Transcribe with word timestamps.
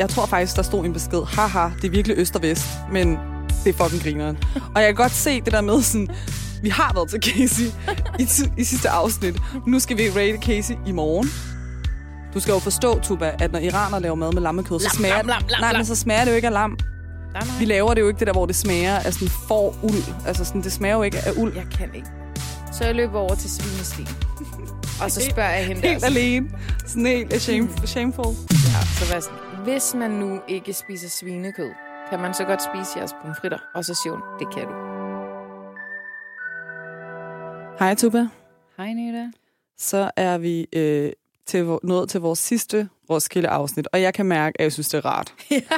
jeg 0.00 0.08
tror 0.08 0.26
faktisk, 0.26 0.56
der 0.56 0.62
stod 0.62 0.84
en 0.84 0.92
besked, 0.92 1.22
haha, 1.26 1.68
det 1.82 1.84
er 1.84 1.90
virkelig 1.90 2.18
øst 2.18 2.36
og 2.36 2.42
vest, 2.42 2.64
men 2.92 3.18
det 3.64 3.74
er 3.74 3.84
fucking 3.84 4.02
grineren. 4.02 4.38
og 4.74 4.80
jeg 4.82 4.88
kan 4.88 4.94
godt 4.94 5.12
se 5.12 5.40
det 5.40 5.52
der 5.52 5.60
med 5.60 5.82
sådan, 5.82 6.08
vi 6.62 6.68
har 6.68 6.92
været 6.94 7.10
til 7.10 7.20
Casey 7.22 7.64
i, 8.18 8.28
i 8.58 8.64
sidste 8.64 8.88
afsnit. 8.90 9.36
Nu 9.66 9.78
skal 9.80 9.98
vi 9.98 10.08
rate 10.10 10.38
Casey 10.42 10.74
i 10.86 10.92
morgen. 10.92 11.28
Du 12.34 12.40
skal 12.40 12.52
jo 12.52 12.58
forstå, 12.58 13.00
Tuba, 13.00 13.32
at 13.38 13.52
når 13.52 13.58
iraner 13.58 13.98
laver 13.98 14.14
mad 14.14 14.32
med 14.32 14.42
lammekød, 14.42 14.80
så 14.80 14.84
Lam, 14.84 14.90
smager, 14.96 15.16
lam, 15.16 15.26
lam, 15.26 15.42
lam, 15.48 15.60
nej, 15.60 15.72
men 15.72 15.86
så 15.86 15.94
smager 15.94 16.24
det 16.24 16.30
jo 16.30 16.36
ikke 16.36 16.48
af 16.48 16.54
lam. 16.54 16.70
Nej, 17.32 17.44
nej. 17.44 17.58
Vi 17.58 17.64
laver 17.64 17.94
det 17.94 18.00
jo 18.00 18.08
ikke 18.08 18.18
det 18.18 18.26
der, 18.26 18.32
hvor 18.32 18.46
det 18.46 18.56
smager 18.56 18.96
af 18.98 19.12
sådan 19.14 19.28
for 19.28 19.74
uld. 19.82 20.02
Altså 20.26 20.44
sådan, 20.44 20.62
det 20.62 20.72
smager 20.72 20.96
jo 20.96 21.02
ikke 21.02 21.18
af 21.18 21.32
uld. 21.36 21.54
Jeg 21.54 21.64
kan 21.78 21.88
ikke. 21.94 22.08
Så 22.72 22.84
jeg 22.84 22.94
løber 22.94 23.18
over 23.18 23.34
til 23.34 23.50
svinestien. 23.50 24.08
Og 25.02 25.10
så 25.10 25.20
spørger 25.30 25.50
jeg 25.50 25.66
hende 25.66 25.82
Helt 25.88 26.00
der. 26.00 26.06
alene. 26.06 26.46
Sådan 26.86 27.06
helt 27.06 27.42
shame, 27.42 27.68
shameful. 27.84 28.24
Ja, 28.50 29.04
så 29.04 29.14
var 29.14 29.20
sådan, 29.20 29.38
hvis 29.64 29.94
man 29.94 30.10
nu 30.10 30.40
ikke 30.48 30.72
spiser 30.72 31.08
svinekød, 31.08 31.70
kan 32.10 32.20
man 32.20 32.34
så 32.34 32.44
godt 32.44 32.62
spise 32.62 32.98
jeres 32.98 33.14
pomfritter? 33.22 33.58
Og 33.74 33.84
så 33.84 33.94
siger 33.94 34.12
hun, 34.12 34.22
det 34.38 34.54
kan 34.54 34.66
du. 34.68 34.74
Hej, 37.78 37.94
Tuba. 37.94 38.28
Hej, 38.76 38.92
Nita. 38.92 39.30
Så 39.78 40.10
er 40.16 40.38
vi 40.38 40.66
øh, 40.72 41.12
til, 41.46 41.78
nået 41.82 42.08
til 42.08 42.20
vores 42.20 42.38
sidste 42.38 42.88
Roskilde-afsnit, 43.10 43.88
og 43.92 44.02
jeg 44.02 44.14
kan 44.14 44.26
mærke, 44.26 44.60
at 44.60 44.64
jeg 44.64 44.72
synes, 44.72 44.88
det 44.88 44.98
er 44.98 45.06
rart. 45.06 45.34
ja, 45.50 45.76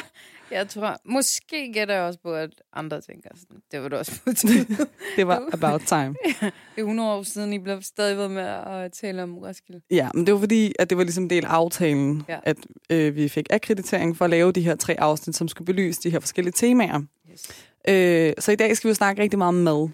jeg 0.52 0.68
tror, 0.68 0.96
måske 1.04 1.72
gætter 1.72 1.94
jeg 1.94 2.02
også 2.04 2.18
på, 2.22 2.34
at 2.34 2.50
andre 2.72 3.00
tænker 3.00 3.30
sådan, 3.36 3.62
det 3.72 3.82
var 3.82 3.88
du 3.88 3.96
også 3.96 4.20
på 4.24 4.32
tide. 4.40 4.86
Det 5.16 5.26
var 5.26 5.48
about 5.52 5.80
time. 5.86 6.14
det 6.40 6.52
er 6.76 6.82
100 6.82 7.10
år 7.10 7.22
siden, 7.22 7.52
I 7.52 7.58
blev 7.58 7.82
stadig 7.82 8.16
ved 8.16 8.28
med 8.28 8.42
at 8.42 8.92
tale 8.92 9.22
om 9.22 9.38
Roskilde. 9.38 9.80
Ja, 9.90 10.08
men 10.14 10.26
det 10.26 10.34
var 10.34 10.40
fordi, 10.40 10.72
at 10.78 10.90
det 10.90 10.98
var 10.98 11.04
ligesom 11.04 11.28
del 11.28 11.44
af 11.44 11.48
aftalen, 11.50 12.24
Ja. 12.28 12.34
ja. 12.34 12.40
at 12.44 12.56
øh, 12.90 13.16
vi 13.16 13.28
fik 13.28 13.46
akkreditering 13.50 14.16
for 14.16 14.24
at 14.24 14.30
lave 14.30 14.52
de 14.52 14.60
her 14.60 14.76
tre 14.76 15.00
afsnit, 15.00 15.36
som 15.36 15.48
skulle 15.48 15.66
belyse 15.66 16.00
de 16.02 16.10
her 16.10 16.20
forskellige 16.20 16.52
temaer. 16.52 17.00
Yes. 17.32 17.66
Øh, 17.88 18.32
så 18.38 18.52
i 18.52 18.56
dag 18.56 18.76
skal 18.76 18.88
vi 18.88 18.90
jo 18.90 18.94
snakke 18.94 19.22
rigtig 19.22 19.38
meget 19.38 19.48
om 19.48 19.54
mad. 19.54 19.88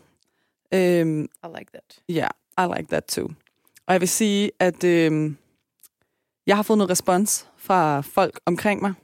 Øh, 0.74 1.18
I 1.24 1.58
like 1.58 1.70
that. 1.72 2.02
Ja, 2.08 2.28
yeah, 2.60 2.70
I 2.70 2.78
like 2.78 2.88
that 2.90 3.04
too. 3.04 3.28
Og 3.86 3.92
jeg 3.92 4.00
vil 4.00 4.08
sige, 4.08 4.50
at 4.58 4.84
øh, 4.84 5.32
jeg 6.46 6.56
har 6.56 6.62
fået 6.62 6.78
noget 6.78 6.90
respons 6.90 7.46
fra 7.56 8.00
folk 8.00 8.40
omkring 8.46 8.80
mig 8.82 8.94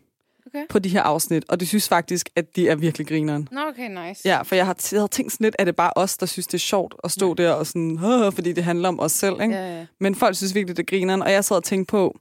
Okay. 0.54 0.66
på 0.68 0.78
de 0.78 0.88
her 0.88 1.02
afsnit, 1.02 1.44
og 1.48 1.60
de 1.60 1.66
synes 1.66 1.88
faktisk, 1.88 2.30
at 2.36 2.56
de 2.56 2.68
er 2.68 2.74
virkelig 2.74 3.06
grineren. 3.06 3.48
Nå, 3.52 3.60
okay, 3.60 4.08
nice. 4.08 4.20
Ja, 4.28 4.42
for 4.42 4.54
jeg 4.54 4.66
har, 4.66 4.76
jeg 4.92 5.00
har 5.00 5.06
tænkt 5.06 5.32
sådan 5.32 5.44
lidt, 5.44 5.56
at 5.58 5.66
det 5.66 5.72
er 5.72 5.76
bare 5.76 5.92
os, 5.96 6.16
der 6.16 6.26
synes, 6.26 6.46
det 6.46 6.54
er 6.54 6.58
sjovt 6.58 6.94
at 7.04 7.10
stå 7.10 7.34
der 7.34 7.52
og 7.52 7.66
sådan, 7.66 7.98
"Åh", 8.04 8.32
fordi 8.32 8.52
det 8.52 8.64
handler 8.64 8.88
om 8.88 9.00
os 9.00 9.12
selv, 9.12 9.40
ikke? 9.42 9.54
Ja, 9.54 9.78
ja. 9.78 9.86
Men 10.00 10.14
folk 10.14 10.36
synes 10.36 10.54
virkelig, 10.54 10.76
det 10.76 10.82
er 10.82 10.96
grineren, 10.96 11.22
og 11.22 11.32
jeg 11.32 11.44
sad 11.44 11.56
og 11.56 11.64
tænkte 11.64 11.90
på, 11.90 12.18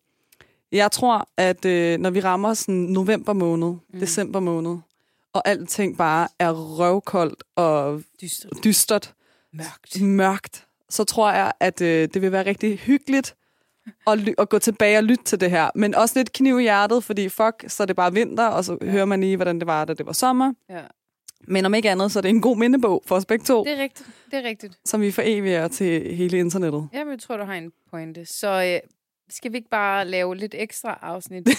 jeg 0.71 0.91
tror, 0.91 1.27
at 1.37 1.65
øh, 1.65 1.99
når 1.99 2.09
vi 2.09 2.19
rammer 2.19 2.53
sådan 2.53 2.75
november 2.75 3.33
måned, 3.33 3.67
mm. 3.93 3.99
december 3.99 4.39
måned, 4.39 4.77
og 5.33 5.47
alting 5.47 5.97
bare 5.97 6.27
er 6.39 6.51
røvkoldt 6.51 7.43
og 7.55 8.01
Dyster. 8.21 8.49
dystert, 8.63 9.13
Mørkt. 9.53 10.01
mørkt, 10.01 10.65
så 10.89 11.03
tror 11.03 11.31
jeg, 11.31 11.51
at 11.59 11.81
øh, 11.81 12.07
det 12.13 12.21
vil 12.21 12.31
være 12.31 12.45
rigtig 12.45 12.77
hyggeligt 12.77 13.35
at, 14.07 14.19
ly- 14.19 14.33
at 14.37 14.49
gå 14.49 14.59
tilbage 14.59 14.97
og 14.97 15.03
lytte 15.03 15.23
til 15.23 15.39
det 15.41 15.49
her. 15.51 15.69
Men 15.75 15.95
også 15.95 16.19
lidt 16.19 16.33
kniv 16.33 16.59
i 16.59 16.61
hjertet, 16.61 17.03
fordi 17.03 17.29
fuck, 17.29 17.63
så 17.67 17.83
er 17.83 17.87
det 17.87 17.95
bare 17.95 18.13
vinter, 18.13 18.47
og 18.47 18.65
så 18.65 18.77
ja. 18.81 18.87
hører 18.87 19.05
man 19.05 19.19
lige, 19.21 19.35
hvordan 19.35 19.59
det 19.59 19.67
var, 19.67 19.85
da 19.85 19.93
det 19.93 20.05
var 20.05 20.13
sommer. 20.13 20.53
Ja. 20.69 20.81
Men 21.47 21.65
om 21.65 21.73
ikke 21.73 21.89
andet, 21.89 22.11
så 22.11 22.19
er 22.19 22.21
det 22.21 22.29
en 22.29 22.41
god 22.41 22.57
mindebog 22.57 23.03
for 23.05 23.15
os 23.15 23.25
begge 23.25 23.45
to, 23.45 23.63
Det 23.63 23.73
er 23.79 23.83
rigtigt. 23.83 24.09
Det 24.31 24.39
er 24.39 24.43
rigtigt. 24.49 24.73
som 24.85 25.01
vi 25.01 25.11
foreviger 25.11 25.67
til 25.67 26.15
hele 26.15 26.37
internettet. 26.39 26.89
Jamen, 26.93 27.11
jeg 27.11 27.19
tror, 27.19 27.37
du 27.37 27.43
har 27.43 27.53
en 27.53 27.71
pointe. 27.91 28.25
Så 28.25 28.47
øh, 28.83 28.89
skal 29.29 29.51
vi 29.51 29.57
ikke 29.57 29.69
bare 29.69 30.05
lave 30.05 30.35
lidt 30.35 30.55
ekstra 30.57 30.99
afsnit? 31.01 31.49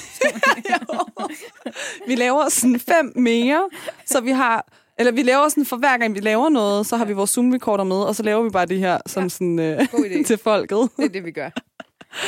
Vi 2.08 2.14
laver 2.14 2.48
sådan 2.48 2.80
fem 2.80 3.12
mere, 3.16 3.68
så 4.06 4.20
vi 4.20 4.30
har... 4.30 4.66
Eller 4.98 5.12
vi 5.12 5.22
laver 5.22 5.48
sådan, 5.48 5.66
for 5.66 5.76
hver 5.76 5.98
gang 5.98 6.14
vi 6.14 6.20
laver 6.20 6.48
noget, 6.48 6.86
så 6.86 6.96
har 6.96 7.04
vi 7.04 7.12
vores 7.12 7.30
Zoom-recorder 7.38 7.84
med, 7.84 7.96
og 7.96 8.14
så 8.14 8.22
laver 8.22 8.42
vi 8.42 8.50
bare 8.50 8.66
det 8.66 8.78
her 8.78 8.98
som 9.06 9.22
Ja. 9.22 9.28
sådan, 9.28 9.58
øh, 9.58 10.24
til 10.26 10.38
folket. 10.38 10.88
Det 10.96 11.04
er 11.04 11.08
det, 11.08 11.24
vi 11.24 11.30
gør. 11.30 11.50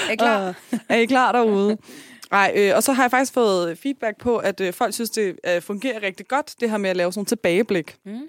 Er 0.08 0.12
I 0.12 0.16
klar? 0.16 0.48
Uh, 0.48 0.78
er 0.88 0.96
I 0.96 1.04
klar 1.04 1.32
derude? 1.32 1.78
Nej, 2.30 2.52
øh, 2.56 2.76
og 2.76 2.82
så 2.82 2.92
har 2.92 3.02
jeg 3.02 3.10
faktisk 3.10 3.32
fået 3.32 3.78
feedback 3.78 4.20
på, 4.20 4.36
at 4.36 4.60
øh, 4.60 4.72
folk 4.72 4.94
synes, 4.94 5.10
det 5.10 5.38
øh, 5.46 5.62
fungerer 5.62 6.02
rigtig 6.02 6.28
godt, 6.28 6.54
det 6.60 6.70
her 6.70 6.76
med 6.76 6.90
at 6.90 6.96
lave 6.96 7.12
sådan 7.12 7.18
nogle 7.18 7.26
tilbageblik. 7.26 7.96
Mm. 8.04 8.20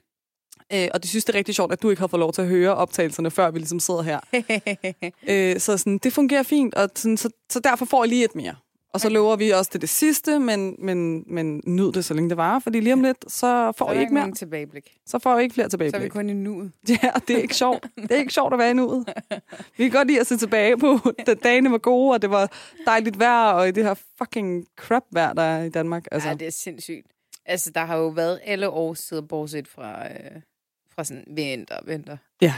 Øh, 0.73 0.87
og 0.93 1.03
de 1.03 1.07
synes, 1.07 1.25
det 1.25 1.33
er 1.33 1.37
rigtig 1.37 1.55
sjovt, 1.55 1.73
at 1.73 1.81
du 1.81 1.89
ikke 1.89 1.99
har 1.99 2.07
fået 2.07 2.19
lov 2.19 2.33
til 2.33 2.41
at 2.41 2.47
høre 2.47 2.75
optagelserne, 2.75 3.31
før 3.31 3.51
vi 3.51 3.59
ligesom 3.59 3.79
sidder 3.79 4.01
her. 4.01 4.19
øh, 5.31 5.59
så 5.59 5.77
sådan, 5.77 5.97
det 5.97 6.13
fungerer 6.13 6.43
fint, 6.43 6.75
og 6.75 6.89
sådan, 6.95 7.17
så, 7.17 7.29
så 7.49 7.59
derfor 7.59 7.85
får 7.85 8.03
I 8.03 8.07
lige 8.07 8.25
et 8.25 8.35
mere. 8.35 8.55
Og 8.97 9.01
så 9.01 9.09
lover 9.09 9.35
vi 9.35 9.49
også 9.49 9.71
til 9.71 9.81
det 9.81 9.89
sidste, 9.89 10.39
men, 10.39 10.75
men, 10.79 11.23
men 11.27 11.61
nyd 11.65 11.91
det, 11.91 12.05
så 12.05 12.13
længe 12.13 12.29
det 12.29 12.37
varer, 12.37 12.59
fordi 12.59 12.79
lige 12.79 12.93
om 12.93 13.01
lidt, 13.01 13.31
så 13.31 13.71
får 13.77 13.87
Så 13.87 13.93
I 13.93 13.99
ikke 13.99 14.13
mere. 14.13 14.31
tilbageblik. 14.31 14.97
Så 15.05 15.19
får 15.19 15.39
I 15.39 15.43
ikke 15.43 15.53
flere 15.53 15.69
Så 15.69 15.77
er 15.77 15.77
vi 15.77 15.85
tilbageblik. 15.85 16.11
kun 16.11 16.29
i 16.29 16.33
nuet. 16.33 16.71
Ja, 16.89 17.11
det 17.27 17.35
er 17.37 17.41
ikke 17.41 17.55
sjovt. 17.55 17.87
Det 17.95 18.11
er 18.11 18.15
ikke 18.15 18.33
sjovt 18.33 18.53
at 18.53 18.59
være 18.59 18.71
i 18.71 18.73
nuet. 18.73 19.13
Vi 19.77 19.83
kan 19.83 19.91
godt 19.91 20.07
lide 20.07 20.19
at 20.19 20.27
se 20.27 20.37
tilbage 20.37 20.77
på, 20.77 20.99
da 21.27 21.33
dagene 21.33 21.71
var 21.71 21.77
gode, 21.77 22.13
og 22.13 22.21
det 22.21 22.29
var 22.29 22.51
dejligt 22.85 23.19
vejr, 23.19 23.51
og 23.51 23.67
i 23.67 23.71
det 23.71 23.83
her 23.83 23.93
fucking 24.17 24.65
crap 24.75 25.03
vejr, 25.11 25.33
der 25.33 25.41
er 25.41 25.63
i 25.63 25.69
Danmark. 25.69 26.05
Altså. 26.11 26.29
Ja, 26.29 26.35
det 26.35 26.47
er 26.47 26.51
sindssygt. 26.51 27.07
Altså, 27.45 27.71
der 27.71 27.85
har 27.85 27.97
jo 27.97 28.07
været 28.07 28.39
alle 28.43 28.69
årstider, 28.69 29.21
bortset 29.21 29.67
fra, 29.67 30.07
øh, 30.11 30.41
fra 30.95 31.03
sådan 31.03 31.23
vinter, 31.27 31.77
vinter. 31.85 32.17
Ja. 32.41 32.53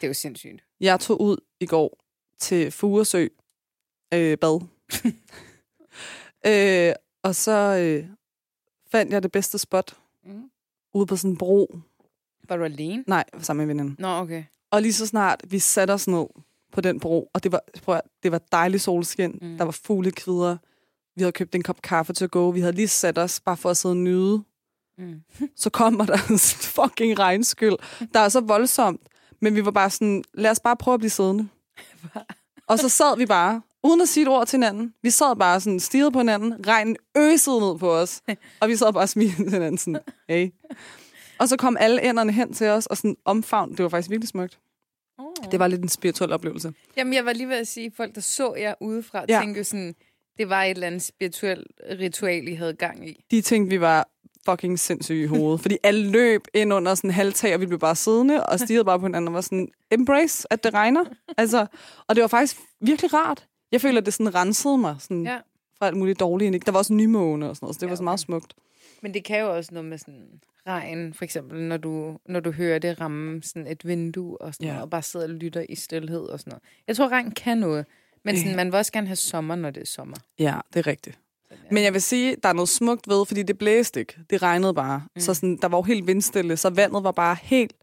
Det 0.00 0.04
er 0.06 0.08
jo 0.08 0.14
sindssygt. 0.14 0.64
jeg 0.80 1.00
tog 1.00 1.20
ud 1.20 1.36
i 1.60 1.66
går 1.66 1.98
til 2.38 2.70
Furesø 2.70 3.26
øh, 4.14 4.38
bad. 4.38 4.60
øh, 6.46 6.92
og 7.22 7.34
så 7.34 7.52
øh, 7.52 8.06
fandt 8.90 9.12
jeg 9.12 9.22
det 9.22 9.32
bedste 9.32 9.58
spot 9.58 9.96
Mm. 10.26 10.50
ude 10.94 11.06
på 11.06 11.16
sådan 11.16 11.30
en 11.30 11.36
bro. 11.36 11.78
Var 12.48 12.56
du 12.56 12.64
alene? 12.64 13.04
Nej, 13.06 13.24
sammen 13.38 13.66
med 13.66 13.74
veninden. 13.74 13.96
Nå, 13.98 14.08
okay. 14.08 14.44
Og 14.70 14.82
lige 14.82 14.92
så 14.92 15.06
snart 15.06 15.40
vi 15.48 15.58
satte 15.58 15.92
os 15.92 16.08
ned 16.08 16.26
på 16.72 16.80
den 16.80 17.00
bro, 17.00 17.30
og 17.34 17.42
det 17.42 17.52
var, 17.52 17.60
prøv 17.82 17.94
at, 17.94 18.00
det 18.22 18.32
var 18.32 18.40
dejligt 18.52 18.82
solskin, 18.82 19.38
mm. 19.42 19.56
der 19.58 19.64
var 19.64 19.72
fuglekvider, 19.72 20.56
vi 21.16 21.22
havde 21.22 21.32
købt 21.32 21.54
en 21.54 21.62
kop 21.62 21.82
kaffe 21.82 22.12
til 22.12 22.24
at 22.24 22.30
gå, 22.30 22.50
vi 22.50 22.60
havde 22.60 22.72
lige 22.72 22.88
sat 22.88 23.18
os 23.18 23.40
bare 23.40 23.56
for 23.56 23.70
at 23.70 23.76
sidde 23.76 23.92
og 23.92 23.96
nyde. 23.96 24.42
Mm. 24.98 25.22
Så 25.56 25.70
kommer 25.70 26.06
der 26.06 26.18
en 26.30 26.38
fucking 26.38 27.18
regnskyld, 27.18 28.06
der 28.14 28.20
er 28.20 28.28
så 28.28 28.40
voldsomt, 28.40 29.00
men 29.40 29.54
vi 29.54 29.64
var 29.64 29.70
bare 29.70 29.90
sådan, 29.90 30.24
lad 30.34 30.50
os 30.50 30.60
bare 30.60 30.76
prøve 30.76 30.94
at 30.94 31.00
blive 31.00 31.10
siddende. 31.10 31.48
og 32.66 32.78
så 32.78 32.88
sad 32.88 33.16
vi 33.18 33.26
bare, 33.26 33.62
uden 33.84 34.00
at 34.00 34.08
sige 34.08 34.22
et 34.22 34.28
ord 34.28 34.46
til 34.46 34.56
hinanden. 34.56 34.94
Vi 35.02 35.10
sad 35.10 35.36
bare 35.36 35.60
sådan, 35.60 35.80
stirrede 35.80 36.12
på 36.12 36.18
hinanden, 36.18 36.66
regnen 36.66 36.96
øsede 37.16 37.60
ned 37.60 37.78
på 37.78 37.92
os, 37.92 38.22
og 38.60 38.68
vi 38.68 38.76
sad 38.76 38.92
bare 38.92 39.02
og 39.02 39.08
smilede 39.08 39.36
til 39.36 39.50
hinanden 39.50 39.78
sådan, 39.78 40.00
hey. 40.28 40.48
Og 41.38 41.48
så 41.48 41.56
kom 41.56 41.76
alle 41.80 42.08
enderne 42.08 42.32
hen 42.32 42.52
til 42.52 42.66
os, 42.66 42.86
og 42.86 42.96
sådan 42.96 43.16
omfavn. 43.24 43.70
Det 43.70 43.82
var 43.82 43.88
faktisk 43.88 44.10
virkelig 44.10 44.28
smukt. 44.28 44.58
Oh. 45.18 45.50
Det 45.50 45.58
var 45.58 45.66
lidt 45.66 45.82
en 45.82 45.88
spirituel 45.88 46.32
oplevelse. 46.32 46.72
Jamen, 46.96 47.14
jeg 47.14 47.24
var 47.24 47.32
lige 47.32 47.48
ved 47.48 47.56
at 47.56 47.68
sige, 47.68 47.86
at 47.86 47.92
folk, 47.96 48.14
der 48.14 48.20
så 48.20 48.54
jer 48.54 48.74
udefra, 48.80 49.24
ja. 49.28 49.40
Tænkte 49.40 49.64
sådan, 49.64 49.94
det 50.38 50.48
var 50.48 50.62
et 50.62 50.70
eller 50.70 50.86
andet 50.86 51.02
spirituelt 51.02 51.66
ritual, 52.00 52.48
I 52.48 52.54
havde 52.54 52.74
gang 52.74 53.08
i. 53.08 53.24
De 53.30 53.40
tænkte, 53.40 53.70
vi 53.70 53.80
var 53.80 54.08
fucking 54.44 54.78
sindssyge 54.78 55.22
i 55.22 55.26
hovedet. 55.26 55.60
fordi 55.60 55.78
alle 55.82 56.10
løb 56.10 56.42
ind 56.54 56.72
under 56.72 56.94
sådan 56.94 57.10
en 57.10 57.14
halvtag, 57.14 57.54
og 57.54 57.60
vi 57.60 57.66
blev 57.66 57.78
bare 57.78 57.96
siddende 57.96 58.46
og 58.46 58.60
stirrede 58.60 58.84
bare 58.84 58.98
på 58.98 59.06
hinanden 59.06 59.28
og 59.28 59.34
var 59.34 59.40
sådan, 59.40 59.68
embrace, 59.90 60.46
at 60.52 60.64
det 60.64 60.74
regner. 60.74 61.04
Altså, 61.38 61.66
og 62.08 62.14
det 62.16 62.22
var 62.22 62.28
faktisk 62.28 62.56
virkelig 62.80 63.14
rart. 63.14 63.46
Jeg 63.72 63.80
føler, 63.80 64.00
at 64.00 64.06
det 64.06 64.14
sådan 64.14 64.34
rensede 64.34 64.78
mig 64.78 64.96
sådan, 64.98 65.22
Ja. 65.26 65.38
fra 65.78 65.86
alt 65.86 65.96
muligt 65.96 66.20
dårligt. 66.20 66.54
Ikke? 66.54 66.66
Der 66.66 66.72
var 66.72 66.78
også 66.78 66.92
nymåne 66.92 67.50
og 67.50 67.56
sådan 67.56 67.64
noget, 67.66 67.74
så 67.74 67.78
det 67.80 67.86
Ja, 67.86 67.88
var 67.90 67.96
så 67.96 68.02
meget 68.02 68.18
okay. 68.20 68.24
smukt. 68.24 68.54
Men 69.02 69.14
det 69.14 69.24
kan 69.24 69.40
jo 69.40 69.56
også 69.56 69.70
noget 69.74 69.88
med 69.88 69.98
sådan 69.98 70.40
regn, 70.66 71.14
for 71.14 71.24
eksempel, 71.24 71.62
når 71.62 71.76
du, 71.76 72.18
når 72.28 72.40
du 72.40 72.50
hører 72.50 72.78
det 72.78 73.00
ramme 73.00 73.42
sådan 73.42 73.66
et 73.66 73.86
vindue 73.86 74.40
og 74.40 74.54
sådan 74.54 74.64
Ja. 74.66 74.70
noget, 74.72 74.82
og 74.82 74.90
bare 74.90 75.02
sidder 75.02 75.26
og 75.26 75.32
lytter 75.32 75.66
i 75.68 75.74
stillhed 75.74 76.20
og 76.20 76.38
sådan 76.40 76.50
noget. 76.50 76.62
Jeg 76.86 76.96
tror, 76.96 77.08
regn 77.08 77.30
kan 77.30 77.58
noget, 77.58 77.86
men 78.24 78.36
sådan, 78.38 78.56
man 78.56 78.66
vil 78.66 78.74
også 78.74 78.92
gerne 78.92 79.06
have 79.06 79.16
sommer, 79.16 79.54
når 79.54 79.70
det 79.70 79.80
er 79.80 79.86
sommer. 79.86 80.16
Ja, 80.38 80.58
det 80.74 80.78
er 80.80 80.86
rigtigt. 80.86 81.18
Ja. 81.50 81.56
Men 81.70 81.82
jeg 81.84 81.92
vil 81.92 82.02
sige, 82.02 82.36
der 82.42 82.48
er 82.48 82.52
noget 82.52 82.68
smukt 82.68 83.08
ved, 83.08 83.26
fordi 83.26 83.42
det 83.42 83.58
blæste 83.58 84.00
ikke. 84.00 84.14
Det 84.30 84.42
regnede 84.42 84.74
bare. 84.74 85.02
Mm. 85.14 85.20
Så 85.20 85.34
sådan, 85.34 85.56
der 85.62 85.68
var 85.68 85.78
jo 85.78 85.82
helt 85.82 86.06
vindstille, 86.06 86.56
så 86.56 86.70
vandet 86.70 87.04
var 87.04 87.12
bare 87.12 87.36
helt 87.42 87.74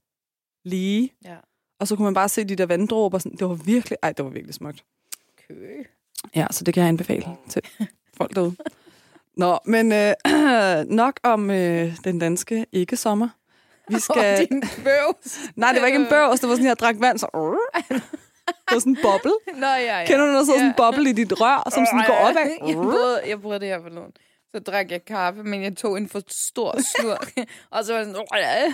lige. 0.65 1.13
Ja. 1.25 1.35
Og 1.80 1.88
så 1.88 1.95
kunne 1.95 2.03
man 2.06 2.13
bare 2.13 2.30
se 2.30 2.44
de 2.44 2.56
der 2.56 2.65
vanddråber. 2.65 3.18
Sådan, 3.18 3.38
det 3.38 3.47
var 3.50 3.53
virkelig, 3.56 3.97
ej, 4.03 4.12
det 4.12 4.25
var 4.25 4.31
virkelig 4.31 4.53
smukt. 4.56 4.83
Kø. 5.50 5.84
Ja, 6.36 6.48
så 6.51 6.63
det 6.63 6.74
kan 6.74 6.81
jeg 6.81 6.88
anbefale 6.90 7.25
til 7.50 7.62
folk 8.18 8.36
derude. 8.36 8.56
Nå, 9.38 9.60
men 9.66 9.92
øh, 9.92 10.13
nok 11.01 11.19
om 11.24 11.50
øh, 11.51 11.96
den 12.04 12.19
danske 12.19 12.66
ikke-sommer. 12.72 13.30
Vi 13.90 14.00
skal... 14.00 14.42
Og 14.42 14.50
din 14.50 14.62
bøvs. 14.84 15.40
Nej, 15.56 15.72
det 15.72 15.81
var 15.81 15.88
ikke 15.88 16.00
en 16.00 16.07
bøvs, 16.10 16.40
det 16.40 16.50
var 16.50 16.56
sådan, 16.56 16.66
at 16.66 16.69
jeg 16.69 16.80
drak 16.80 16.96
vand, 17.00 17.18
så... 17.19 17.28
Det 18.69 18.75
var 18.75 18.80
sådan 18.80 18.92
en 18.94 18.98
boble. 19.04 19.31
Nå, 19.56 19.68
ja, 19.68 20.00
ja. 20.00 20.06
Kender 20.07 20.25
du, 20.25 20.31
når 20.31 20.38
der 20.38 20.46
sidder 20.46 20.60
sådan 20.60 20.68
en 20.72 20.75
Ja. 20.78 20.92
boble 20.92 21.10
i 21.10 21.13
dit 21.13 21.42
rør, 21.42 21.69
som 21.74 21.86
sådan 21.86 22.06
går 22.07 22.13
opad? 22.13 22.52
Jeg 22.68 22.75
prøvede, 22.75 23.22
jeg 23.28 23.42
prøvede 23.42 23.60
det 23.60 23.68
her 23.68 23.81
for 23.81 23.90
nogen. 23.90 24.12
Så 24.56 24.60
drak 24.60 24.92
jeg 24.92 25.06
kaffe, 25.06 25.44
men 25.44 25.63
jeg 25.63 25.78
tog 25.78 25.98
en 25.98 26.10
for 26.10 26.22
stor 26.28 26.75
slurk. 26.95 27.31
og 27.72 27.84
så 27.86 27.92
var 27.94 28.00
jeg 28.00 28.06
sådan, 28.06 28.22
"Åh, 28.34 28.38
ja." 28.40 28.74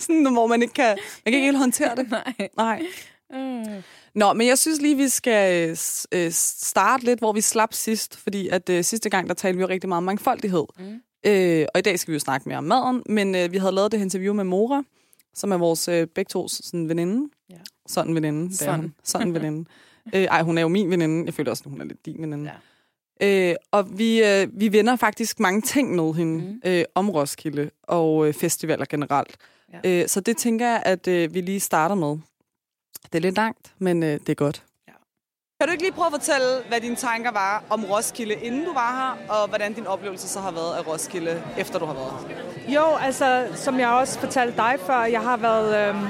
Sådan, 0.00 0.32
hvor 0.32 0.46
man 0.46 0.62
ikke 0.62 0.74
kan, 0.74 0.86
man 0.86 0.96
kan 1.24 1.34
ikke 1.34 1.44
helt 1.44 1.58
håndtere 1.58 1.96
det. 1.96 2.10
nej. 2.10 2.48
Nej. 2.56 2.82
Mm. 3.30 3.82
Nå, 4.14 4.32
men 4.32 4.46
jeg 4.46 4.58
synes 4.58 4.80
lige, 4.80 4.96
vi 4.96 5.08
skal 5.08 5.70
øh, 6.12 6.30
starte 6.32 7.04
lidt, 7.04 7.18
hvor 7.18 7.32
vi 7.32 7.40
slap 7.40 7.74
sidst, 7.74 8.16
fordi 8.16 8.48
at 8.48 8.68
øh, 8.68 8.84
sidste 8.84 9.10
gang, 9.10 9.28
der 9.28 9.34
talte 9.34 9.56
vi 9.56 9.62
jo 9.62 9.68
rigtig 9.68 9.88
meget 9.88 9.98
om 9.98 10.04
mangfoldighed. 10.04 10.64
Mm. 10.78 11.00
Øh, 11.26 11.66
og 11.74 11.78
i 11.78 11.82
dag 11.82 11.98
skal 11.98 12.12
vi 12.12 12.14
jo 12.14 12.20
snakke 12.20 12.48
mere 12.48 12.58
om 12.58 12.64
maden, 12.64 13.02
men 13.06 13.34
øh, 13.34 13.52
vi 13.52 13.58
havde 13.58 13.72
lavet 13.72 13.92
det 13.92 14.00
interview 14.00 14.34
med 14.34 14.44
Mora, 14.44 14.82
som 15.34 15.52
er 15.52 15.56
vores 15.56 15.88
øh, 15.88 16.06
begge 16.06 16.28
to 16.28 16.48
sådan, 16.48 16.88
veninde. 16.88 17.30
Ja. 17.50 17.54
Sådan 17.86 18.14
veninde. 18.14 18.44
Det 18.44 18.52
er 18.52 18.64
Sådan. 18.64 18.80
hun. 18.80 18.94
Sådan 19.04 19.34
veninde. 19.40 19.68
øh, 20.14 20.22
ej, 20.22 20.42
hun 20.42 20.58
er 20.58 20.62
jo 20.62 20.68
min 20.68 20.90
veninde. 20.90 21.26
Jeg 21.26 21.34
føler 21.34 21.50
også, 21.50 21.62
at 21.66 21.70
hun 21.70 21.80
er 21.80 21.84
lidt 21.84 22.06
din 22.06 22.22
veninde. 22.22 22.50
Ja. 22.50 22.56
Øh, 23.20 23.56
og 23.70 23.98
vi, 23.98 24.24
øh, 24.24 24.48
vi 24.52 24.72
vender 24.72 24.96
faktisk 24.96 25.40
mange 25.40 25.62
ting 25.62 25.94
med 25.94 26.14
hende 26.14 26.44
mm. 26.44 26.70
øh, 26.70 26.84
om 26.94 27.10
Roskilde 27.10 27.70
og 27.82 28.28
øh, 28.28 28.34
festivaler 28.34 28.84
generelt. 28.84 29.36
Ja. 29.84 30.02
Øh, 30.02 30.08
så 30.08 30.20
det 30.20 30.36
tænker 30.36 30.66
jeg, 30.66 30.82
at 30.84 31.08
øh, 31.08 31.34
vi 31.34 31.40
lige 31.40 31.60
starter 31.60 31.94
med. 31.94 32.18
Det 33.04 33.14
er 33.14 33.20
lidt 33.20 33.36
langt, 33.36 33.72
men 33.78 34.02
øh, 34.02 34.08
det 34.08 34.28
er 34.28 34.34
godt. 34.34 34.62
Ja. 34.88 34.92
Kan 35.60 35.68
du 35.68 35.72
ikke 35.72 35.84
lige 35.84 35.92
prøve 35.92 36.06
at 36.06 36.12
fortælle, 36.12 36.46
hvad 36.68 36.80
dine 36.80 36.96
tanker 36.96 37.30
var 37.30 37.64
om 37.70 37.84
Roskilde, 37.84 38.34
inden 38.34 38.64
du 38.64 38.72
var 38.72 39.16
her, 39.28 39.34
og 39.34 39.48
hvordan 39.48 39.72
din 39.72 39.86
oplevelse 39.86 40.28
så 40.28 40.40
har 40.40 40.50
været 40.50 40.74
af 40.74 40.86
Roskilde, 40.86 41.42
efter 41.58 41.78
du 41.78 41.84
har 41.84 41.94
været 41.94 42.10
her? 42.10 42.74
Jo, 42.74 42.96
altså, 43.00 43.46
som 43.54 43.80
jeg 43.80 43.88
også 43.88 44.18
fortalte 44.18 44.56
dig 44.56 44.74
før, 44.86 45.04
jeg 45.04 45.20
har 45.20 45.36
været... 45.36 45.88
Øhm, 45.88 46.06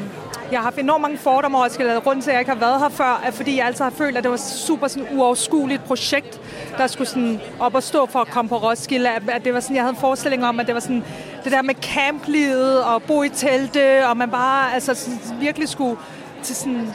jeg 0.50 0.58
har 0.58 0.64
haft 0.64 0.78
enormt 0.78 1.02
mange 1.02 1.18
fordomme 1.18 1.58
over 1.58 1.66
Roskilde. 1.66 2.00
Grunden 2.00 2.22
til, 2.22 2.30
at 2.30 2.34
jeg 2.34 2.40
ikke 2.40 2.50
har 2.50 2.58
været 2.58 2.80
her 2.80 2.88
før, 2.88 3.20
er, 3.24 3.30
fordi 3.30 3.56
jeg 3.56 3.66
altid 3.66 3.84
har 3.84 3.90
følt, 3.90 4.16
at 4.16 4.22
det 4.24 4.30
var 4.30 4.36
super 4.36 4.88
sådan 4.88 5.18
uoverskueligt 5.18 5.84
projekt, 5.84 6.40
der 6.78 6.86
skulle 6.86 7.08
sådan 7.08 7.40
op 7.60 7.74
og 7.74 7.82
stå 7.82 8.06
for 8.06 8.18
at 8.18 8.28
komme 8.28 8.48
på 8.48 8.56
Roskilde. 8.56 9.10
At, 9.10 9.22
at 9.30 9.44
det 9.44 9.54
var 9.54 9.60
sådan, 9.60 9.76
jeg 9.76 9.82
havde 9.84 9.94
en 9.94 10.00
forestilling 10.00 10.44
om, 10.44 10.60
at 10.60 10.66
det 10.66 10.74
var 10.74 10.80
sådan 10.80 11.04
det 11.44 11.52
der 11.52 11.62
med 11.62 11.74
camplivet 11.74 12.84
og 12.84 13.02
bo 13.02 13.22
i 13.22 13.28
telte, 13.28 14.08
og 14.08 14.16
man 14.16 14.30
bare 14.30 14.74
altså, 14.74 14.94
sådan, 14.94 15.40
virkelig 15.40 15.68
skulle 15.68 15.96
til 16.42 16.56
sådan 16.56 16.92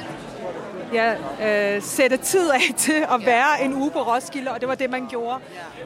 ja, 0.94 1.16
øh, 1.76 1.82
sætte 1.82 2.18
tid 2.18 2.50
af 2.50 2.74
til 2.78 3.06
at 3.12 3.26
være 3.26 3.64
en 3.64 3.74
uge 3.74 3.92
på 3.92 4.00
Roskilde, 4.00 4.52
og 4.52 4.62
det 4.62 4.70
var 4.70 4.76
det, 4.76 4.90
man 4.90 5.08
gjorde. 5.08 5.40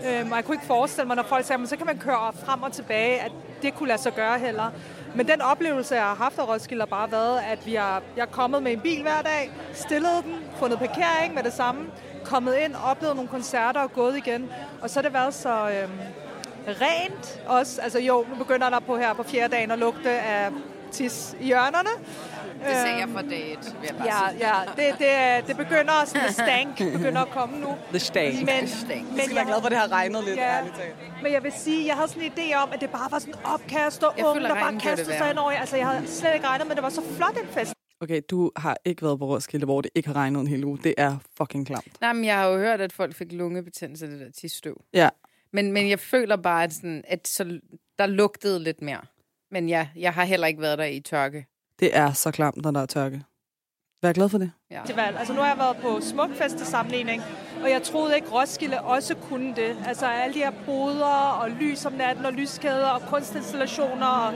Øhm, 0.08 0.32
og 0.32 0.36
jeg 0.36 0.46
kunne 0.46 0.56
ikke 0.56 0.66
forestille 0.66 1.08
mig, 1.08 1.16
når 1.16 1.24
folk 1.24 1.46
sagde, 1.46 1.64
at 1.64 1.70
så 1.70 1.78
kan 1.78 1.86
man 1.86 1.98
køre 1.98 2.34
frem 2.46 2.64
og 2.64 2.72
tilbage, 2.72 3.22
at 3.22 3.32
det 3.62 3.76
kunne 3.76 3.88
lade 3.88 4.02
sig 4.02 4.14
gøre 4.14 4.40
heller. 4.40 4.72
Men 5.16 5.28
den 5.28 5.42
oplevelse, 5.42 5.96
jeg 5.96 6.04
har 6.04 6.16
haft 6.16 6.40
af 6.40 6.48
Roskilde, 6.48 6.82
har 6.82 6.86
bare 6.86 7.12
været, 7.12 7.40
at 7.52 7.66
vi 7.66 7.76
har, 7.76 8.02
jeg 8.16 8.22
er 8.22 8.26
kommet 8.26 8.64
med 8.64 8.72
en 8.72 8.80
bil 8.80 9.02
hver 9.02 9.22
dag, 9.22 9.52
stillet 9.74 10.24
den, 10.24 10.36
fundet 10.56 10.80
parkering 10.80 11.34
med 11.34 11.44
det 11.44 11.54
samme, 11.54 11.86
kommet 12.26 12.56
ind, 12.56 12.76
oplevet 12.86 13.16
nogle 13.16 13.30
koncerter 13.30 13.80
og 13.80 13.94
gået 13.94 14.18
igen. 14.18 14.50
Og 14.82 14.90
så 14.90 15.00
har 15.00 15.02
det 15.02 15.14
været 15.14 15.34
så 15.34 15.50
øhm, 15.50 16.00
rent 16.68 17.42
også. 17.48 17.82
Altså 17.82 18.00
jo, 18.00 18.26
nu 18.30 18.36
begynder 18.36 18.70
der 18.70 18.80
på 18.80 18.98
her 18.98 19.14
på 19.14 19.24
fjerde 19.24 19.56
dagen 19.56 19.72
at 19.72 19.80
lugte 19.80 20.10
af 20.10 20.52
tis 20.92 21.36
i 21.40 21.46
hjørnerne. 21.46 21.90
Det 22.66 22.76
sagde 22.84 22.98
jeg 22.98 23.10
for 23.10 23.22
dag 23.22 23.52
et, 23.54 23.76
vil 23.82 23.88
jeg 23.90 23.96
bare 23.98 24.08
Ja, 24.08 24.32
sige. 24.32 24.48
ja 24.48 24.90
det, 24.90 25.00
det, 25.00 25.48
det 25.48 25.58
begynder 25.58 26.06
sådan, 26.06 26.22
the 26.22 26.34
stank 26.34 26.78
begynder 26.98 27.22
at 27.22 27.30
komme 27.30 27.60
nu. 27.60 27.76
The 27.90 28.00
stank. 28.00 28.36
Men, 28.40 28.68
stank. 28.68 29.08
men 29.10 29.16
Jeg 29.18 29.24
skal 29.24 29.36
være 29.36 29.46
glad 29.46 29.60
for, 29.62 29.66
at 29.66 29.72
det 29.72 29.80
har 29.80 29.92
regnet 29.92 30.24
lidt, 30.24 30.36
Ja, 30.38 30.58
ærligt 30.58 30.76
talt. 30.76 30.96
men 31.24 31.32
jeg 31.34 31.44
vil 31.44 31.52
sige, 31.52 31.88
jeg 31.88 31.96
havde 31.96 32.08
sådan 32.08 32.24
en 32.24 32.32
idé 32.38 32.56
om, 32.64 32.70
at 32.74 32.82
det 32.82 32.90
bare 32.90 33.12
var 33.12 33.20
sådan 33.20 33.36
opkast 33.46 34.04
og 34.04 34.14
unge, 34.26 34.42
der 34.42 34.54
bare 34.56 34.80
kastede 34.80 35.18
sig 35.18 35.30
ind 35.30 35.38
over. 35.38 35.52
Altså, 35.52 35.78
jeg 35.78 35.88
havde 35.88 36.08
slet 36.08 36.34
ikke 36.34 36.48
regnet, 36.48 36.68
men 36.68 36.76
det 36.76 36.84
var 36.84 36.90
så 36.90 37.02
flot 37.18 37.38
en 37.44 37.48
fest. 37.48 37.74
Okay, 38.02 38.22
du 38.30 38.52
har 38.56 38.78
ikke 38.86 39.02
været 39.02 39.20
på 39.20 39.26
Roskilde, 39.26 39.66
hvor 39.66 39.82
det 39.82 39.92
ikke 39.96 40.08
har 40.08 40.16
regnet 40.16 40.42
en 40.42 40.48
hel 40.48 40.64
uge. 40.66 40.80
Det 40.84 40.94
er 40.98 41.18
fucking 41.38 41.68
klamt. 41.68 42.02
Nej, 42.02 42.14
men 42.14 42.26
jeg 42.26 42.36
har 42.38 42.48
jo 42.48 42.58
hørt, 42.58 42.82
at 42.82 42.94
folk 42.94 43.16
fik 43.16 43.32
lungebetændelse 43.32 44.06
af 44.06 44.12
det 44.12 44.20
der 44.20 44.32
tisstøv. 44.32 44.82
Ja, 44.94 45.10
Men, 45.54 45.72
men 45.72 45.90
jeg 45.90 46.00
føler 46.00 46.36
bare, 46.36 46.64
at, 46.64 46.74
sådan, 46.74 47.04
at 47.08 47.28
så, 47.28 47.60
der 48.00 48.06
lugtede 48.06 48.60
lidt 48.64 48.82
mere. 48.82 49.02
Men 49.52 49.70
ja, 49.70 49.88
jeg 49.96 50.14
har 50.14 50.24
heller 50.24 50.48
ikke 50.48 50.62
været 50.62 50.78
der 50.78 50.84
i 50.86 51.00
tørke. 51.00 51.46
Det 51.80 51.98
er 51.98 52.14
så 52.14 52.32
klamt, 52.32 52.62
når 52.64 52.72
der 52.72 52.82
er 52.82 52.86
tørke. 52.86 53.24
Vær 54.04 54.14
glad 54.14 54.30
for 54.30 54.38
det. 54.38 54.52
Ja. 54.72 54.82
Altså 55.20 55.34
nu 55.34 55.40
har 55.42 55.48
jeg 55.48 55.58
været 55.58 55.78
på 55.78 56.02
Smukfest 56.02 56.58
til 56.58 56.66
sammenligning, 56.68 57.24
og 57.64 57.70
jeg 57.70 57.84
troede 57.84 58.16
ikke, 58.16 58.28
Roskilde 58.32 58.82
også 58.82 59.16
kunne 59.16 59.56
det. 59.56 59.78
Altså 59.88 60.06
alle 60.06 60.34
de 60.34 60.40
her 60.40 60.52
boder 60.66 61.06
og 61.42 61.50
lys 61.50 61.86
om 61.86 61.94
natten 61.94 62.26
og 62.26 62.34
lyskæder 62.34 62.88
og 62.88 63.02
kunstinstallationer 63.02 64.08
og 64.08 64.34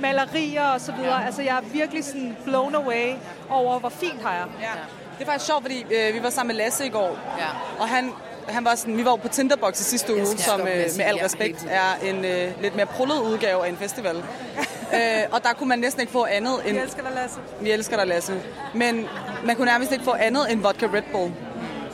malerier 0.00 0.64
og 0.68 0.80
så 0.80 0.92
videre. 0.92 1.26
Altså 1.26 1.42
jeg 1.42 1.56
er 1.56 1.62
virkelig 1.72 2.04
sådan 2.04 2.36
blown 2.44 2.74
away 2.74 3.14
over, 3.50 3.78
hvor 3.78 3.88
fint 3.88 4.22
har 4.22 4.32
jeg. 4.34 4.46
Ja. 4.60 4.70
Det 5.18 5.22
er 5.22 5.30
faktisk 5.30 5.46
sjovt, 5.46 5.62
fordi 5.62 5.82
øh, 5.82 6.14
vi 6.14 6.22
var 6.22 6.30
sammen 6.30 6.56
med 6.56 6.64
Lasse 6.64 6.86
i 6.86 6.88
går, 6.90 7.18
Ja. 7.38 7.46
og 7.80 7.88
han, 7.88 8.10
han 8.48 8.64
var 8.64 8.74
sådan, 8.74 8.96
vi 8.96 9.04
var 9.04 9.10
jo 9.10 9.16
på 9.16 9.28
Tinderbox 9.28 9.80
i 9.80 9.84
sidste 9.84 10.14
uge, 10.14 10.26
som 10.26 10.60
øh, 10.60 10.66
med 10.66 11.04
al 11.04 11.16
respekt 11.16 11.66
er 11.70 12.08
en 12.08 12.24
øh, 12.24 12.62
lidt 12.62 12.76
mere 12.76 12.86
prullet 12.86 13.18
udgave 13.18 13.64
af 13.64 13.68
en 13.68 13.76
festival. 13.76 14.16
øh, 14.96 15.00
og 15.30 15.42
der 15.42 15.52
kunne 15.52 15.68
man 15.68 15.78
næsten 15.78 16.00
ikke 16.00 16.12
få 16.12 16.24
andet 16.24 16.54
end... 16.66 16.76
Jeg 16.76 16.84
elsker 16.84 17.02
dig, 17.02 17.12
Lasse. 17.14 17.38
Vi 17.60 17.70
elsker 17.70 17.96
dig, 17.96 18.06
Lasse. 18.06 18.42
Men 18.74 19.06
man 19.44 19.56
kunne 19.56 19.66
nærmest 19.66 19.92
ikke 19.92 20.04
få 20.04 20.12
andet 20.12 20.52
end 20.52 20.62
vodka 20.62 20.86
Red 20.86 21.02
Bull. 21.12 21.32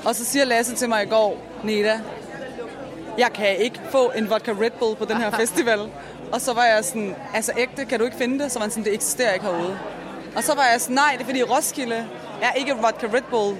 Og 0.04 0.14
så 0.14 0.24
siger 0.24 0.44
Lasse 0.44 0.74
til 0.74 0.88
mig 0.88 1.02
i 1.02 1.06
går, 1.08 1.38
Neda, 1.64 2.00
jeg 3.18 3.32
kan 3.34 3.56
ikke 3.56 3.80
få 3.90 4.12
en 4.16 4.30
vodka 4.30 4.52
Red 4.52 4.70
Bull 4.70 4.96
på 4.96 5.04
den 5.04 5.16
her 5.16 5.30
festival. 5.40 5.80
Og 6.32 6.40
så 6.40 6.52
var 6.52 6.64
jeg 6.64 6.84
sådan, 6.84 7.14
altså 7.34 7.52
ægte, 7.58 7.84
kan 7.84 7.98
du 7.98 8.04
ikke 8.04 8.16
finde 8.16 8.44
det? 8.44 8.52
Så 8.52 8.58
var 8.58 8.64
han 8.64 8.70
sådan, 8.70 8.84
det 8.84 8.94
eksisterer 8.94 9.32
ikke 9.32 9.46
herude. 9.46 9.78
Og 10.36 10.44
så 10.44 10.54
var 10.54 10.64
jeg 10.72 10.80
sådan, 10.80 10.94
nej, 10.94 11.12
det 11.12 11.20
er 11.20 11.24
fordi 11.24 11.42
Roskilde 11.42 12.06
er 12.42 12.52
ikke 12.52 12.76
vodka 12.76 13.06
Red 13.06 13.22
Bull 13.30 13.56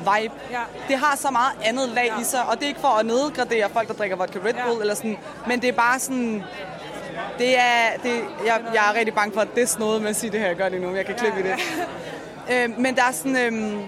vibe. 0.00 0.34
Ja. 0.50 0.60
Det 0.88 0.96
har 0.96 1.16
så 1.16 1.30
meget 1.30 1.52
andet 1.64 1.88
lag 1.88 2.12
i 2.20 2.24
sig, 2.24 2.46
og 2.46 2.54
det 2.56 2.64
er 2.64 2.68
ikke 2.68 2.80
for 2.80 2.88
at 2.88 3.06
nedgradere 3.06 3.68
folk, 3.72 3.88
der 3.88 3.94
drikker 3.94 4.16
vodka 4.16 4.38
Red 4.38 4.54
Bull, 4.54 4.76
Ja. 4.76 4.80
eller 4.80 4.94
sådan, 4.94 5.18
men 5.46 5.60
det 5.60 5.68
er 5.68 5.72
bare 5.72 5.98
sådan, 5.98 6.44
det 7.38 7.58
er, 7.58 7.80
det, 8.02 8.20
jeg, 8.46 8.60
jeg 8.74 8.90
er 8.90 8.98
rigtig 8.98 9.14
bange 9.14 9.34
for, 9.34 9.40
at 9.40 9.48
det 9.54 9.62
er 9.62 9.78
noget 9.78 10.02
med 10.02 10.10
at 10.10 10.16
sige 10.16 10.30
det 10.30 10.40
her, 10.40 10.46
jeg 10.46 10.56
gør 10.56 10.68
lige 10.68 10.80
nu, 10.86 10.94
jeg 10.96 11.06
kan 11.06 11.14
klippe 11.14 11.40
i 11.40 11.42
det. 11.42 11.54
Øh, 12.52 12.78
men 12.78 12.96
der 12.96 13.02
er 13.02 13.12
sådan, 13.12 13.36
øhm, 13.36 13.82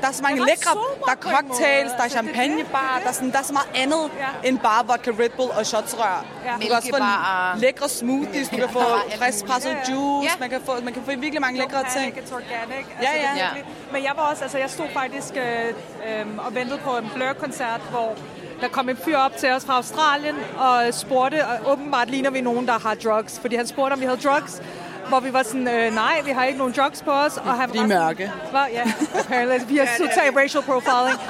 der 0.00 0.08
er 0.08 0.12
så 0.12 0.22
mange 0.22 0.40
er 0.40 0.46
lækre, 0.46 0.70
der 1.06 1.12
er 1.12 1.16
cocktails, 1.16 1.90
der 1.92 1.98
er 1.98 2.02
det 2.02 2.02
det, 2.02 2.10
champagnebar, 2.12 2.94
er 2.96 3.00
der 3.02 3.08
er, 3.08 3.12
sådan, 3.12 3.30
der 3.30 3.38
er 3.38 3.42
så 3.42 3.52
meget 3.52 3.68
andet 3.74 4.04
Ja. 4.18 4.48
end 4.48 4.58
bare 4.58 4.86
vodka 4.86 5.10
Red 5.22 5.30
Bull 5.36 5.50
og 5.58 5.66
shotsrør. 5.66 6.24
Ja. 6.44 6.52
Du 6.52 6.58
kan 6.60 6.72
også 6.72 6.88
få 6.98 7.58
lækre 7.60 7.88
smoothies, 7.88 8.48
du 8.48 8.56
kan 8.56 8.68
få 8.68 8.78
Ja, 8.80 9.12
alt 9.12 9.18
frisk 9.18 9.44
presset 9.46 9.72
muligt. 9.72 9.88
juice, 9.90 10.24
Ja. 10.32 10.40
man 10.40 10.50
kan 10.50 10.60
få, 10.66 10.72
man 10.84 10.92
kan 10.92 11.02
få 11.04 11.10
virkelig 11.10 11.40
mange 11.40 11.60
lækre 11.60 11.84
ting. 11.96 12.08
It's 12.18 12.34
organic. 12.34 12.84
Altså, 12.98 13.02
Ja, 13.02 13.12
ja. 13.14 13.18
Det 13.34 13.40
er 13.42 13.54
virkelig- 13.54 13.74
Men 13.92 14.04
jeg 14.04 14.12
var 14.16 14.22
også, 14.22 14.42
altså 14.42 14.58
jeg 14.58 14.70
stod 14.70 14.86
faktisk 14.94 15.32
øh, 15.36 15.68
øh, 16.08 16.26
og 16.46 16.54
ventede 16.54 16.78
på 16.78 16.96
en 16.96 17.10
Blur-koncert, 17.14 17.80
hvor 17.90 18.14
der 18.60 18.68
kom 18.68 18.88
en 18.88 18.96
fyr 19.04 19.16
op 19.18 19.36
til 19.36 19.50
os 19.52 19.64
fra 19.64 19.74
Australien 19.76 20.36
og 20.58 20.94
spurgte, 20.94 21.46
og 21.46 21.72
åbenbart 21.72 22.10
ligner 22.10 22.30
vi 22.30 22.40
nogen, 22.40 22.66
der 22.66 22.78
har 22.78 22.94
drugs, 22.94 23.38
fordi 23.40 23.56
han 23.56 23.66
spurgte, 23.66 23.92
om 23.94 24.00
vi 24.00 24.04
havde 24.04 24.20
drugs. 24.28 24.62
Hvor 25.08 25.20
vi 25.20 25.32
var 25.32 25.42
sådan, 25.42 25.68
øh, 25.68 25.94
nej, 25.94 26.20
vi 26.24 26.30
har 26.30 26.44
ikke 26.44 26.58
nogen 26.58 26.74
drugs 26.76 27.02
på 27.02 27.10
os. 27.10 27.36
Og 27.36 27.44
han 27.54 27.68
De 27.68 27.78
var 27.78 27.84
sådan- 27.86 27.88
mørke. 27.88 28.32
Var, 28.52 28.66
ja, 28.72 28.82
apparently. 29.18 29.72
Vi 29.72 29.76
har 29.76 29.86
totalt 29.98 30.36
racial 30.36 30.62
profiling. 30.62 31.20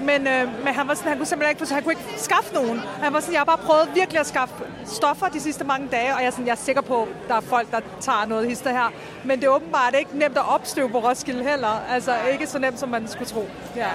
Men, 0.00 0.26
øh, 0.26 0.64
men 0.64 0.74
han 0.74 0.88
var 0.88 0.94
sådan, 0.94 1.08
han 1.08 1.18
kunne 1.18 1.26
simpelthen 1.26 1.50
ikke, 1.56 1.66
for 1.66 1.74
han 1.74 1.82
kunne 1.82 1.92
ikke 1.92 2.04
skaffe 2.16 2.54
nogen. 2.54 2.82
Han 3.02 3.12
var 3.12 3.20
sådan, 3.20 3.32
jeg 3.32 3.40
har 3.40 3.44
bare 3.44 3.58
prøvet 3.58 3.88
virkelig 3.94 4.20
at 4.20 4.26
skaffe 4.26 4.54
stoffer 4.86 5.26
de 5.26 5.40
sidste 5.40 5.64
mange 5.64 5.88
dage, 5.88 6.14
og 6.14 6.20
jeg 6.20 6.26
er, 6.26 6.30
sådan, 6.30 6.46
jeg 6.46 6.52
er 6.52 6.56
sikker 6.56 6.82
på, 6.82 7.02
at 7.02 7.08
der 7.28 7.34
er 7.34 7.40
folk, 7.40 7.70
der 7.70 7.80
tager 8.00 8.26
noget 8.26 8.48
hister 8.48 8.70
her. 8.70 8.92
Men 9.24 9.40
det 9.40 9.46
er 9.46 9.50
åbenbart 9.50 9.94
ikke 9.98 10.18
nemt 10.18 10.36
at 10.38 10.48
opstøve 10.48 10.88
på 10.90 10.98
Roskilde 10.98 11.44
heller. 11.44 11.80
Altså 11.90 12.14
ikke 12.32 12.46
så 12.46 12.58
nemt, 12.58 12.78
som 12.80 12.88
man 12.88 13.08
skulle 13.08 13.28
tro. 13.30 13.48
Ja. 13.76 13.82
Ej, 13.82 13.88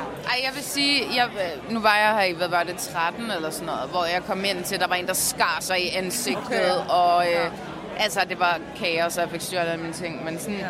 jeg 0.44 0.52
vil 0.56 0.64
sige, 0.64 1.04
jeg, 1.16 1.28
nu 1.70 1.80
var 1.80 1.96
jeg 1.98 2.14
her 2.16 2.24
i, 2.24 2.34
hvad 2.34 2.48
var 2.48 2.64
det, 2.64 2.76
13 2.78 3.32
eller 3.32 3.50
sådan 3.50 3.66
noget, 3.66 3.90
hvor 3.90 4.06
jeg 4.06 4.22
kom 4.28 4.46
ind 4.46 4.64
til, 4.64 4.80
der 4.80 4.88
var 4.88 4.96
en, 4.96 5.08
der 5.08 5.14
skar 5.14 5.58
sig 5.60 5.80
i 5.86 5.90
ansigtet, 5.96 6.42
okay. 6.86 6.90
og 6.90 7.26
øh, 7.32 7.52
altså, 8.00 8.20
det 8.30 8.40
var 8.40 8.60
kaos, 8.80 9.18
og 9.18 9.22
jeg 9.22 9.30
fik 9.32 9.42
stjålet 9.42 9.80
mine 9.80 9.94
ting, 9.94 10.26
men 10.26 10.40
sådan... 10.40 10.58
Ja. 10.60 10.68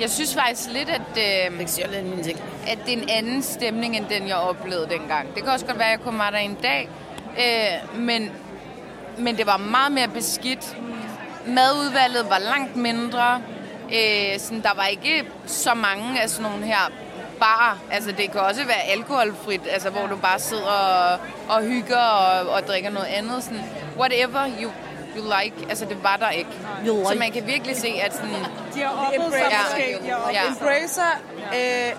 Jeg 0.00 0.10
synes 0.10 0.34
faktisk 0.34 0.70
lidt, 0.70 0.88
at, 0.88 1.00
øh, 1.00 1.60
at 2.66 2.78
det 2.86 2.94
er 2.94 3.02
en 3.02 3.08
anden 3.08 3.42
stemning, 3.42 3.96
end 3.96 4.06
den, 4.06 4.28
jeg 4.28 4.36
oplevede 4.36 4.88
dengang. 4.88 5.34
Det 5.34 5.42
kan 5.42 5.52
også 5.52 5.66
godt 5.66 5.78
være, 5.78 5.92
at 5.92 5.98
jeg 5.98 6.00
kom 6.00 6.22
der 6.32 6.38
en 6.38 6.58
dag, 6.62 6.88
øh, 7.38 8.00
men, 8.00 8.30
men 9.18 9.36
det 9.36 9.46
var 9.46 9.56
meget 9.56 9.92
mere 9.92 10.08
beskidt. 10.08 10.76
Madudvalget 11.46 12.30
var 12.30 12.38
langt 12.38 12.76
mindre. 12.76 13.42
Øh, 13.94 14.38
sådan, 14.38 14.62
der 14.62 14.74
var 14.76 14.86
ikke 14.86 15.24
så 15.46 15.74
mange 15.74 16.22
af 16.22 16.30
sådan 16.30 16.50
nogle 16.50 16.66
her 16.66 16.90
bar. 17.40 17.78
Altså, 17.90 18.12
det 18.12 18.30
kan 18.32 18.40
også 18.40 18.64
være 18.64 18.82
alkoholfrit, 18.82 19.60
altså, 19.70 19.90
hvor 19.90 20.06
du 20.06 20.16
bare 20.16 20.38
sidder 20.38 20.66
og, 20.66 21.18
og 21.48 21.62
hygger 21.62 21.96
og, 21.96 22.48
og 22.48 22.62
drikker 22.62 22.90
noget 22.90 23.06
andet. 23.06 23.44
Sådan, 23.44 23.64
whatever 23.98 24.50
you, 24.62 24.70
you 25.16 25.24
like. 25.42 25.56
Altså, 25.68 25.84
det 25.84 26.02
var 26.02 26.16
der 26.16 26.30
ikke. 26.30 26.50
You 26.86 27.04
Så 27.04 27.10
like. 27.10 27.18
man 27.20 27.32
kan 27.32 27.46
virkelig 27.46 27.76
se, 27.76 27.88
at 28.02 28.14
sådan... 28.14 28.30
De 28.74 28.80
har 28.80 29.06
oppet 29.06 29.32
sig 29.32 29.46
Ja. 29.50 29.58
måske. 29.98 30.14
Oppet 30.14 30.34
Ja. 30.34 30.42
Embracer 30.48 31.20
øh, 31.54 31.96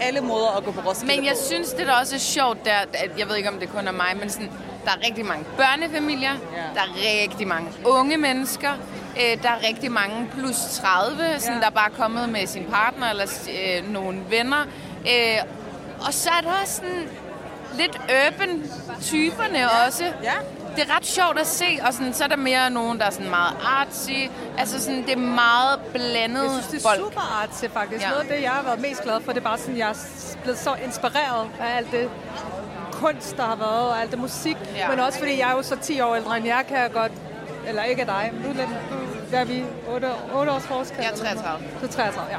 alle 0.00 0.20
måder 0.20 0.56
at 0.56 0.64
gå 0.64 0.70
på 0.72 0.80
Roskilde 0.80 1.16
Men 1.16 1.24
jeg 1.24 1.32
på. 1.34 1.44
synes, 1.46 1.72
det 1.72 1.86
der 1.86 1.92
også 2.00 2.14
er 2.14 2.18
sjovt, 2.18 2.64
der, 2.64 2.72
at 2.94 3.10
jeg 3.18 3.28
ved 3.28 3.36
ikke, 3.36 3.48
om 3.48 3.58
det 3.60 3.72
kun 3.72 3.88
er 3.88 3.92
mig, 3.92 4.16
men 4.20 4.30
sådan, 4.30 4.50
der 4.84 4.90
er 4.90 5.06
rigtig 5.06 5.24
mange 5.26 5.44
børnefamilier, 5.56 6.32
Ja. 6.32 6.62
der 6.74 6.80
er 6.80 7.22
rigtig 7.22 7.48
mange 7.48 7.68
unge 7.84 8.16
mennesker, 8.16 8.70
øh, 9.16 9.42
der 9.42 9.48
er 9.48 9.68
rigtig 9.68 9.92
mange 9.92 10.28
plus 10.38 10.56
30, 10.56 11.16
sådan, 11.38 11.54
Ja. 11.54 11.60
der 11.60 11.70
bare 11.70 11.90
er 11.90 11.94
kommet 11.96 12.28
med 12.28 12.46
sin 12.46 12.64
partner 12.64 13.10
eller 13.10 13.26
øh, 13.50 13.92
nogle 13.92 14.18
venner. 14.30 14.62
Øh, 15.08 15.38
og 16.06 16.14
så 16.14 16.30
er 16.30 16.40
der 16.40 16.50
også 16.62 16.74
sådan 16.74 17.08
lidt 17.78 17.98
urban 18.26 18.70
typerne 19.02 19.70
også. 19.86 20.04
Ja. 20.22 20.32
Det 20.76 20.90
er 20.90 20.96
ret 20.96 21.06
sjovt 21.06 21.38
at 21.38 21.46
se, 21.46 21.78
og 21.86 21.92
sådan, 21.94 22.14
så 22.14 22.24
er 22.24 22.28
der 22.28 22.36
mere 22.36 22.70
nogen, 22.70 22.98
der 22.98 23.04
er 23.04 23.10
sådan 23.10 23.30
meget 23.30 23.56
artsy. 23.64 24.10
Altså 24.58 24.80
sådan, 24.82 25.02
det 25.02 25.12
er 25.12 25.16
meget 25.16 25.80
blandet 25.94 26.42
Jeg 26.42 26.50
synes, 26.50 26.66
det 26.66 26.78
er 26.84 26.88
folk. 26.88 27.00
super 27.00 27.42
artsy, 27.42 27.64
faktisk. 27.72 28.02
Ja. 28.02 28.08
Noget 28.08 28.22
af 28.22 28.28
det, 28.28 28.42
jeg 28.42 28.50
har 28.50 28.62
været 28.62 28.80
mest 28.80 29.02
glad 29.02 29.20
for, 29.20 29.32
det 29.32 29.40
er 29.40 29.44
bare 29.44 29.58
sådan, 29.58 29.76
jeg 29.76 29.88
er 29.88 29.94
blevet 30.42 30.58
så 30.58 30.74
inspireret 30.84 31.48
af 31.60 31.76
alt 31.76 31.90
det 31.92 32.10
kunst, 32.92 33.36
der 33.36 33.42
har 33.42 33.56
været, 33.56 33.88
og 33.90 34.00
alt 34.00 34.10
det 34.10 34.18
musik. 34.18 34.56
Ja. 34.76 34.90
Men 34.90 35.00
også 35.00 35.18
fordi 35.18 35.38
jeg 35.38 35.50
er 35.50 35.56
jo 35.56 35.62
så 35.62 35.76
10 35.82 36.00
år 36.00 36.14
ældre 36.16 36.36
end 36.36 36.46
jeg, 36.46 36.64
kan 36.68 36.78
jeg 36.78 36.92
godt... 36.92 37.12
Eller 37.68 37.82
ikke 37.82 38.00
af 38.00 38.06
dig, 38.06 38.30
men 38.32 38.42
du 38.42 38.48
er 38.50 38.54
lidt... 38.54 38.68
Du, 38.90 38.96
hvad 39.28 39.40
er 39.40 39.44
vi? 39.44 39.64
8, 39.88 40.08
8 40.34 40.52
års 40.52 40.62
forskel? 40.62 40.96
Jeg 40.98 41.06
er 41.06 41.12
eller 41.12 41.24
sådan 41.24 41.36
noget? 41.36 41.60
33. 41.80 41.80
Du 41.80 41.86
er 41.86 41.90
33, 41.90 42.30
ja. 42.32 42.38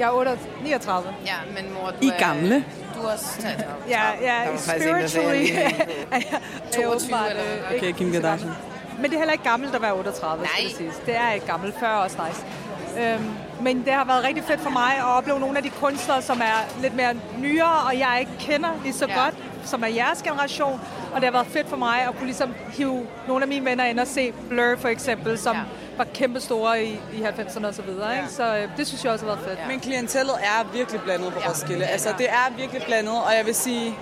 Jeg 0.00 0.06
er 0.06 0.12
8, 0.12 0.38
39. 0.62 1.14
Ja, 1.26 1.34
men 1.54 1.74
mor, 1.74 1.90
du 1.90 1.96
I 2.00 2.08
er... 2.08 2.18
gamle. 2.18 2.64
Du 3.02 3.08
også 3.08 3.24
33. 3.40 3.74
Ja, 3.88 4.00
ja, 4.20 4.56
spiritually 4.56 5.54
jeg 5.54 5.74
jeg, 6.10 6.22
jeg 6.32 6.40
22 6.72 6.86
åbenbart, 6.86 7.32
Okay, 7.66 7.86
ikke 7.86 7.98
Kim 7.98 8.12
Kardashian. 8.12 8.52
Men 8.96 9.04
det 9.04 9.14
er 9.14 9.18
heller 9.18 9.32
ikke 9.32 9.44
gammelt 9.44 9.74
at 9.74 9.82
være 9.82 9.94
38, 9.94 10.46
skal 10.46 10.62
Nej. 10.62 10.68
det 10.68 10.76
siges. 10.76 10.94
Det 11.06 11.16
er 11.16 11.32
ikke 11.32 11.46
gammelt. 11.46 11.74
40 11.78 11.90
er 11.90 11.96
også 11.96 12.16
nice. 12.28 12.44
Øhm, 13.00 13.30
men 13.60 13.84
det 13.84 13.92
har 13.92 14.04
været 14.04 14.24
rigtig 14.24 14.44
fedt 14.44 14.60
for 14.60 14.70
mig 14.70 14.92
at 14.98 15.04
opleve 15.04 15.40
nogle 15.40 15.56
af 15.56 15.62
de 15.62 15.70
kunstnere, 15.70 16.22
som 16.22 16.40
er 16.40 16.80
lidt 16.82 16.96
mere 16.96 17.14
nyere, 17.38 17.78
og 17.86 17.98
jeg 17.98 18.16
ikke 18.20 18.32
kender 18.38 18.68
lige 18.82 18.92
så 18.92 19.06
ja. 19.08 19.24
godt, 19.24 19.34
som 19.64 19.82
er 19.82 19.86
jeres 19.88 20.22
generation. 20.22 20.80
Og 21.12 21.16
det 21.16 21.24
har 21.24 21.32
været 21.32 21.46
fedt 21.46 21.68
for 21.68 21.76
mig 21.76 22.02
at 22.08 22.14
kunne 22.16 22.26
ligesom 22.26 22.54
hive 22.72 23.06
nogle 23.28 23.42
af 23.42 23.48
mine 23.48 23.64
venner 23.64 23.84
ind 23.84 24.00
og 24.00 24.06
se 24.06 24.32
Blur 24.48 24.76
for 24.78 24.88
eksempel, 24.88 25.38
som 25.38 25.56
Ja. 25.56 25.62
Ja. 26.00 26.04
var 26.06 26.14
kæmpe 26.14 26.40
store 26.40 26.84
i, 26.84 27.00
i 27.14 27.22
90'erne 27.22 27.66
og 27.66 27.74
så 27.74 27.82
videre. 27.82 28.16
Ikke? 28.16 28.28
Så 28.28 28.56
øh, 28.56 28.68
det 28.76 28.86
synes 28.86 29.04
jeg 29.04 29.12
også 29.12 29.26
har 29.26 29.34
været 29.34 29.46
fedt. 29.48 29.58
Ja. 29.58 29.66
Men 29.66 29.80
klientellet 29.80 30.34
er 30.42 30.72
virkelig 30.72 31.00
blandet 31.00 31.32
på 31.32 31.40
Ja. 31.44 31.48
Roskilde. 31.50 31.80
Ja. 31.84 31.90
Altså, 31.90 32.08
det 32.18 32.28
er 32.28 32.52
virkelig 32.56 32.82
blandet, 32.82 33.14
og 33.14 33.32
jeg 33.36 33.46
vil 33.46 33.54
sige, 33.54 33.94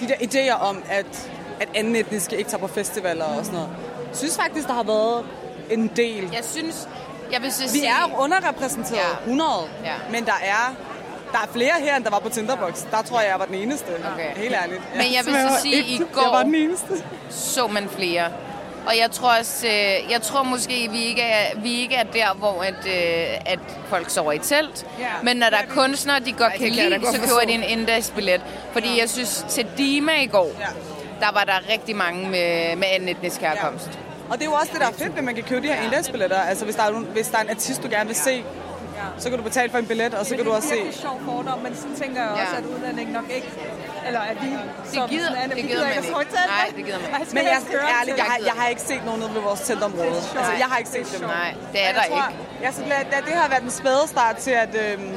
de 0.00 0.08
der 0.08 0.14
idéer 0.14 0.60
om, 0.62 0.82
at, 0.90 1.30
at 1.60 1.68
anden 1.74 1.96
etniske 1.96 2.36
ikke 2.36 2.50
tager 2.50 2.60
på 2.60 2.66
festivaler 2.68 3.24
og 3.24 3.44
sådan 3.44 3.52
noget, 3.60 3.70
synes 4.12 4.36
faktisk, 4.36 4.66
der 4.68 4.74
har 4.74 4.82
været 4.82 5.24
en 5.70 5.90
del. 5.96 6.28
Jeg 6.32 6.44
synes, 6.44 6.88
jeg 7.32 7.42
vil 7.42 7.52
så 7.52 7.62
Vi 7.62 7.68
sige... 7.68 7.86
er 7.86 8.18
underrepræsenteret, 8.18 8.98
Ja. 9.26 9.30
100, 9.30 9.50
Ja. 9.84 9.92
men 10.10 10.24
der 10.24 10.32
er, 10.44 10.74
der 11.32 11.38
er 11.38 11.46
flere 11.52 11.72
her, 11.80 11.96
end 11.96 12.04
der 12.04 12.10
var 12.10 12.18
på 12.18 12.28
Tinderbox. 12.28 12.82
Der 12.90 13.02
tror 13.02 13.20
jeg, 13.20 13.28
jeg 13.30 13.38
var 13.38 13.44
den 13.46 13.54
eneste. 13.54 13.86
Okay. 14.14 14.36
Helt 14.36 14.54
ærligt. 14.62 14.80
Men 14.96 15.02
jeg 15.14 15.22
vil 15.24 15.34
Så 15.34 15.60
sige, 15.62 15.76
i 15.84 15.98
går- 16.12 16.22
Jeg 16.22 16.30
var 16.32 16.42
den 16.42 16.54
eneste. 16.54 17.04
så 17.30 17.66
man 17.66 17.88
flere. 17.88 18.28
Og 18.86 18.98
jeg 18.98 19.10
tror 19.10 19.38
også, 19.38 19.66
øh, 19.66 20.10
jeg 20.10 20.22
tror 20.22 20.42
måske, 20.42 20.88
vi 20.92 21.02
ikke 21.04 21.22
er, 21.22 21.58
vi 21.58 21.72
ikke 21.80 21.94
er 21.94 22.02
der, 22.02 22.34
hvor 22.34 22.62
at, 22.62 22.74
øh, 22.86 23.52
at 23.52 23.58
folk 23.88 24.10
sover 24.10 24.32
i 24.32 24.38
telt. 24.38 24.86
Ja. 24.98 25.06
Men 25.22 25.36
når 25.36 25.50
der 25.50 25.56
er 25.56 25.66
kunstnere, 25.68 26.20
de 26.20 26.32
godt 26.32 26.52
det 26.52 26.60
kan 26.60 26.70
lide, 26.72 26.98
godt 26.98 27.14
så 27.14 27.20
køber 27.20 27.40
de 27.46 27.52
en 27.52 27.62
index-billet. 27.62 28.40
Fordi 28.72 29.00
jeg 29.00 29.10
synes, 29.10 29.44
til 29.48 29.66
Dima 29.78 30.12
i 30.22 30.26
går, 30.26 30.50
Ja. 30.60 30.66
der 31.26 31.32
var 31.32 31.44
der 31.44 31.72
rigtig 31.72 31.96
mange 31.96 32.28
med, 32.28 32.76
med 32.76 32.86
anden 32.92 33.08
etnisk 33.08 33.40
herkomst. 33.40 33.98
Og 34.30 34.38
det 34.38 34.42
er 34.46 34.50
jo 34.50 34.52
også 34.52 34.68
det, 34.72 34.80
der 34.80 34.86
er 34.86 34.92
fedt, 34.92 35.18
at 35.18 35.24
man 35.24 35.34
kan 35.34 35.44
købe 35.44 35.68
de 35.68 35.72
her 35.72 35.82
indeksbilletter. 35.82 36.40
Altså, 36.40 36.64
hvis 36.64 36.74
der, 36.76 36.82
er, 36.82 36.90
hvis 36.92 37.26
der 37.28 37.38
er 37.38 37.42
en 37.42 37.50
artist, 37.50 37.82
du 37.82 37.88
gerne 37.90 38.06
vil 38.06 38.16
se, 38.16 38.44
så 39.18 39.28
kan 39.30 39.38
du 39.38 39.44
betale 39.44 39.70
for 39.70 39.78
en 39.78 39.86
billet, 39.86 40.14
og 40.14 40.26
så 40.26 40.36
kan 40.36 40.44
du 40.44 40.52
også 40.52 40.68
Det 40.68 40.76
se... 40.78 40.82
er 40.82 40.86
en 40.86 40.92
sjov 40.92 41.20
fordom, 41.28 41.58
men 41.58 41.76
sådan 41.76 41.96
tænker 42.02 42.20
jeg 42.22 42.30
også, 42.30 42.52
Ja. 42.52 42.58
at 42.58 42.64
udlænding 42.64 43.12
nok 43.12 43.28
ikke... 43.36 43.50
Eller 44.06 44.20
at 44.20 44.36
vi 44.42 44.48
som 44.94 45.08
gider- 45.08 45.28
sådan, 45.28 45.48
det 45.50 45.56
vi 45.56 45.62
gider 45.62 45.84
man 45.84 45.92
ikke 45.92 45.98
at 45.98 46.20
ikke. 46.20 46.34
Nej, 46.46 46.66
det 46.76 46.84
gider 46.86 46.98
man 46.98 47.20
ikke. 47.20 47.34
Men 47.34 47.44
jeg 47.54 47.60
skal 47.66 47.78
ærligt, 48.00 48.16
jeg 48.16 48.24
har, 48.32 48.38
jeg 48.50 48.52
har 48.60 48.68
ikke 48.68 48.80
set 48.90 49.02
nogen 49.04 49.20
nede 49.20 49.34
ved 49.34 49.40
vores 49.50 49.60
teltområde. 49.60 50.06
Altså, 50.38 50.52
jeg 50.62 50.66
har 50.70 50.78
ikke 50.78 50.90
set 50.90 51.06
dem. 51.20 51.28
Nej, 51.28 51.54
det 51.72 51.80
er 51.88 51.92
der 51.92 52.00
jeg 52.02 52.10
tror, 52.10 52.28
ikke. 52.28 52.40
Jeg, 52.64 52.70
så 52.74 52.80
det, 53.10 53.24
det 53.28 53.34
har 53.42 53.48
været 53.48 53.62
en 53.62 53.70
spæde 53.70 54.04
start 54.14 54.36
til, 54.36 54.50
at, 54.50 54.72
øhm, 54.84 55.12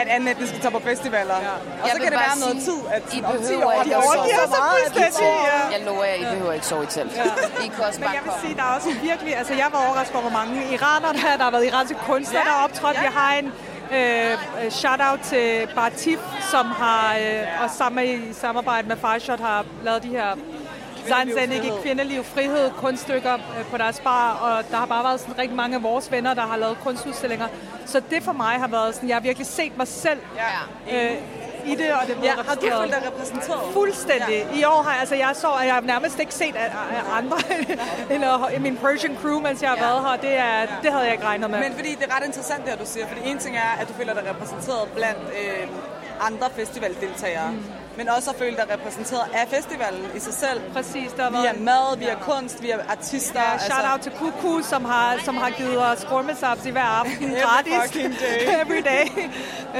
at 0.00 0.06
anden 0.14 0.28
etnisk 0.28 0.48
skal 0.52 0.60
tage 0.64 0.72
på 0.78 0.82
festivaler. 0.90 1.36
Ja. 1.48 1.54
Og 1.82 1.88
så 1.92 1.96
kan 2.02 2.10
det 2.12 2.20
være 2.26 2.38
noget 2.44 2.58
tid, 2.68 2.80
at 2.96 3.02
I 3.14 3.16
sådan 3.16 3.24
om 3.24 3.32
10 3.32 3.38
behøver 3.42 3.66
år, 3.66 3.72
ikke 3.72 3.90
de 3.90 3.96
overgiver 3.96 4.46
sig 4.54 4.60
fuldstændig. 4.74 5.28
Ja. 5.52 5.76
Jeg 5.76 5.80
lover 5.86 6.04
jer, 6.04 6.14
I 6.14 6.24
behøver 6.34 6.52
ikke 6.52 6.66
sove 6.66 6.82
i 6.82 6.86
telt. 6.86 7.12
I 7.64 7.68
kan 7.74 7.84
også 7.88 8.00
Men 8.00 8.08
jeg 8.18 8.22
vil 8.24 8.32
sige, 8.44 8.54
der 8.58 8.62
er 8.68 8.72
også 8.78 8.88
virkelig... 9.08 9.32
Altså, 9.40 9.54
jeg 9.62 9.68
var 9.74 9.80
overrasket 9.86 10.16
over, 10.16 10.24
hvor 10.28 10.38
mange 10.40 10.54
iranere, 10.74 11.12
der, 11.12 11.28
er. 11.32 11.36
der 11.36 11.44
har 11.44 11.50
været 11.50 11.66
iranske 11.66 11.96
kunstnere, 12.08 12.42
Ja, 12.44 12.50
der 12.50 12.56
er 12.58 12.64
optrådt. 12.64 12.96
ja. 12.96 13.00
Vi 13.00 13.08
har 13.20 13.30
en 13.40 13.48
øh, 13.96 14.70
shout-out 14.70 15.20
til 15.20 15.68
Batif, 15.74 16.18
som 16.50 16.66
har, 16.66 17.16
øh, 17.16 17.62
og 17.62 17.70
sammen 17.70 18.04
i 18.04 18.32
samarbejde 18.32 18.88
med 18.88 18.96
Farshot, 18.96 19.40
har 19.40 19.64
lavet 19.84 20.02
de 20.02 20.08
her 20.08 20.30
Zanzanik 21.08 21.64
i 21.64 21.70
kvindeliv, 21.82 22.24
frihed, 22.24 22.70
kunststykker 22.70 23.34
øh, 23.34 23.64
på 23.70 23.76
deres 23.78 24.00
bar, 24.00 24.32
og 24.32 24.70
der 24.70 24.76
har 24.76 24.86
bare 24.86 25.04
været 25.04 25.20
sådan 25.20 25.38
rigtig 25.38 25.56
mange 25.56 25.76
af 25.76 25.82
vores 25.82 26.12
venner, 26.12 26.34
der 26.34 26.42
har 26.42 26.56
lavet 26.56 26.76
kunstudstillinger. 26.84 27.46
Så 27.86 28.02
det 28.10 28.22
for 28.22 28.32
mig 28.32 28.54
har 28.60 28.68
været 28.68 28.94
sådan, 28.94 29.08
jeg 29.08 29.16
har 29.16 29.20
virkelig 29.22 29.46
set 29.46 29.76
mig 29.76 29.88
selv 29.88 30.20
Ja. 30.88 31.04
øh, 31.10 31.16
i 31.66 31.74
det, 31.74 31.92
og 31.92 32.06
det 32.06 32.16
Ja, 32.22 32.30
har 32.48 32.54
du 32.54 32.60
følt 32.60 32.92
dig 32.92 33.02
repræsenteret? 33.06 33.60
Fuldstændig. 33.72 34.46
I 34.54 34.64
år 34.64 34.82
har 34.82 34.90
jeg, 34.90 35.00
altså 35.00 35.14
jeg 35.14 35.30
så, 35.34 35.48
at 35.60 35.66
jeg 35.66 35.74
har 35.74 35.80
nærmest 35.80 36.18
ikke 36.18 36.34
set 36.34 36.56
af, 36.56 36.64
af 36.96 37.16
andre 37.18 37.36
end 38.54 38.62
min 38.62 38.76
Persian 38.76 39.16
crew, 39.22 39.40
mens 39.40 39.62
jeg 39.62 39.70
har 39.70 39.76
Ja. 39.76 39.82
været 39.86 40.00
her. 40.02 40.16
Det, 40.16 40.38
er, 40.38 40.66
det 40.82 40.90
havde 40.92 41.04
jeg 41.04 41.12
ikke 41.12 41.24
regnet 41.24 41.50
med. 41.50 41.58
Men 41.60 41.72
fordi 41.74 41.88
det 41.94 42.02
er 42.10 42.16
ret 42.16 42.26
interessant, 42.26 42.60
det 42.64 42.68
her, 42.72 42.76
du 42.78 42.86
siger. 42.86 43.06
Fordi 43.06 43.20
en 43.30 43.38
ting 43.38 43.56
er, 43.56 43.80
at 43.80 43.88
du 43.88 43.92
føler 43.92 44.14
dig 44.14 44.22
repræsenteret 44.30 44.88
blandt 44.94 45.18
øh, 45.20 45.68
andre 46.20 46.46
festivaldeltagere. 46.56 47.50
Mm. 47.52 47.64
Men 47.96 48.08
også 48.08 48.30
at 48.30 48.36
føle 48.36 48.56
dig 48.56 48.66
repræsenteret 48.74 49.22
af 49.34 49.48
festivalen 49.48 50.06
i 50.16 50.20
sig 50.20 50.34
selv. 50.34 50.60
Præcis, 50.72 51.12
der 51.16 51.30
Via 51.30 51.52
var 51.52 51.58
mad, 51.60 51.98
via 51.98 52.14
kunst, 52.14 52.62
via 52.62 52.76
artister. 52.88 53.40
Ja, 53.40 53.58
shout 53.58 53.92
out 53.92 54.00
til 54.00 54.12
Kuku, 54.12 54.62
som 54.62 54.84
har, 54.84 55.18
som 55.24 55.36
har 55.36 55.50
givet 55.50 55.78
os 55.86 56.06
gormesabs 56.10 56.66
i 56.66 56.70
hver 56.70 56.82
aften 57.00 57.30
Every 57.30 57.40
gratis. 57.42 57.72
fucking 57.82 58.14
day. 58.14 58.38
Every 58.62 58.82
day. 58.92 59.04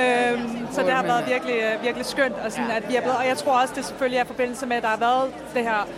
øhm, 0.00 0.68
så 0.72 0.82
det 0.82 0.92
har 0.92 1.02
været 1.02 1.26
virkelig, 1.28 1.54
øh, 1.54 1.82
virkelig 1.82 2.06
skønt. 2.06 2.34
Og, 2.44 2.52
sådan, 2.52 2.70
at 2.70 2.88
vi 2.88 2.96
er 2.96 3.00
blevet, 3.00 3.16
og 3.18 3.26
jeg 3.26 3.38
tror 3.38 3.52
også, 3.60 3.74
det 3.76 3.84
selvfølgelig 3.84 4.18
er 4.18 4.24
i 4.24 4.26
forbindelse 4.26 4.66
med, 4.66 4.76
at 4.76 4.82
der 4.82 4.88
har 4.88 4.96
været 4.96 5.30
det 5.54 5.62
her 5.62 5.88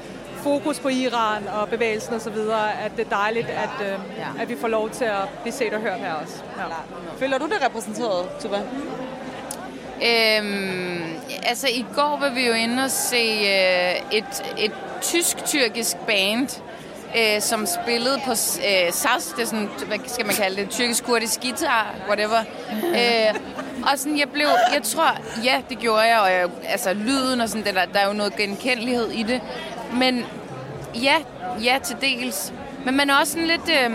fokus 0.43 0.79
på 0.81 0.89
Iran 0.89 1.49
og 1.49 1.69
bevægelsen 1.69 2.15
og 2.15 2.21
så 2.21 2.31
videre, 2.31 2.81
at 2.85 2.93
det 2.97 3.07
er 3.07 3.11
dejligt, 3.11 3.49
at, 3.51 3.87
øh, 3.93 4.43
at 4.43 4.49
vi 4.49 4.57
får 4.61 4.69
lov 4.69 4.91
til 4.91 5.05
at 5.05 5.29
blive 5.43 5.53
set 5.53 5.73
og 5.75 5.81
hørt 5.81 5.99
her 5.99 6.13
også. 6.15 6.35
Ja. 6.59 6.65
Føler 7.19 7.39
du 7.39 7.47
dig 7.47 7.67
repræsenteret, 7.67 8.29
Tuba? 8.41 8.61
Øhm, 10.03 11.16
altså, 11.43 11.69
i 11.69 11.87
går 11.95 12.19
var 12.21 12.31
vi 12.31 12.47
jo 12.47 12.53
inde 12.53 12.85
og 12.85 12.91
se 12.91 13.17
øh, 13.17 14.19
et, 14.19 14.43
et 14.59 14.73
tysk-tyrkisk 15.03 15.97
band, 15.97 16.63
øh, 17.17 17.41
som 17.41 17.67
spillede 17.67 18.21
på 18.25 18.31
øh, 18.31 18.93
SAS, 18.93 19.35
det 19.37 19.43
er 19.43 19.47
sådan, 19.47 19.69
hvad 19.87 19.99
skal 20.07 20.27
man 20.27 20.35
kalde 20.35 20.57
det, 20.57 20.71
tyrkisk-kurdisk 20.71 21.41
guitar, 21.41 21.95
whatever. 22.09 22.41
Øh, 22.73 23.41
og 23.93 23.99
sådan, 23.99 24.19
jeg 24.19 24.29
blev, 24.29 24.47
jeg 24.75 24.83
tror, 24.83 25.17
ja, 25.45 25.61
det 25.69 25.79
gjorde 25.79 26.01
jeg, 26.01 26.21
og 26.21 26.31
jeg, 26.31 26.49
altså 26.69 26.95
lyden 26.95 27.41
og 27.41 27.49
sådan, 27.49 27.75
der, 27.75 27.85
der 27.85 28.01
er 28.01 28.07
jo 28.07 28.13
noget 28.13 28.37
genkendelighed 28.37 29.11
i 29.11 29.23
det. 29.23 29.41
Men 29.93 30.25
ja, 30.95 31.15
ja, 31.65 31.79
til 31.85 31.97
dels. 32.01 32.53
Men 32.85 32.97
man 32.97 33.11
er 33.11 33.15
også 33.17 33.33
sådan 33.33 33.49
lidt, 33.49 33.71
øh, 33.83 33.91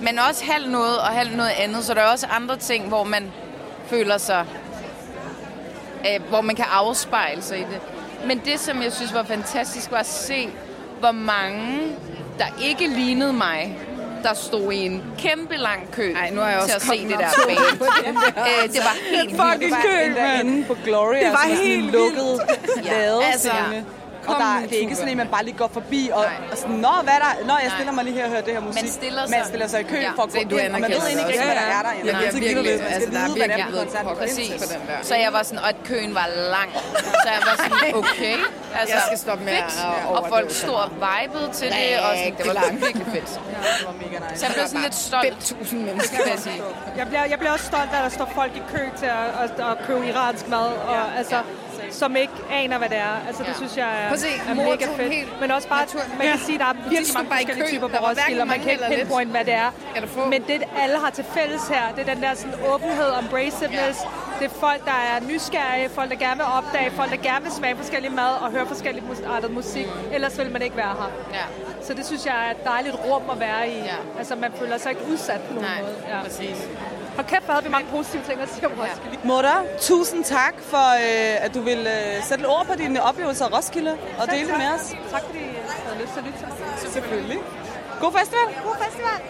man 0.00 0.18
er 0.18 0.22
også 0.28 0.44
halv 0.44 0.70
noget 0.70 0.98
og 0.98 1.06
halv 1.06 1.36
noget 1.36 1.50
andet, 1.58 1.84
så 1.84 1.94
der 1.94 2.00
er 2.00 2.12
også 2.12 2.26
andre 2.26 2.56
ting, 2.56 2.88
hvor 2.88 3.04
man 3.04 3.32
føler 3.86 4.18
sig 4.18 4.46
øh, 6.00 6.28
hvor 6.28 6.40
man 6.40 6.56
kan 6.56 6.64
afspejle 6.72 7.42
sig 7.42 7.58
i 7.58 7.62
det. 7.62 7.80
Men 8.26 8.42
det, 8.44 8.60
som 8.60 8.82
jeg 8.82 8.92
synes 8.92 9.14
var 9.14 9.22
fantastisk, 9.22 9.90
var 9.90 9.98
at 9.98 10.06
se, 10.06 10.48
hvor 11.00 11.12
mange, 11.12 11.78
der 12.38 12.44
ikke 12.62 12.88
lignede 12.88 13.32
mig, 13.32 13.78
der 14.22 14.34
stod 14.34 14.72
i 14.72 14.86
en 14.86 15.02
kæmpe 15.18 15.56
lang 15.56 15.90
kø 15.92 16.14
Ej, 16.14 16.30
nu 16.30 16.40
er 16.40 16.46
jeg 16.46 16.54
til 16.54 16.62
også 16.62 16.76
at 16.76 16.82
se 16.82 16.88
kommet 16.88 17.10
det 17.10 17.18
der 17.18 17.28
band. 18.04 18.16
øh, 18.16 18.72
det 18.72 18.80
var 18.80 18.96
helt 19.10 19.30
vildt. 19.30 19.42
Fucking 19.52 19.74
kø, 19.82 20.40
inde 20.40 20.64
på 20.64 20.76
Glory. 20.84 21.16
Det 21.16 21.32
var 21.32 21.56
helt 21.62 21.92
lukket 21.92 22.40
lade 22.82 23.24
altså, 23.24 23.50
Og 24.30 24.34
der, 24.42 24.50
det 24.70 24.76
er 24.78 24.82
ikke 24.86 24.96
sådan 25.00 25.08
en, 25.12 25.16
man 25.24 25.28
bare 25.36 25.44
lige 25.48 25.56
går 25.62 25.70
forbi 25.78 26.02
og, 26.18 26.22
Nej. 26.22 26.50
og 26.52 26.56
sådan, 26.58 26.76
Nå, 26.86 26.92
hvad 27.06 27.14
er 27.18 27.22
der? 27.26 27.32
Nå, 27.50 27.54
jeg 27.66 27.70
stiller 27.76 27.92
Nej. 27.92 27.98
mig 27.98 28.04
lige 28.08 28.16
her 28.18 28.24
og 28.24 28.30
hører 28.34 28.42
det 28.48 28.52
her 28.56 28.60
musik. 28.68 28.82
Man 28.82 28.90
stiller 29.00 29.22
Man 29.22 29.38
sig- 29.40 29.46
stiller 29.52 29.68
sig 29.72 29.80
i 29.84 29.86
kø 29.92 29.96
Ja, 29.96 30.10
for 30.18 30.22
at 30.22 30.30
gå 30.32 30.56
ind, 30.64 30.72
og 30.74 30.80
man 30.80 30.90
ved 30.90 30.98
egentlig 31.10 31.26
ikke, 31.34 31.44
hvad 31.50 31.56
der 31.62 31.68
er 31.78 31.82
der. 31.88 31.92
Ja, 31.98 32.12
Man 32.12 32.22
ja, 32.22 32.30
ved 32.30 32.40
virkelig. 32.40 32.72
ikke, 32.72 32.84
man 32.84 32.92
Altså, 32.96 33.10
der 33.10 33.18
er 33.18 33.24
er 33.24 33.34
virkelig 33.34 33.64
man 33.74 34.06
ind 34.08 34.16
Præcis. 34.22 34.48
til. 34.50 34.58
på 34.62 34.66
den 34.74 34.82
der. 34.90 34.98
Så 35.10 35.14
jeg 35.24 35.30
var 35.36 35.42
sådan, 35.48 35.58
og 35.64 35.68
at 35.74 35.78
køen 35.90 36.12
var 36.20 36.26
lang. 36.54 36.70
Så 37.24 37.28
jeg 37.36 37.42
var 37.50 37.56
sådan, 37.64 37.94
okay. 38.00 38.36
Altså, 38.80 38.94
Jeg 38.96 39.02
skal 39.08 39.18
stoppe 39.26 39.44
med 39.44 39.52
at 39.52 39.72
Og 40.16 40.20
folk 40.34 40.48
stod 40.62 40.74
og 40.84 40.90
vibede 41.06 41.48
til 41.58 41.68
det, 41.78 41.88
og 42.04 42.10
sådan, 42.16 42.34
det 42.38 42.46
var 42.46 42.68
virkelig 42.86 43.06
fedt. 43.16 43.30
Det 43.78 43.86
var 43.90 43.94
mega 44.04 44.16
nice. 44.24 44.36
Så 44.40 44.46
jeg 44.46 44.52
blev 44.56 44.66
sådan 44.72 44.82
lidt 44.88 44.94
stolt, 45.10 45.42
5.000 45.42 45.76
mennesker. 45.88 46.16
vil 46.24 46.30
jeg 46.36 46.42
sige. 46.48 46.60
Jeg 47.00 47.06
bliver, 47.10 47.24
jeg 47.32 47.38
bliver 47.38 47.52
også 47.56 47.66
stolt, 47.72 47.90
at 47.96 48.02
der 48.06 48.08
står 48.18 48.28
folk 48.34 48.52
i 48.60 48.62
kø 48.74 48.82
til 49.00 49.06
at, 49.20 49.26
at, 49.44 49.50
at 49.70 49.76
købe 49.86 50.02
iransk 50.12 50.48
mad, 50.48 50.68
og, 50.92 51.00
altså, 51.20 51.36
som 52.02 52.16
ikke 52.16 52.32
aner, 52.60 52.78
hvad 52.78 52.88
det 52.88 52.96
er. 52.98 53.14
Altså, 53.28 53.42
det 53.42 53.48
Ja. 53.48 53.54
synes 53.62 53.76
jeg 53.76 53.90
er, 54.04 54.16
se, 54.16 54.26
er 54.50 54.54
mega 54.54 54.86
fedt. 54.96 55.40
Men 55.40 55.50
også 55.50 55.68
bare, 55.68 55.80
natur- 55.84 56.08
man 56.18 56.26
kan 56.26 56.38
Ja. 56.40 56.46
sige, 56.46 56.54
at 56.54 56.60
der 56.60 56.66
er 56.66 56.76
virkelig 56.90 57.14
mange 57.14 57.30
forskellige 57.30 57.64
kø. 57.66 57.70
typer 57.72 57.88
på 57.88 57.96
Roskilde, 58.06 58.40
og 58.40 58.48
man 58.54 58.60
kan 58.60 58.70
ikke 58.70 58.84
pinpoint, 58.96 59.30
hvad 59.30 59.44
det 59.44 59.54
er. 59.54 59.70
Men 60.34 60.42
det, 60.50 60.62
alle 60.82 60.96
har 61.04 61.10
til 61.10 61.24
fælles 61.24 61.68
her, 61.68 61.84
det 61.96 62.08
er 62.08 62.14
den 62.14 62.22
der 62.22 62.34
sådan, 62.34 62.54
åbenhed, 62.74 63.10
embraciveness. 63.22 63.98
Det 64.38 64.44
er 64.44 64.54
folk, 64.66 64.84
der 64.84 64.98
er 65.12 65.20
nysgerrige, 65.30 65.88
folk, 65.88 66.10
der 66.10 66.16
gerne 66.16 66.36
vil 66.36 66.44
opdage, 66.58 66.90
folk, 66.90 67.10
der 67.10 67.16
gerne 67.30 67.42
vil 67.44 67.52
smage 67.52 67.76
forskellig 67.76 68.12
mad 68.12 68.32
og 68.44 68.50
høre 68.50 68.66
forskellig 68.66 69.02
artet 69.36 69.50
musik. 69.50 69.86
Ellers 70.12 70.38
vil 70.38 70.50
man 70.52 70.62
ikke 70.62 70.76
være 70.76 70.94
her. 71.00 71.10
Ja, 71.38 71.44
Så 71.86 71.94
det 71.94 72.06
synes 72.06 72.26
jeg 72.26 72.46
er 72.46 72.50
et 72.50 72.64
dejligt 72.64 72.94
rum 73.04 73.22
at 73.30 73.40
være 73.40 73.68
i. 73.68 73.76
Ja. 73.78 73.94
Altså, 74.18 74.34
man 74.34 74.52
føler 74.58 74.78
sig 74.78 74.90
ikke 74.90 75.02
udsat 75.10 75.40
på 75.40 75.54
nogen 75.54 75.68
nej, 75.70 75.80
måde. 75.82 75.94
Ja. 76.08 76.22
præcis. 76.22 76.68
Og 77.18 77.26
kæft, 77.26 77.44
hvor 77.44 77.52
havde 77.54 77.64
vi 77.64 77.70
mange 77.70 77.90
positive 77.90 78.22
ting 78.28 78.40
at 78.40 78.48
sige 78.54 78.66
om 78.66 78.72
Roskilde. 78.72 79.18
Mutter, 79.24 79.64
tusind 79.80 80.24
tak 80.24 80.54
for, 80.60 80.86
øh, 80.94 81.44
at 81.44 81.54
du 81.54 81.60
vil 81.60 81.78
øh, 81.78 82.24
sætte 82.28 82.36
lidt 82.36 82.46
ord 82.46 82.66
på 82.66 82.74
dine 82.74 83.02
oplevelser 83.02 83.44
af 83.44 83.52
Roskilde 83.56 83.98
og 84.18 84.30
dele 84.30 84.48
det 84.48 84.58
med 84.58 84.68
os. 84.76 84.94
Tak 85.10 85.22
fordi 85.26 85.38
I 85.38 85.42
havde 85.42 85.88
har 85.88 86.00
lyst 86.02 86.12
til 86.12 86.20
at 86.20 86.26
lytte 86.26 86.38
til. 86.80 86.90
Selvfølgelig. 86.92 87.38
God 88.00 88.12
festival. 88.18 88.46
God 88.64 88.76
festival. 88.84 89.20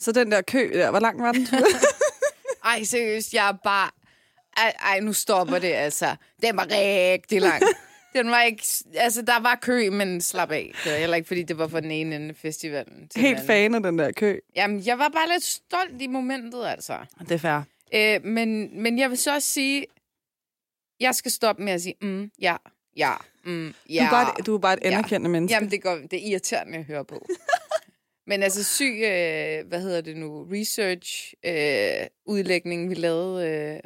Så 0.00 0.12
den 0.12 0.32
der 0.32 0.42
kø 0.42 0.70
der, 0.74 0.90
hvor 0.90 1.00
lang 1.00 1.22
var 1.22 1.32
den? 1.32 1.48
Ej, 2.64 2.84
seriøst, 2.84 3.34
jeg 3.34 3.48
er 3.48 3.52
bare... 3.64 3.90
Ej, 4.56 4.72
ej, 4.82 5.00
nu 5.00 5.12
stopper 5.12 5.58
det, 5.58 5.72
altså. 5.72 6.16
Den 6.42 6.56
var 6.56 6.66
rigtig 6.70 7.40
lang. 7.40 7.62
Den 8.16 8.30
var 8.30 8.42
ikke... 8.42 8.62
Altså, 8.94 9.22
der 9.22 9.40
var 9.40 9.58
kø, 9.62 9.90
men 9.90 10.20
slap 10.20 10.50
af. 10.50 10.72
Det 10.84 10.92
var 10.92 10.98
heller 10.98 11.16
ikke, 11.16 11.26
fordi 11.26 11.42
det 11.42 11.58
var 11.58 11.68
for 11.68 11.80
den 11.80 11.90
ene 11.90 12.16
ende 12.16 12.34
festivalen. 12.34 13.08
Til 13.08 13.20
Helt 13.22 13.40
fan 13.46 13.74
af 13.74 13.82
den 13.82 13.98
der 13.98 14.12
kø. 14.12 14.38
Jamen, 14.56 14.86
jeg 14.86 14.98
var 14.98 15.08
bare 15.08 15.28
lidt 15.28 15.44
stolt 15.44 16.02
i 16.02 16.06
momentet, 16.06 16.66
altså. 16.66 16.98
Det 17.20 17.32
er 17.32 17.38
fair. 17.38 17.60
Øh, 17.94 18.24
men, 18.24 18.82
men 18.82 18.98
jeg 18.98 19.10
vil 19.10 19.18
så 19.18 19.34
også 19.34 19.48
sige... 19.48 19.86
Jeg 21.00 21.14
skal 21.14 21.30
stoppe 21.30 21.62
med 21.62 21.72
at 21.72 21.82
sige, 21.82 21.94
mm, 22.02 22.30
ja, 22.40 22.56
ja, 22.96 23.12
mm, 23.44 23.74
ja. 23.90 24.00
Du, 24.00 24.04
er 24.06 24.10
bare, 24.10 24.34
et- 24.40 24.46
du 24.46 24.54
er 24.54 24.58
bare 24.58 24.72
et 24.74 24.84
anerkendende 24.84 25.30
menneske. 25.30 25.54
Jamen, 25.54 25.70
det, 25.70 25.82
går, 25.82 25.94
det 26.10 26.12
er 26.12 26.30
irriterende 26.30 26.78
at 26.78 26.84
høre 26.84 27.04
på. 27.04 27.26
Men 28.28 28.42
altså 28.42 28.64
syg, 28.64 28.94
øh, 29.02 29.66
hvad 29.68 29.80
hedder 29.80 30.00
det 30.00 30.16
nu, 30.16 30.46
research 30.52 31.34
øh, 31.44 32.06
udlægning, 32.26 32.90
vi 32.90 32.94
lavede 32.94 33.48
øh, 33.48 33.80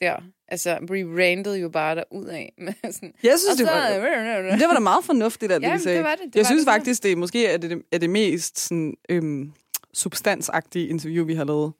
der. 0.00 0.16
Altså, 0.48 0.78
vi 0.90 1.04
randede 1.04 1.58
jo 1.58 1.68
bare 1.68 1.94
derud 1.94 2.24
af. 2.26 2.52
sådan, 2.90 3.12
Jeg 3.22 3.38
synes, 3.38 3.44
og 3.52 3.58
det 3.58 3.66
så, 3.66 3.72
var, 3.72 4.42
men 4.50 4.60
det 4.60 4.68
var 4.68 4.74
da 4.74 4.80
meget 4.80 5.04
fornuftigt, 5.04 5.52
at 5.52 5.62
Ja, 5.62 5.72
de 5.74 5.78
sagde. 5.78 5.96
det 5.98 6.04
var 6.04 6.14
det. 6.14 6.24
Det 6.24 6.34
jeg 6.34 6.40
var 6.40 6.44
synes 6.44 6.64
det. 6.64 6.72
faktisk, 6.72 7.02
det 7.02 7.18
måske 7.18 7.46
er 7.46 7.56
det, 7.56 7.82
er 7.92 7.98
det 7.98 8.10
mest 8.10 8.58
sådan, 8.58 8.94
øhm, 9.08 9.52
substansagtige 9.94 10.88
interview, 10.88 11.24
vi 11.26 11.34
har 11.34 11.44
lavet. 11.44 11.72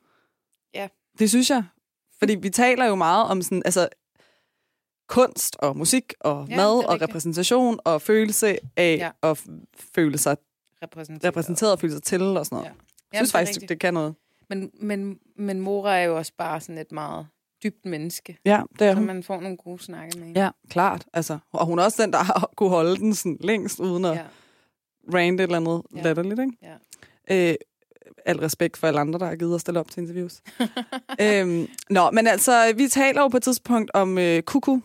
Ja. 0.75 0.89
Det 1.19 1.31
synes 1.31 1.51
jeg. 1.51 1.65
Fordi 2.19 2.35
vi 2.35 2.51
taler 2.51 2.87
jo 2.87 2.95
meget 2.95 3.27
om 3.27 3.43
sådan, 3.43 3.63
altså, 3.65 3.89
kunst 5.09 5.57
og 5.59 5.77
musik 5.77 6.13
og 6.21 6.47
Ja, 6.51 6.57
mad 6.57 6.77
det 6.79 6.87
og 6.87 7.01
repræsentation 7.01 7.79
og 7.85 8.03
følelse 8.03 8.59
af 8.77 8.97
Ja. 8.99 9.31
at 9.31 9.45
føle 9.95 10.19
sig 10.19 10.37
repræsenteret. 10.83 11.25
repræsenteret 11.25 11.73
og 11.73 11.81
føle 11.81 11.93
sig 11.93 12.03
til 12.03 12.23
og 12.23 12.47
sådan 12.47 12.57
noget. 12.57 12.65
Ja. 12.67 12.71
Jeg 12.71 12.77
Jamen, 13.13 13.27
synes 13.27 13.31
det 13.33 13.35
er 13.35 13.39
faktisk, 13.39 13.57
rigtigt. 13.57 13.69
det 13.69 13.81
kan 13.81 13.95
noget. 13.95 14.15
Men, 14.49 14.71
men, 14.81 15.19
men 15.39 15.61
Mora 15.61 15.99
er 15.99 16.03
jo 16.03 16.17
også 16.17 16.33
bare 16.39 16.61
sådan 16.61 16.79
et 16.79 16.93
meget 16.93 17.27
dybt 17.63 17.87
menneske. 17.87 18.39
Ja, 18.45 18.63
det 18.79 18.87
er 18.87 18.93
Så 18.93 18.97
hun. 18.99 19.07
man 19.07 19.23
får 19.23 19.41
nogle 19.41 19.57
gode 19.57 19.83
snakke 19.83 20.19
med 20.19 20.27
hende. 20.27 20.41
Ja, 20.41 20.51
klart. 20.71 21.07
Altså, 21.13 21.39
og 21.53 21.67
hun 21.67 21.79
er 21.79 21.83
også 21.83 22.03
den, 22.03 22.13
der 22.13 22.19
har 22.19 22.51
kunne 22.57 22.69
holde 22.69 22.97
den 22.97 23.15
sådan 23.15 23.37
længst, 23.41 23.81
uden 23.81 24.05
at 24.05 24.15
ja. 24.15 24.25
rante 25.15 25.43
et 25.45 25.47
eller 25.47 25.57
andet 25.57 25.83
ja. 25.97 26.03
latterligt, 26.03 26.41
ikke? 26.41 26.53
Ja. 27.31 27.51
Øh, 27.51 27.55
al 28.27 28.39
respekt 28.39 28.77
for 28.77 28.87
alle 28.87 29.01
andre, 29.01 29.19
der 29.19 29.27
har 29.27 29.37
givet 29.37 29.55
at 29.55 29.61
stille 29.61 29.81
op 29.81 29.91
til 29.91 30.01
interviews. 30.01 30.43
øhm, 31.21 31.67
nå, 31.91 32.11
men 32.11 32.27
altså, 32.27 32.73
vi 32.77 32.89
taler 32.89 33.23
jo 33.23 33.29
på 33.29 33.37
et 33.37 33.43
tidspunkt 33.43 33.91
om 33.95 34.19
øh, 34.19 34.43
Kuku, 34.43 34.79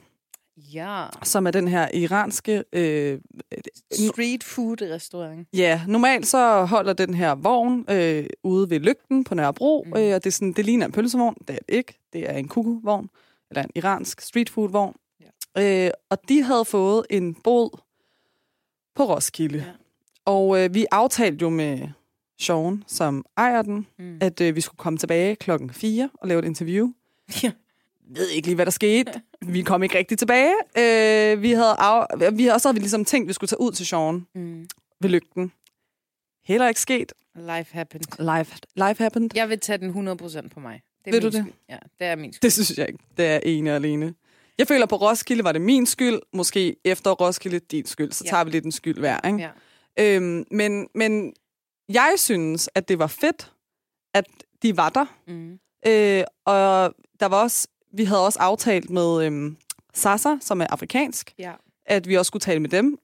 ja. 0.57 1.05
som 1.23 1.47
er 1.47 1.51
den 1.51 1.67
her 1.67 1.87
iranske... 1.93 2.63
Øh, 2.73 3.19
Street 3.93 4.43
food 4.43 4.81
restaurant. 4.81 5.47
ja, 5.53 5.81
normalt 5.87 6.27
så 6.27 6.65
holder 6.65 6.93
den 6.93 7.13
her 7.13 7.35
vogn 7.35 7.85
øh, 7.89 8.25
ude 8.43 8.69
ved 8.69 8.79
lygten 8.79 9.23
på 9.23 9.35
Nørrebro, 9.35 9.83
Mm. 9.87 9.93
øh, 9.97 10.15
og 10.15 10.23
det, 10.23 10.25
er 10.25 10.31
sådan, 10.31 10.53
det 10.53 10.65
ligner 10.65 10.85
en 10.85 10.91
pølsevogn. 10.91 11.35
Det 11.47 11.49
er 11.49 11.59
det 11.69 11.75
ikke. 11.75 11.99
Det 12.13 12.29
er 12.29 12.33
en 12.33 12.47
Kuku-vogn, 12.47 13.09
eller 13.49 13.63
en 13.63 13.69
iransk 13.75 14.21
street 14.21 14.49
food-vogn. 14.49 14.95
Ja. 15.55 15.85
Øh, 15.87 15.91
og 16.09 16.17
de 16.29 16.43
havde 16.43 16.65
fået 16.65 17.05
en 17.09 17.33
bod 17.35 17.77
på 18.95 19.03
Roskilde. 19.03 19.57
Ja. 19.57 19.71
Og 20.25 20.63
øh, 20.63 20.73
vi 20.73 20.85
aftalte 20.91 21.43
jo 21.43 21.49
med 21.49 21.87
Sean, 22.39 22.83
som 22.87 23.25
ejer 23.37 23.61
den, 23.61 23.87
Mm. 23.99 24.17
at 24.21 24.41
øh, 24.41 24.55
vi 24.55 24.61
skulle 24.61 24.77
komme 24.77 24.99
tilbage 24.99 25.35
klokken 25.35 25.69
4 25.69 26.09
og 26.13 26.27
lave 26.27 26.39
et 26.39 26.45
interview. 26.45 26.91
Ja. 27.43 27.51
Ved 28.15 28.27
ikke 28.29 28.47
lige, 28.47 28.55
hvad 28.55 28.65
der 28.65 28.71
skete. 28.71 29.11
Vi 29.41 29.61
kom 29.61 29.83
ikke 29.83 29.97
rigtig 29.97 30.17
tilbage. 30.17 30.53
Øh, 30.77 31.41
vi 31.41 31.51
havde 31.51 31.75
af, 31.79 32.05
vi 32.37 32.43
havde, 32.45 32.59
så 32.59 32.67
havde 32.67 32.75
vi 32.75 32.79
ligesom 32.81 33.05
tænkt, 33.05 33.25
at 33.25 33.27
vi 33.27 33.33
skulle 33.33 33.47
tage 33.47 33.61
ud 33.61 33.71
til 33.71 33.85
Sean 33.87 34.25
Mm. 34.35 34.65
ved 35.01 35.09
lygten. 35.09 35.51
Heller 36.45 36.67
ikke 36.67 36.81
sket. 36.81 37.13
Life 37.35 37.73
happened. 37.73 38.37
Life, 38.37 38.55
life 38.75 39.03
happened. 39.03 39.29
Jeg 39.35 39.49
vil 39.49 39.59
tage 39.59 39.77
den 39.77 39.89
100% 40.09 40.49
på 40.49 40.59
mig. 40.59 40.81
Det 41.05 41.15
er 41.15 41.21
min 41.21 41.21
du 41.21 41.37
det? 41.37 41.43
Skyld. 41.45 41.53
Ja, 41.69 41.77
det 41.99 42.07
er 42.07 42.15
min 42.15 42.33
skyld. 42.33 42.41
Det 42.41 42.53
synes 42.53 42.77
jeg 42.77 42.87
ikke. 42.87 42.99
Det 43.17 43.25
er 43.25 43.39
ene 43.45 43.69
og 43.71 43.75
alene. 43.75 44.13
Jeg 44.57 44.67
føler, 44.67 44.85
på 44.85 44.95
Roskilde 44.95 45.43
var 45.43 45.51
det 45.51 45.61
min 45.61 45.85
skyld. 45.85 46.19
Måske 46.33 46.75
efter 46.85 47.11
Roskilde 47.11 47.59
din 47.59 47.85
skyld. 47.85 48.11
Så 48.11 48.23
Ja. 48.25 48.29
tager 48.29 48.43
vi 48.43 48.51
lidt 48.51 48.65
en 48.65 48.71
skyld 48.71 48.99
hver. 48.99 49.27
Ikke? 49.27 49.49
Ja. 49.97 50.15
Øhm, 50.15 50.45
men, 50.51 50.87
men 50.95 51.33
jeg 51.89 52.13
synes, 52.17 52.69
at 52.75 52.87
det 52.87 52.99
var 52.99 53.07
fedt, 53.07 53.51
at 54.13 54.25
de 54.63 54.77
var 54.77 54.89
der. 54.89 55.05
Mm. 55.27 55.59
Øh, 55.87 56.23
og 56.45 56.95
der 57.19 57.25
var 57.25 57.41
også, 57.41 57.67
vi 57.93 58.03
havde 58.03 58.25
også 58.25 58.39
aftalt 58.39 58.89
med 58.89 59.25
øhm, 59.25 59.57
Sasa, 59.93 60.37
som 60.41 60.61
er 60.61 60.65
afrikansk, 60.69 61.33
Ja. 61.37 61.53
at 61.85 62.07
vi 62.07 62.15
også 62.17 62.29
skulle 62.29 62.41
tale 62.41 62.59
med 62.59 62.69
dem. 62.69 62.97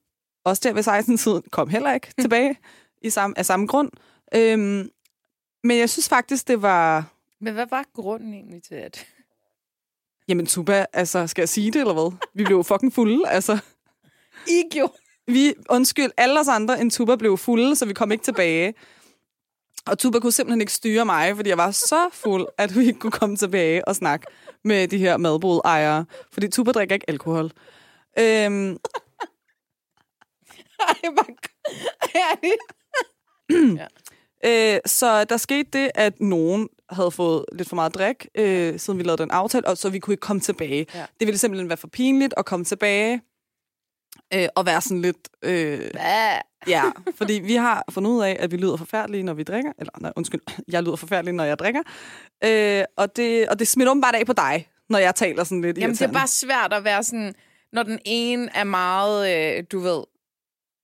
Også 0.44 0.60
der 0.64 0.72
ved 0.72 0.88
16-tiden 0.88 1.42
kom 1.50 1.68
heller 1.68 1.94
ikke 1.94 2.08
tilbage 2.20 2.56
i 3.02 3.10
samme, 3.10 3.38
af 3.38 3.46
samme 3.46 3.66
grund. 3.66 3.90
Øhm, 4.34 4.90
men 5.64 5.78
jeg 5.78 5.90
synes 5.90 6.08
faktisk, 6.08 6.48
det 6.48 6.62
var... 6.62 7.04
Men 7.40 7.54
hvad 7.54 7.66
var 7.70 7.84
grunden 7.94 8.34
egentlig 8.34 8.62
til, 8.62 8.74
at... 8.74 9.06
Jamen 10.28 10.46
Tuba, 10.46 10.86
altså, 10.92 11.26
skal 11.26 11.42
jeg 11.42 11.48
sige 11.48 11.70
det, 11.70 11.80
eller 11.80 11.94
hvad? 11.94 12.12
Vi 12.34 12.44
blev 12.44 12.64
fucking 12.64 12.92
fulde, 12.92 13.28
altså. 13.28 13.58
I 14.46 14.62
gjorde? 14.72 14.92
Vi, 15.26 15.54
undskyld, 15.70 16.10
alle 16.16 16.40
os 16.40 16.48
andre 16.48 16.80
end 16.80 16.90
Tuba 16.90 17.16
blev 17.16 17.38
fulde, 17.38 17.76
så 17.76 17.86
vi 17.86 17.92
kom 17.94 18.12
ikke 18.12 18.24
tilbage. 18.24 18.74
Og 19.86 19.98
Tuba 19.98 20.18
kunne 20.18 20.32
simpelthen 20.32 20.60
ikke 20.60 20.72
styre 20.72 21.04
mig, 21.04 21.36
fordi 21.36 21.48
jeg 21.48 21.58
var 21.58 21.70
så 21.70 22.08
fuld, 22.12 22.46
at 22.58 22.76
vi 22.76 22.86
ikke 22.86 22.98
kunne 22.98 23.10
komme 23.10 23.36
tilbage 23.36 23.88
og 23.88 23.96
snakke 23.96 24.26
med 24.64 24.88
de 24.88 24.98
her 24.98 25.16
madbodejere. 25.16 26.04
Fordi 26.32 26.48
Tuba 26.48 26.72
drikker 26.72 26.94
ikke 26.94 27.10
alkohol. 27.10 27.50
Øhm, 28.18 28.78
Ej, 30.80 31.10
hvor... 31.12 31.26
Ærligt. 32.14 32.62
øh, 34.46 34.80
så 34.86 35.24
der 35.24 35.36
skete 35.36 35.70
det, 35.72 35.90
at 35.94 36.20
nogen 36.20 36.68
havde 36.90 37.10
fået 37.10 37.44
lidt 37.52 37.68
for 37.68 37.76
meget 37.76 37.94
drik, 37.94 38.26
øh, 38.34 38.78
siden 38.78 38.98
vi 38.98 39.04
lavede 39.04 39.22
den 39.22 39.30
aftale, 39.30 39.66
og 39.66 39.78
så 39.78 39.90
vi 39.90 39.98
kunne 39.98 40.12
ikke 40.12 40.20
komme 40.20 40.40
tilbage. 40.40 40.86
Ja. 40.94 41.06
Det 41.20 41.26
ville 41.26 41.38
simpelthen 41.38 41.68
være 41.68 41.76
for 41.76 41.88
pinligt 41.88 42.34
at 42.36 42.44
komme 42.44 42.64
tilbage 42.64 43.22
øh, 44.34 44.48
og 44.54 44.66
være 44.66 44.80
sådan 44.80 45.02
lidt... 45.02 45.28
Øh? 45.42 45.90
Ja, 46.68 46.82
fordi 47.14 47.32
vi 47.32 47.54
har 47.54 47.84
fundet 47.90 48.10
ud 48.10 48.22
af, 48.22 48.36
at 48.40 48.50
vi 48.50 48.56
lyder 48.56 48.76
forfærdelige, 48.76 49.22
når 49.22 49.34
vi 49.34 49.42
drikker. 49.42 49.72
Eller, 49.78 49.92
nej, 50.00 50.12
undskyld, 50.16 50.40
jeg 50.72 50.82
lyder 50.82 50.96
forfærdelig, 50.96 51.34
når 51.34 51.44
jeg 51.44 51.58
drikker. 51.58 51.82
Øh, 52.44 52.84
og, 52.96 53.16
det, 53.16 53.48
og 53.48 53.58
det 53.58 53.68
smitter 53.68 53.90
åbenbart 53.90 54.14
af 54.14 54.26
på 54.26 54.32
dig, 54.32 54.68
når 54.88 54.98
jeg 54.98 55.14
taler 55.14 55.44
sådan 55.44 55.62
lidt 55.62 55.78
Jamen, 55.78 55.96
det 55.96 56.02
er 56.02 56.12
bare 56.12 56.28
svært 56.28 56.72
at 56.72 56.84
være 56.84 57.04
sådan... 57.04 57.34
Når 57.72 57.82
den 57.82 57.98
ene 58.04 58.50
er 58.54 58.64
meget, 58.64 59.56
øh, 59.58 59.64
du 59.72 59.78
ved, 59.78 60.04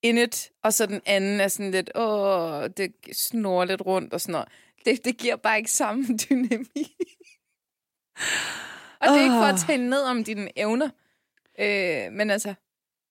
in 0.03 0.19
it, 0.19 0.51
og 0.63 0.73
så 0.73 0.87
den 0.87 1.01
anden 1.07 1.41
er 1.41 1.49
sådan 1.49 1.71
lidt, 1.71 1.91
åh, 1.95 2.65
det 2.77 2.93
snor 3.13 3.65
lidt 3.65 3.87
rundt 3.87 4.13
og 4.13 4.21
sådan 4.21 4.33
noget. 4.33 4.49
Det, 4.85 5.05
det 5.05 5.17
giver 5.17 5.37
bare 5.37 5.59
ikke 5.59 5.71
samme 5.71 6.05
dynamik. 6.31 6.95
og 9.01 9.09
det 9.09 9.19
er 9.19 9.23
ikke 9.23 9.35
for 9.35 9.45
at 9.45 9.55
Åh. 9.55 9.59
tage 9.67 9.79
ned 9.79 10.03
om 10.03 10.25
dine 10.25 10.59
evner. 10.59 10.89
Øh, 11.59 12.13
men 12.13 12.31
altså, 12.31 12.55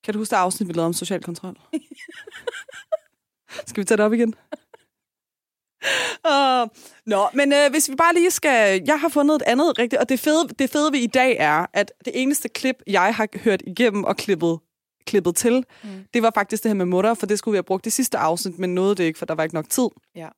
Kan 0.04 0.14
du 0.14 0.20
huske 0.20 0.32
det 0.32 0.38
afsnit, 0.38 0.68
vi 0.68 0.74
lavede 0.74 0.86
om 0.86 0.94
social 0.94 1.24
kontrol? 1.24 1.56
skal 3.68 3.82
vi 3.82 3.86
tage 3.86 3.98
det 3.98 4.06
op 4.06 4.14
igen? 4.14 4.36
Uh, 6.28 6.68
Nå, 7.06 7.28
men 7.34 7.54
øh, 7.54 7.72
hvis 7.72 7.90
vi 7.90 7.96
bare 7.96 8.14
lige 8.14 8.32
skal... 8.32 8.82
Jeg 8.88 9.00
har 9.00 9.10
fundet 9.10 9.36
et 9.36 9.42
andet 9.42 9.80
rigtigt, 9.80 10.00
og 10.00 10.10
det 10.10 10.20
fede, 10.20 10.48
det 10.60 10.70
fede 10.70 10.92
ved 10.92 11.00
i 11.00 11.08
dag 11.08 11.38
er, 11.40 11.66
at 11.74 11.92
det 12.06 12.22
eneste 12.22 12.50
klip, 12.50 12.76
jeg 12.88 13.16
har 13.16 13.28
hørt 13.44 13.62
igennem 13.68 14.04
og 14.04 14.18
klippet, 14.18 14.60
klippet 15.06 15.36
til, 15.36 15.66
mm. 15.84 15.90
det 16.14 16.24
var 16.24 16.32
faktisk 16.36 16.64
det 16.64 16.70
her 16.70 16.76
med 16.76 16.86
mutter, 16.86 17.14
for 17.14 17.26
det 17.26 17.40
skulle 17.40 17.54
vi 17.54 17.58
have 17.58 17.64
brugt 17.64 17.86
det 17.86 17.94
sidste 17.94 18.18
afsnit, 18.18 18.60
men 18.60 18.76
nåede 18.76 18.96
det 18.96 19.04
ikke, 19.04 19.20
for 19.20 19.26
der 19.26 19.36
var 19.36 19.44
ikke 19.44 19.56
nok 19.56 19.70
tid. 19.70 19.88
Ja. 20.16 20.30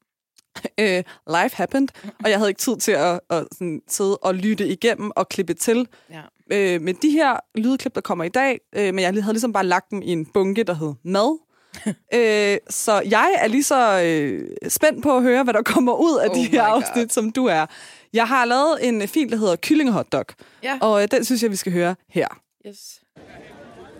øh, 0.80 1.04
life 1.28 1.56
happened, 1.56 1.88
og 2.24 2.30
jeg 2.30 2.38
havde 2.38 2.50
ikke 2.50 2.62
tid 2.62 2.78
til 2.78 2.92
at, 2.92 3.20
at 3.30 3.48
sådan, 3.52 3.82
sidde 3.88 4.18
og 4.18 4.36
lytte 4.36 4.68
igennem 4.68 5.12
og 5.16 5.30
klippe 5.30 5.54
til. 5.54 5.88
ja. 6.10 6.22
Øh, 6.52 6.82
med 6.82 6.94
de 6.94 7.10
her 7.10 7.38
lydklip, 7.56 7.96
der 7.96 8.02
kommer 8.02 8.24
i 8.24 8.30
dag, 8.30 8.60
øh, 8.76 8.94
men 8.94 9.00
jeg 9.00 9.14
havde 9.24 9.34
ligesom 9.34 9.54
bare 9.54 9.66
lagt 9.66 9.92
dem 9.92 10.02
i 10.02 10.12
en 10.12 10.26
bunke, 10.26 10.64
der 10.64 10.74
hed 10.74 10.94
mad. 11.04 11.40
øh, 12.14 12.58
så 12.70 13.02
jeg 13.10 13.36
er 13.38 13.48
lige 13.48 13.64
så 13.64 14.02
øh, 14.06 14.50
spændt 14.70 15.04
på 15.04 15.18
at 15.18 15.24
høre, 15.24 15.44
hvad 15.44 15.54
der 15.54 15.62
kommer 15.62 15.94
ud 15.94 16.20
af 16.24 16.30
Oh 16.30 16.36
de 16.36 16.44
her 16.44 16.70
God. 16.70 16.82
afsnit, 16.84 17.14
som 17.14 17.32
du 17.32 17.46
er. 17.46 17.66
Jeg 18.14 18.28
har 18.28 18.46
lavet 18.46 18.88
en 18.88 19.08
fil, 19.08 19.32
der 19.32 19.38
hedder 19.38 19.56
kyllingehotdog, 19.56 20.26
Ja. 20.64 20.78
og 20.82 21.02
øh, 21.04 21.08
den 21.12 21.26
synes 21.26 21.44
jeg, 21.44 21.52
vi 21.52 21.56
skal 21.56 21.72
høre 21.72 21.96
her. 22.10 22.28
Yes. 22.68 23.02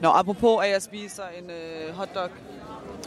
Nå, 0.02 0.10
apropos, 0.10 0.64
at 0.66 0.72
jeg 0.72 0.82
spiser 0.82 1.24
en 1.44 1.50
øh, 1.52 1.94
hotdog 1.96 2.30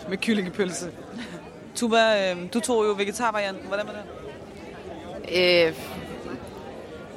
med 0.09 0.18
kyllingepølse. 0.18 0.90
Tuba, 1.77 2.33
øh, 2.35 2.53
du 2.55 2.61
tog 2.61 2.85
jo 2.85 2.90
vegetarvarianten. 2.92 3.66
Hvordan 3.66 3.87
var 3.87 3.92
det? 3.92 4.03
Øh, 5.68 5.74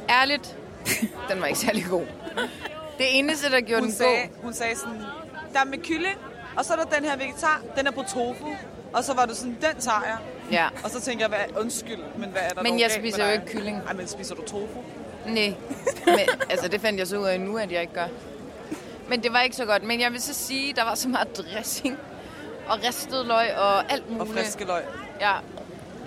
ærligt, 0.10 0.58
den 1.30 1.42
var 1.42 1.46
ikke 1.48 1.60
særlig 1.60 1.86
god. 1.90 2.06
Det 2.98 3.20
eneste, 3.20 3.52
der 3.52 3.62
gjorde 3.62 3.82
Hun 3.82 3.90
den 3.90 3.98
sagde, 3.98 4.18
god... 4.36 4.44
hun 4.44 4.54
sagde 4.54 4.76
sådan, 4.76 5.02
der 5.54 5.60
er 5.60 5.66
med 5.66 5.78
kylling, 5.78 6.16
og 6.58 6.66
så 6.66 6.74
er 6.74 6.78
der 6.78 6.96
den 6.96 7.06
her 7.06 7.18
vegetar, 7.18 7.62
den 7.78 7.88
er 7.88 7.92
på 7.92 8.04
tofu. 8.14 8.48
Og 8.94 9.04
så 9.04 9.14
var 9.14 9.26
du 9.26 9.36
sådan, 9.36 9.58
den 9.62 9.82
tager 9.82 10.04
jeg. 10.06 10.18
Ja. 10.52 10.68
Og 10.84 10.90
så 10.90 11.02
tænker 11.02 11.28
jeg, 11.30 11.30
hvad, 11.30 11.62
undskyld, 11.64 12.00
men 12.18 12.30
hvad 12.30 12.42
er 12.42 12.50
der 12.50 12.64
Men 12.64 12.80
jeg 12.80 12.92
spiser 12.92 13.26
jo 13.26 13.32
ikke 13.32 13.46
kylling. 13.46 13.82
Ej, 13.88 13.94
men 13.94 14.08
spiser 14.08 14.36
du 14.36 14.42
tofu? 14.42 14.68
Nej, 15.26 15.54
men, 16.06 16.20
altså 16.50 16.68
det 16.68 16.82
fandt 16.82 17.00
jeg 17.00 17.08
så 17.08 17.18
ud 17.18 17.26
af 17.26 17.40
nu, 17.40 17.58
at 17.58 17.72
jeg 17.72 17.82
ikke 17.82 17.94
gør. 17.94 18.08
Men 19.10 19.24
det 19.24 19.34
var 19.34 19.42
ikke 19.42 19.56
så 19.56 19.66
godt. 19.66 19.84
Men 19.84 20.02
jeg 20.02 20.12
vil 20.12 20.22
så 20.22 20.34
sige, 20.34 20.74
der 20.74 20.84
var 20.84 20.96
så 20.96 21.10
meget 21.10 21.38
dressing. 21.38 21.98
og 22.68 22.80
ristet 22.88 23.26
løg 23.26 23.56
og 23.58 23.92
alt 23.92 24.04
Og 24.10 24.12
muligt. 24.28 24.34
friske 24.34 24.66
løg. 24.66 24.82
Ja, 25.22 25.34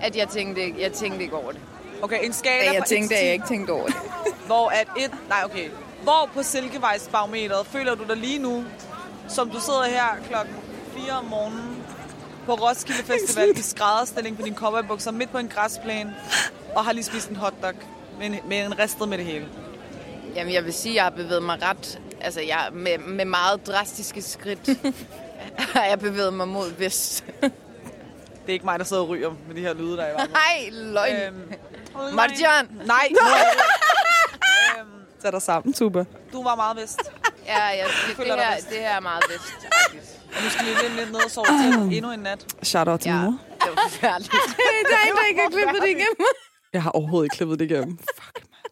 at 0.01 0.15
jeg 0.15 0.27
tænkte, 0.29 0.73
jeg 0.79 0.91
tænkte 0.93 1.23
ikke 1.23 1.35
over 1.35 1.51
det. 1.51 1.61
Okay, 2.01 2.25
en 2.25 2.33
skala 2.33 2.63
Ja, 2.63 2.73
jeg 2.73 2.83
tænkte, 2.85 3.15
1 3.15 3.19
at 3.19 3.23
jeg 3.25 3.29
10, 3.29 3.33
ikke 3.33 3.47
tænkte 3.47 3.71
over 3.71 3.85
det. 3.85 3.95
Hvor 4.45 4.69
at 4.69 4.87
et... 4.97 5.11
Nej, 5.29 5.41
okay. 5.45 5.69
Hvor 6.03 6.29
på 6.33 6.43
Silkevejsbarometeret 6.43 7.67
føler 7.67 7.95
du 7.95 8.03
dig 8.03 8.17
lige 8.17 8.39
nu, 8.39 8.63
som 9.27 9.49
du 9.49 9.59
sidder 9.59 9.83
her 9.83 10.23
klokken 10.29 10.55
4 10.97 11.11
om 11.11 11.25
morgenen 11.25 11.83
på 12.45 12.53
Roskilde 12.53 13.03
Festival 13.03 13.57
i 13.57 13.61
skrædderstilling 13.61 14.37
på 14.37 14.41
dine 14.41 14.55
cowboybukser 14.55 15.11
midt 15.11 15.31
på 15.31 15.37
en 15.37 15.47
græsplæne 15.47 16.15
og 16.75 16.85
har 16.85 16.93
lige 16.93 17.03
spist 17.03 17.29
en 17.29 17.35
hotdog 17.35 17.73
med 18.19 18.25
en, 18.25 18.35
med 18.47 18.65
en 18.65 18.79
ristet 18.79 19.09
med 19.09 19.17
det 19.17 19.25
hele. 19.25 19.47
Jamen, 20.35 20.53
jeg 20.53 20.65
vil 20.65 20.73
sige, 20.73 20.91
at 20.91 20.95
jeg 20.95 21.03
har 21.03 21.09
bevæget 21.09 21.43
mig 21.43 21.61
ret... 21.61 21.99
Altså, 22.21 22.41
jeg, 22.41 22.69
med, 22.73 22.97
med 22.97 23.25
meget 23.25 23.67
drastiske 23.67 24.21
skridt 24.21 24.69
har 25.73 25.85
jeg 25.85 25.99
bevæget 25.99 26.33
mig 26.33 26.47
mod 26.47 26.71
vest. 26.77 27.25
Det 27.41 28.51
er 28.51 28.53
ikke 28.53 28.65
mig, 28.65 28.79
der 28.79 28.85
sidder 28.85 29.01
og 29.01 29.09
ryger 29.09 29.31
med 29.47 29.55
de 29.55 29.61
her 29.61 29.73
lyde, 29.73 29.97
der 29.97 30.03
er 30.03 30.23
i. 30.23 30.27
Hej, 30.61 30.69
løgn. 30.71 31.15
Øhm, 31.15 31.53
Marjan! 32.15 32.69
nej, 32.85 33.07
nu 33.11 33.17
er 35.25 35.33
øhm, 35.33 35.33
Sæt 35.33 35.33
dig 35.33 35.41
sammen, 35.41 35.73
Tuba. 35.73 36.03
du 36.33 36.43
var 36.43 36.55
meget 36.55 36.77
vist. 36.81 36.99
Ja, 37.47 37.63
jeg, 37.63 37.85
det, 38.07 38.17
det, 38.17 38.25
dig 38.25 38.35
her, 38.35 38.55
vest. 38.55 38.69
det 38.69 38.77
her 38.77 38.89
er 38.95 38.99
meget 38.99 39.23
vest, 39.29 39.43
faktisk. 39.83 40.11
Og 40.35 40.43
nu 40.43 40.49
skal 40.49 40.65
vi 40.65 40.71
lidt, 40.83 40.95
lidt 40.99 41.11
ned 41.11 41.23
og 41.25 41.31
sove 41.31 41.45
til 41.45 41.97
endnu 41.97 42.11
en 42.11 42.19
nat. 42.19 42.45
Shout 42.63 42.87
out 42.87 42.99
til 42.99 43.09
Ja, 43.09 43.15
ja. 43.15 43.21
mor. 43.23 43.31
det 43.63 43.69
var 43.75 43.81
forfærdeligt. 43.89 44.31
der 44.89 44.95
er 45.01 45.05
en, 45.09 45.15
der 45.19 45.27
ikke 45.29 45.41
har 45.41 45.49
klippet 45.49 45.81
det 45.81 45.87
igennem. 45.89 46.25
Jeg 46.75 46.83
har 46.83 46.89
overhovedet 46.91 47.25
ikke 47.25 47.35
klippet 47.35 47.59
det 47.59 47.71
igennem. 47.71 47.97
Fuck, 47.97 48.35
man. 48.35 48.71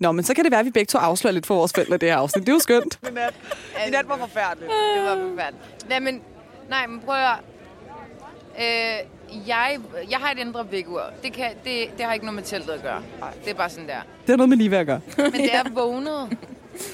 Nå, 0.00 0.12
men 0.12 0.24
så 0.24 0.34
kan 0.34 0.44
det 0.44 0.50
være, 0.50 0.60
at 0.60 0.66
vi 0.66 0.70
begge 0.70 0.86
to 0.86 0.98
afslører 0.98 1.32
lidt 1.32 1.46
for 1.46 1.54
vores 1.54 1.72
forældre 1.72 1.96
det 1.96 2.08
her 2.08 2.16
afsnit. 2.16 2.46
Det 2.46 2.52
er 2.52 2.56
jo 2.56 2.60
skønt. 2.60 2.98
En 3.08 3.14
nat. 3.14 3.34
En 3.86 3.92
nat 3.92 4.08
var 4.08 4.16
forfærdeligt. 4.16 4.70
Det 4.96 5.02
var 5.04 5.16
forfærdeligt. 5.28 5.88
Nej, 5.88 5.98
men, 5.98 6.22
nej, 6.68 6.86
men 6.86 7.00
prøv 7.00 7.14
at 7.14 7.20
høre. 7.20 7.38
øh, 8.58 8.98
jeg, 9.46 9.78
jeg 10.10 10.18
har 10.18 10.30
et 10.32 10.38
indre 10.38 10.66
vækkeur. 10.70 11.02
Det, 11.22 11.32
kan, 11.32 11.50
det, 11.64 11.90
det 11.96 12.06
har 12.06 12.12
ikke 12.12 12.26
noget 12.26 12.34
med 12.34 12.42
teltet 12.42 12.72
at 12.72 12.82
gøre. 12.82 13.02
Det 13.44 13.50
er 13.50 13.54
bare 13.54 13.70
sådan 13.70 13.88
der. 13.88 14.00
Det 14.20 14.28
har 14.28 14.36
noget 14.36 14.48
med 14.48 14.56
lige 14.56 14.78
at 14.78 14.86
gøre. 14.86 15.00
Men 15.32 15.32
da 15.32 15.50
jeg 15.52 15.64
vågnede, 15.74 16.28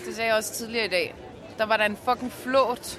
det 0.07 0.15
sagde 0.15 0.29
jeg 0.29 0.37
også 0.37 0.53
tidligere 0.55 0.85
i 0.87 0.89
dag, 0.89 1.15
der 1.59 1.67
var 1.67 1.77
der 1.77 1.85
en 1.85 1.99
fucking 2.05 2.33
flåt. 2.33 2.99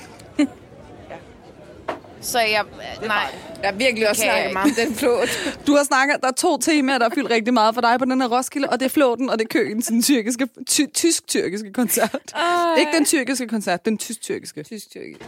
Så 2.22 2.40
jeg... 2.40 2.64
Nej, 3.02 3.18
Jeg 3.62 3.70
har 3.70 3.78
virkelig 3.78 4.10
også 4.10 4.22
snakket 4.22 4.54
meget 4.54 4.66
om 4.66 4.86
den 4.86 4.96
flåt. 4.96 5.30
Du 5.68 5.76
har 5.76 5.84
snakket, 5.84 6.16
der 6.22 6.28
er 6.28 6.32
to 6.32 6.58
temaer, 6.58 6.98
der 6.98 7.06
har 7.10 7.16
fyldt 7.16 7.30
rigtig 7.30 7.54
meget 7.54 7.74
for 7.76 7.82
dig 7.82 8.00
på 8.00 8.06
den 8.06 8.22
her 8.22 8.38
Roskilde, 8.38 8.70
og 8.70 8.80
det 8.80 8.86
er 8.86 8.90
flåten, 8.90 9.30
og 9.30 9.40
det 9.40 9.46
er 9.46 9.50
køen 9.50 9.82
til 9.82 9.94
den 9.94 10.02
tyrkiske, 10.04 10.48
ty, 10.68 10.82
tysk-tyrkiske 10.94 11.74
koncert. 11.74 12.16
Ej. 12.36 12.42
Ikke 12.80 12.92
den 12.98 13.06
tyrkiske 13.06 13.48
koncert, 13.48 13.86
den 13.86 13.98
tysk-tyrkiske. 13.98 14.64
Tysk 14.64 14.90
tyrkisk, 14.92 15.20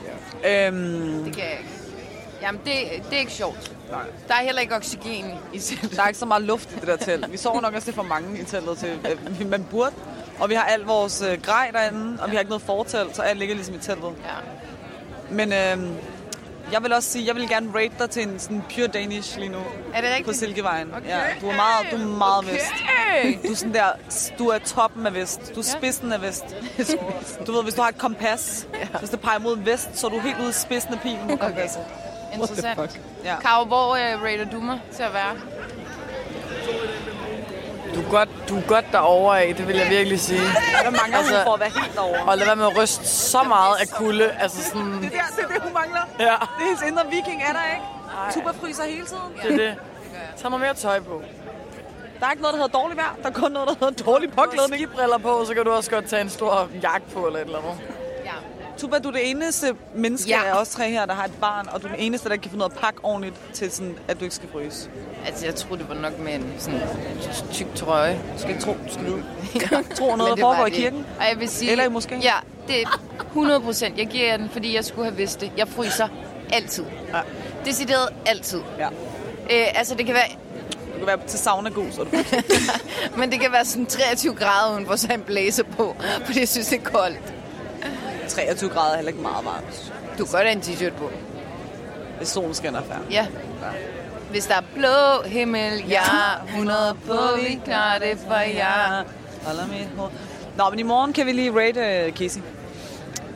ja. 0.43 0.67
Øhm, 0.67 1.23
det 1.23 1.35
kan 1.35 1.43
jeg 1.43 1.57
ikke. 1.57 1.69
Jamen, 2.41 2.61
det, 2.65 2.73
det 3.09 3.15
er 3.15 3.19
ikke 3.19 3.31
sjovt. 3.31 3.71
Der 4.27 4.33
er 4.33 4.43
heller 4.43 4.61
ikke 4.61 4.75
oxygen 4.75 5.25
i 5.53 5.59
teltet. 5.59 5.95
der 5.97 6.03
er 6.03 6.07
ikke 6.07 6.19
så 6.19 6.25
meget 6.25 6.43
luft 6.43 6.71
i 6.71 6.75
det 6.75 6.87
der 6.87 6.95
telt. 6.97 7.31
Vi 7.31 7.37
sover 7.37 7.61
nok 7.61 7.73
også 7.73 7.87
lidt 7.87 7.95
for 7.95 8.03
mange 8.03 8.39
i 8.39 8.43
teltet 8.43 8.77
til, 8.77 8.99
at 9.03 9.47
man 9.47 9.63
burde. 9.63 9.91
Og 10.39 10.49
vi 10.49 10.55
har 10.55 10.63
al 10.63 10.81
vores 10.81 11.21
øh, 11.21 11.41
grej 11.41 11.71
derinde, 11.73 12.17
og 12.23 12.29
vi 12.29 12.35
har 12.35 12.39
ikke 12.39 12.49
noget 12.49 12.61
fortelt, 12.63 13.15
så 13.15 13.21
alt 13.21 13.39
ligger 13.39 13.55
ligesom 13.55 13.75
i 13.75 13.77
teltet. 13.77 14.03
Ja. 14.23 14.35
Men 15.29 15.53
øhm, 15.53 15.95
jeg 16.71 16.83
vil 16.83 16.93
også 16.93 17.09
sige, 17.09 17.27
jeg 17.27 17.35
vil 17.35 17.49
gerne 17.49 17.71
rate 17.75 17.93
dig 17.99 18.09
til 18.09 18.23
en 18.27 18.39
sådan 18.39 18.63
pure 18.75 18.87
Danish 18.87 19.37
lige 19.37 19.49
nu. 19.49 19.57
Er 19.93 20.01
det 20.01 20.09
På 20.09 20.15
rigtigt? 20.17 20.37
Silkevejen. 20.37 20.87
Ja, 21.07 21.19
du 21.41 21.47
er 21.47 21.55
meget, 21.55 21.87
du 21.91 21.95
er 21.95 22.17
meget 22.17 22.37
okay. 22.43 22.53
vest. 22.53 23.43
Du 23.43 23.51
er 23.51 23.55
sådan 23.55 23.73
der, 23.73 23.85
du 24.37 24.47
er 24.47 24.57
toppen 24.57 25.05
af 25.07 25.13
vest. 25.13 25.51
Du 25.55 25.59
er 25.59 25.63
spidsen 25.63 26.13
af 26.13 26.21
vest. 26.21 26.43
Du 27.47 27.51
ved, 27.51 27.63
hvis 27.63 27.73
du 27.73 27.81
har 27.81 27.89
et 27.89 27.97
kompas, 27.97 28.67
hvis 28.99 29.09
det 29.09 29.21
peger 29.21 29.39
mod 29.39 29.57
vest, 29.57 29.89
så 29.93 30.07
er 30.07 30.11
du 30.11 30.19
helt 30.19 30.39
ude 30.39 30.49
i 30.49 30.53
spidsen 30.53 30.93
af 30.93 30.99
pilen 31.01 31.27
på 31.29 31.35
kompasset. 31.35 31.81
Interessant. 32.33 32.99
Ja. 33.23 33.35
Karo, 33.41 33.65
hvor 33.65 33.89
uh, 33.89 34.23
rater 34.23 34.45
du 34.51 34.59
mig 34.59 34.79
til 34.95 35.03
at 35.03 35.13
være? 35.13 35.33
Du 37.95 37.99
er 38.01 38.09
godt, 38.09 38.29
du 38.49 38.57
er 38.57 38.61
godt 38.67 38.85
derovre 38.91 39.41
af, 39.41 39.55
det 39.55 39.67
vil 39.67 39.75
jeg 39.75 39.89
virkelig 39.89 40.19
sige. 40.19 40.39
Hvad 40.81 40.91
mangler 40.91 41.17
altså, 41.17 41.35
hun 41.35 41.43
for 41.43 41.53
at 41.53 41.59
være 41.59 41.69
helt 41.81 41.93
derovre? 41.95 42.23
Og 42.31 42.37
lad 42.37 42.45
være 42.45 42.55
med 42.55 42.65
at 42.65 42.77
ryste 42.77 43.07
så 43.07 43.43
meget 43.43 43.75
af 43.81 43.87
kulde. 43.89 44.31
Altså 44.39 44.63
sådan, 44.63 44.99
Ja, 45.03 45.07
det 45.09 45.43
er 45.43 45.47
det, 45.53 45.61
hun 45.61 45.73
mangler. 45.73 45.99
ja, 46.19 46.25
Det 46.25 46.31
er 46.31 46.65
hendes 46.65 46.81
indre 46.87 47.03
viking, 47.09 47.41
er 47.49 47.53
der 47.53 47.65
ikke? 47.73 47.85
Tuba 48.33 48.51
fryser 48.51 48.83
hele 48.83 49.05
tiden. 49.05 49.31
det 49.43 49.51
er 49.53 49.57
det. 49.69 49.75
Tag 50.37 50.49
noget 50.49 50.61
mere 50.61 50.73
tøj 50.73 50.99
på. 50.99 51.21
Der 52.19 52.25
er 52.27 52.31
ikke 52.31 52.41
noget, 52.41 52.53
der 52.57 52.63
hedder 52.63 52.79
dårligt 52.79 52.97
vejr. 52.97 53.15
Der 53.23 53.29
er 53.29 53.33
kun 53.33 53.51
noget, 53.51 53.67
der 53.69 53.75
hedder 53.85 54.03
dårlig 54.03 54.29
Du 54.29 54.33
har 54.39 54.45
påklædning. 54.45 55.21
på, 55.23 55.45
så 55.47 55.53
kan 55.53 55.63
du 55.65 55.71
også 55.71 55.91
godt 55.91 56.05
tage 56.09 56.21
en 56.21 56.29
stor 56.29 56.69
jakke 56.83 57.07
på 57.13 57.25
eller 57.25 57.39
et 57.39 57.45
eller 57.45 57.57
andet. 57.59 57.75
Tuba, 58.81 58.99
du 58.99 59.07
er 59.07 59.11
det 59.11 59.29
eneste 59.29 59.75
menneske 59.95 60.29
Ja. 60.29 60.43
af 60.45 60.61
os 60.61 60.69
tre 60.69 60.89
her, 60.89 61.05
der 61.05 61.13
har 61.13 61.25
et 61.25 61.31
barn, 61.41 61.67
og 61.73 61.81
du 61.81 61.87
er 61.87 61.91
den 61.91 61.99
eneste, 61.99 62.29
der 62.29 62.35
kan 62.35 62.43
finde 62.43 62.57
noget 62.57 62.71
at 62.71 62.77
pakke 62.79 62.99
ordentligt 63.03 63.35
til, 63.53 63.71
sådan, 63.71 63.95
at 64.07 64.19
du 64.19 64.23
ikke 64.23 64.35
skal 64.35 64.49
fryse. 64.51 64.89
Altså, 65.25 65.45
jeg 65.45 65.55
troede, 65.55 65.81
det 65.81 65.89
var 65.89 65.95
nok 65.95 66.19
med 66.19 66.33
en 66.33 66.53
sådan 66.59 66.81
tyk 67.53 67.67
trøje. 67.75 68.13
Du 68.13 68.39
skal 68.39 68.49
ikke 68.49 68.61
tro, 68.63 68.71
du 68.87 68.93
skal 68.93 69.05
vide. 69.05 69.23
ja. 69.71 69.81
Tro 69.97 70.15
noget, 70.15 70.29
der 70.29 70.35
det 70.35 70.41
foregår 70.41 70.65
i 70.65 70.69
det. 70.69 70.77
kirken. 70.77 71.05
Og 71.19 71.25
jeg 71.29 71.39
vil 71.39 71.49
sige... 71.49 71.71
Eller 71.71 71.85
i 71.85 71.89
moskeen. 71.89 72.21
Ja, 72.21 72.33
det 72.67 72.81
er 72.81 72.99
100 73.27 73.59
procent. 73.61 73.97
Jeg 73.97 74.07
giver 74.07 74.25
jer 74.27 74.37
den, 74.37 74.49
fordi 74.49 74.75
jeg 74.75 74.85
skulle 74.85 75.05
have 75.05 75.17
vidst 75.17 75.41
det. 75.41 75.51
Jeg 75.57 75.67
fryser 75.67 76.07
altid. 76.53 76.85
Ja. 77.13 77.19
Decideret 77.65 78.09
altid. 78.25 78.61
Ja. 78.79 78.87
Øh, 79.51 79.67
altså, 79.79 79.95
det 79.95 80.05
kan 80.05 80.15
være... 80.15 80.27
Du 80.93 80.97
kan 80.97 81.07
være 81.07 81.27
til 81.27 81.39
sauna 81.39 81.69
god, 81.69 81.85
så 81.91 82.03
du 82.03 82.09
Men 83.19 83.31
det 83.31 83.39
kan 83.39 83.51
være 83.51 83.65
sådan 83.65 83.85
23 83.85 84.35
grader 84.35 84.73
udenfor, 84.73 84.95
så 84.95 85.13
en 85.13 85.21
blæser 85.21 85.63
på. 85.63 85.95
Fordi 86.25 86.39
jeg 86.39 86.47
synes, 86.47 86.67
det 86.67 86.79
er 86.79 86.83
koldt. 86.83 87.33
23 88.31 88.69
grader 88.69 88.91
er 88.91 88.95
heller 88.95 89.09
ikke 89.09 89.21
meget 89.21 89.45
varmt. 89.45 89.93
Du 90.17 90.25
kan 90.25 90.31
godt 90.31 90.43
have 90.43 90.51
en 90.51 90.61
t-shirt 90.61 90.97
på. 90.97 91.09
Hvis 92.17 92.27
solen 92.27 92.53
skinner 92.53 92.83
færdig. 92.83 93.11
Ja. 93.11 93.27
Hvis 94.29 94.45
der 94.45 94.55
er 94.55 94.63
blå 94.75 95.29
himmel, 95.29 95.85
ja, 95.89 96.01
100 96.47 96.97
på, 97.07 97.17
vi 97.37 97.61
klarer 97.65 97.99
det 97.99 98.17
for 98.27 98.33
jer. 98.33 99.03
Holder 99.45 99.67
mit 99.67 99.87
hoved. 99.97 100.11
Nå, 100.57 100.69
men 100.69 100.79
i 100.79 100.83
morgen 100.83 101.13
kan 101.13 101.25
vi 101.25 101.31
lige 101.31 101.51
rate 101.51 102.07
uh, 102.07 102.17
Casey. 102.17 102.41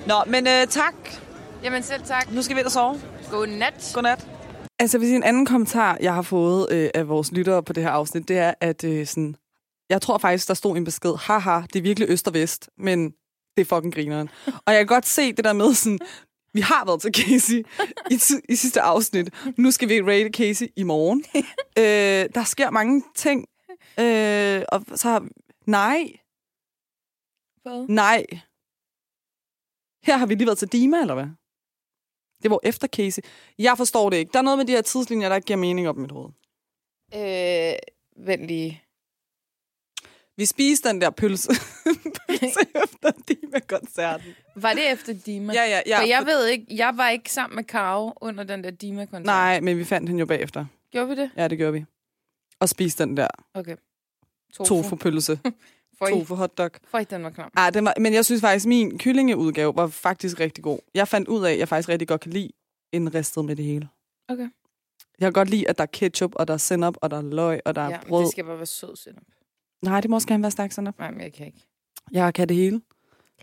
Nå, 0.08 0.16
men 0.28 0.48
uh, 0.48 0.70
tak. 0.70 0.94
Jamen 1.64 1.84
selv 1.84 2.04
tak. 2.04 2.32
Nu 2.32 2.42
skal 2.42 2.56
vi 2.56 2.60
ind 2.60 2.66
og 2.66 2.72
sove. 2.72 3.02
Godnat. 3.32 3.92
Godnat. 3.94 4.28
Altså, 4.80 4.98
hvis 4.98 5.12
en 5.12 5.24
anden 5.24 5.46
kommentar, 5.46 5.98
jeg 6.02 6.14
har 6.14 6.22
fået 6.22 6.68
øh, 6.72 6.90
af 6.94 7.08
vores 7.08 7.32
lyttere 7.32 7.64
på 7.64 7.74
det 7.74 7.84
her 7.84 7.90
afsnit, 7.90 8.28
det 8.28 8.38
er, 8.38 8.54
at 8.62 8.84
øh, 8.84 9.08
sådan, 9.08 9.36
jeg 9.90 10.02
tror 10.02 10.18
faktisk, 10.18 10.48
der 10.48 10.54
stod 10.54 10.78
en 10.78 10.84
besked, 10.84 11.14
haha, 11.20 11.62
det 11.74 11.80
er 11.80 11.84
virkelig 11.84 12.10
øst 12.10 12.28
og 12.28 12.34
vest, 12.34 12.70
men 12.78 13.14
det 13.58 13.62
er 13.62 13.76
fucking 13.76 13.94
grineren. 13.94 14.30
og 14.66 14.74
jeg 14.74 14.80
kan 14.80 14.88
godt 14.88 15.06
se 15.06 15.34
det 15.34 15.46
der 15.46 15.54
med 15.54 15.74
sådan, 15.74 16.00
vi 16.54 16.62
har 16.62 16.86
været 16.86 17.02
til 17.02 17.14
Casey 17.14 17.66
i, 18.12 18.20
i 18.50 18.56
sidste 18.56 18.82
afsnit. 18.82 19.34
Nu 19.58 19.72
skal 19.72 19.90
vi 19.90 20.02
rate 20.02 20.30
Casey 20.30 20.68
i 20.76 20.84
morgen. 20.84 21.24
øh, 21.82 22.30
der 22.36 22.44
sker 22.44 22.70
mange 22.70 23.04
ting. 23.16 23.48
Øh, 24.00 24.64
og 24.70 24.98
så 24.98 25.08
har 25.10 25.28
nej, 25.66 26.12
Hvad? 27.64 27.86
nej. 27.90 28.26
Her 30.04 30.18
har 30.18 30.26
vi 30.26 30.36
lige 30.36 30.46
været 30.48 30.58
til 30.58 30.68
Dima, 30.68 30.98
eller 30.98 31.14
hvad? 31.14 31.28
Det 32.44 32.52
var 32.52 32.60
efter 32.64 32.88
Casey. 32.88 33.24
Jeg 33.60 33.78
forstår 33.78 34.10
det 34.10 34.18
ikke. 34.18 34.32
Der 34.34 34.40
er 34.40 34.44
noget 34.44 34.58
med 34.58 34.66
de 34.66 34.72
her 34.72 34.82
tidslinjer, 34.82 35.30
der 35.30 35.36
ikke 35.36 35.46
giver 35.46 35.58
mening 35.58 35.90
op 35.90 35.98
i 35.98 36.02
mit 36.02 36.12
hoved. 36.12 36.30
Øh, 37.16 37.74
vent 38.26 38.48
lige. 38.48 38.85
Vi 40.38 40.46
spiste 40.46 40.90
den 40.90 41.02
der 41.02 41.10
pølse, 41.10 41.50
pølse 42.28 42.60
efter 42.84 43.12
Dima-koncerten. 43.28 44.36
Var 44.56 44.74
det 44.74 44.92
efter 44.92 45.14
Dima? 45.26 45.54
Ja, 45.54 45.64
ja, 45.66 45.82
ja. 45.88 46.00
For 46.00 46.08
jeg 46.08 46.26
ved 46.26 46.46
ikke, 46.48 46.66
jeg 46.70 46.94
var 46.98 47.10
ikke 47.10 47.32
sammen 47.32 47.56
med 47.56 47.64
Karo 47.64 48.14
under 48.22 48.44
den 48.44 48.64
der 48.64 48.72
Dima-koncert. 48.72 49.26
Nej, 49.26 49.60
men 49.60 49.78
vi 49.78 49.84
fandt 49.84 50.10
hende 50.10 50.20
jo 50.20 50.26
bagefter. 50.26 50.66
Gjorde 50.92 51.08
vi 51.10 51.16
det? 51.16 51.32
Ja, 51.38 51.48
det 51.48 51.58
gjorde 51.58 51.74
vi. 51.74 51.86
Og 52.60 52.70
spiste 52.70 53.04
den 53.04 53.18
der 53.18 53.28
Okay. 53.54 53.76
tofu-pølse. 54.66 55.40
For 55.98 56.08
I, 56.08 56.12
Tofu-hotdog. 56.12 56.70
for 56.92 57.00
den 57.00 57.24
var 57.24 57.30
knap. 57.30 57.52
Ah, 57.56 57.74
den 57.74 57.86
var, 57.86 57.94
men 58.00 58.14
jeg 58.14 58.26
synes 58.26 58.42
faktisk, 58.42 58.66
min 58.66 58.98
kyllingeudgave 58.98 59.76
var 59.76 59.88
faktisk 59.88 60.40
rigtig 60.40 60.64
god. 60.64 60.80
Jeg 60.94 61.08
fandt 61.08 61.28
ud 61.28 61.46
af, 61.46 61.52
at 61.52 61.60
jeg 61.60 61.68
faktisk 61.68 61.90
rigtig 61.90 62.08
godt 62.08 62.22
kan 62.22 62.32
lide 62.34 62.50
en 62.92 63.16
ristet 63.16 63.46
med 63.46 63.56
det 63.56 63.66
hele. 63.66 63.88
Okay. 64.28 64.50
Jeg 65.20 65.26
kan 65.26 65.34
godt 65.34 65.50
lide, 65.50 65.70
at 65.70 65.78
der 65.78 65.82
er 65.82 65.86
ketchup, 65.94 66.32
og 66.36 66.48
der 66.48 66.54
er 66.54 66.58
senap, 66.58 66.96
og 67.02 67.12
der 67.12 67.18
er 67.18 67.22
løg, 67.22 67.62
og 67.66 67.76
der 67.76 67.82
er 67.82 67.90
Ja, 67.90 67.98
men 67.98 68.08
brød. 68.08 68.24
det 68.24 68.32
skal 68.32 68.44
bare 68.44 68.58
være 68.58 68.66
sød 68.66 68.96
senap. 68.96 69.24
Nej, 69.86 70.02
det 70.02 70.10
må 70.10 70.16
også 70.16 70.28
gerne 70.28 70.44
være 70.44 70.52
stærk 70.52 70.72
senap. 70.72 71.00
Nej, 71.00 71.12
men 71.12 71.22
jeg 71.22 71.34
kan 71.34 71.46
ikke. 71.46 71.60
Jeg 72.12 72.34
kan 72.34 72.50
det 72.50 72.58
hele. 72.58 72.82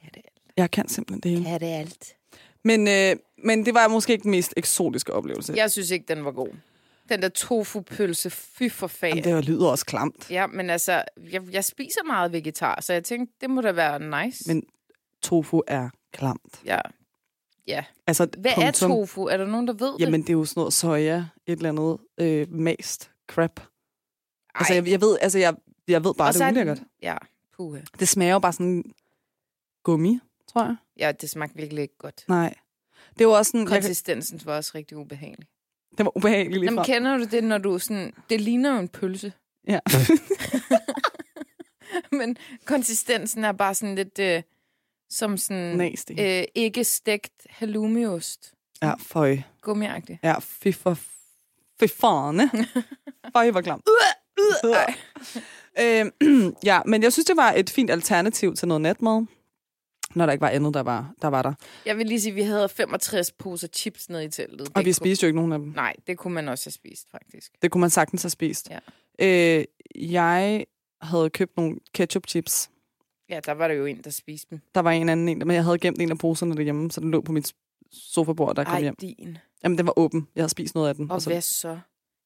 Kan 0.03 0.11
det 0.15 0.17
alt. 0.17 0.53
Jeg 0.57 0.71
kan 0.71 0.89
simpelthen 0.89 1.21
det 1.21 1.31
hele. 1.31 1.45
Kan 1.45 1.61
det 1.61 1.67
alt. 1.67 2.17
Men, 2.65 2.89
øh, 2.89 3.17
men 3.45 3.67
det 3.67 3.75
var 3.75 3.89
måske 3.89 4.13
ikke 4.13 4.23
den 4.23 4.31
mest 4.31 4.55
eksotiske 4.57 5.13
oplevelse. 5.13 5.53
Jeg 5.57 5.71
synes 5.71 5.91
ikke, 5.91 6.05
den 6.09 6.25
var 6.25 6.33
god. 6.33 6.49
Den 7.09 7.23
der 7.23 7.29
tofu-pølse, 7.29 8.31
fy 8.31 8.69
for 8.71 8.87
fag. 8.87 9.09
Jamen, 9.09 9.25
det 9.25 9.45
lyder 9.45 9.67
også 9.69 9.87
klamt. 9.87 10.31
Ja, 10.31 10.47
men 10.47 10.71
altså, 10.71 11.05
jeg, 11.33 11.43
jeg 11.53 11.65
spiser 11.65 12.05
meget 12.07 12.33
vegetar, 12.33 12.81
så 12.81 12.93
jeg 12.93 13.05
tænkte, 13.05 13.35
det 13.41 13.51
må 13.51 13.61
da 13.61 13.73
være 13.73 14.25
nice. 14.25 14.45
Men 14.47 14.63
tofu 15.23 15.63
er 15.67 15.89
klamt. 16.13 16.61
Ja. 16.65 16.79
ja. 17.67 17.85
Altså, 18.07 18.29
Hvad 18.39 18.51
er 18.51 18.55
punktum. 18.55 18.91
tofu? 18.91 19.25
Er 19.25 19.37
der 19.37 19.47
nogen, 19.47 19.67
der 19.67 19.73
ved 19.73 19.93
det? 19.93 20.01
Jamen, 20.01 20.23
det 20.23 20.29
er 20.29 20.33
jo 20.33 20.45
sådan 20.45 20.61
noget 20.61 20.73
soja, 20.73 21.25
et 21.47 21.57
eller 21.57 21.69
andet 21.69 21.99
øh, 22.19 22.53
mast 22.53 23.11
crap. 23.31 23.61
Altså, 24.55 24.73
Ej. 24.73 24.77
jeg, 24.77 24.89
jeg 24.91 25.01
ved, 25.01 25.19
altså, 25.21 25.39
jeg, 25.39 25.55
jeg 25.89 26.05
ved 26.05 26.15
bare, 26.15 26.29
Og 26.29 26.35
det 26.35 26.41
er 26.41 26.51
ulækkert. 26.51 26.83
Ja, 27.03 27.17
puha. 27.57 27.81
Det 28.01 28.09
smager 28.09 28.33
jo 28.33 28.39
bare 28.39 28.53
sådan 28.53 28.85
gummi, 29.83 30.21
tror 30.47 30.65
jeg. 30.65 30.77
Ja, 30.99 31.13
det 31.13 31.31
smagte 31.31 31.57
virkelig 31.57 31.83
ikke 31.83 31.99
godt. 31.99 32.25
Nej. 32.29 32.55
Det 33.19 33.27
var 33.27 33.33
også 33.33 33.51
sådan... 33.51 33.67
Konsistensen 33.67 34.41
var 34.45 34.57
også 34.57 34.73
rigtig 34.75 34.97
ubehagelig. 34.97 35.47
det 35.99 36.05
var 36.05 36.17
ubehageligt 36.17 36.61
lige 36.61 36.65
Jamen, 36.65 36.85
kender 36.85 37.17
du 37.17 37.25
det, 37.25 37.45
når 37.45 37.59
du 37.59 37.79
sådan... 37.79 38.15
Det 38.31 38.41
ligner 38.41 38.73
jo 38.75 38.79
en 38.79 38.89
pølse. 38.89 39.33
Ja. 39.69 39.79
Men 42.19 42.37
konsistensen 42.65 43.45
er 43.45 43.53
bare 43.53 43.75
sådan 43.75 43.95
lidt... 43.95 44.19
Øh, 44.19 44.43
som 45.11 45.37
sådan... 45.37 45.77
Nasty. 45.77 46.13
Øh, 46.19 46.45
ikke 46.55 46.85
stegt 46.85 47.33
halloumiost. 47.51 48.53
Ja, 48.83 48.95
føj. 48.99 49.39
Gummiagtigt. 49.61 50.19
Ja, 50.23 50.39
fy 50.39 50.73
for... 50.73 50.99
Fy 51.81 51.85
farne. 52.01 52.51
Føj, 53.33 53.51
hvor 53.51 53.61
klam. 53.61 53.83
Ej. 54.65 54.95
Øhm, 55.81 56.11
ja, 56.65 56.81
men 56.87 57.03
jeg 57.03 57.13
synes, 57.13 57.27
det 57.27 57.37
var 57.37 57.53
et 57.57 57.71
fint 57.71 57.91
alternativ 57.91 58.55
til 58.55 58.69
noget 58.69 58.81
natmad. 58.81 59.27
Når 60.15 60.27
der 60.27 60.33
ikke 60.33 60.43
var 60.43 60.49
andet, 60.49 60.75
der 60.75 60.81
var 60.81 61.15
der. 61.23 61.29
Var 61.29 61.43
der. 61.43 61.53
Jeg 61.87 61.99
vil 61.99 62.07
lige 62.07 62.21
sige, 62.21 62.31
at 62.31 62.37
vi 62.37 62.43
havde 62.43 62.69
65 62.69 63.33
poser 63.33 63.69
chips 63.69 64.09
nede 64.11 64.25
i 64.25 64.29
teltet. 64.29 64.61
Og 64.61 64.67
Det 64.67 64.77
vi 64.77 64.83
kunne- 64.91 64.95
spiste 64.95 65.25
jo 65.25 65.27
ikke 65.29 65.37
nogen 65.37 65.53
af 65.53 65.59
dem. 65.59 65.69
Nej, 65.69 65.95
det 66.07 66.19
kunne 66.19 66.35
man 66.35 66.49
også 66.49 66.67
have 66.67 66.73
spist, 66.73 67.11
faktisk. 67.11 67.53
Det 67.63 67.71
kunne 67.71 67.81
man 67.81 67.91
sagtens 67.91 68.23
have 68.23 68.31
spist. 68.31 68.71
Ja. 68.71 69.59
Øh, 69.59 69.65
jeg 69.95 70.65
havde 71.03 71.31
købt 71.31 71.57
nogle 71.57 71.77
ketchup 71.95 72.27
chips. 72.29 72.71
Ja, 73.29 73.41
der 73.47 73.53
var 73.53 73.69
der 73.69 73.75
jo 73.75 73.87
en, 73.87 74.01
der 74.05 74.11
spiste 74.11 74.47
dem. 74.51 74.61
Der 74.75 74.81
var 74.81 74.91
en 74.91 75.09
anden 75.09 75.29
en, 75.29 75.39
men 75.39 75.51
jeg 75.51 75.65
havde 75.65 75.79
gemt 75.79 76.01
en 76.03 76.11
af 76.11 76.19
poserne 76.19 76.55
derhjemme, 76.57 76.91
så 76.91 77.01
den 77.01 77.11
lå 77.11 77.21
på 77.21 77.33
mit 77.33 77.53
sofabord, 77.93 78.57
der 78.57 78.65
kom 78.65 78.75
Ej, 78.75 78.81
hjem. 78.81 78.95
din. 79.01 79.39
Jamen, 79.65 79.79
den 79.79 79.87
var 79.87 79.99
åben. 79.99 80.29
Jeg 80.35 80.43
havde 80.43 80.49
spist 80.51 80.75
noget 80.75 80.89
af 80.89 80.95
den. 80.95 81.11
Og 81.11 81.23
så, 81.23 81.31
hvad 81.31 81.41
så? 81.41 81.79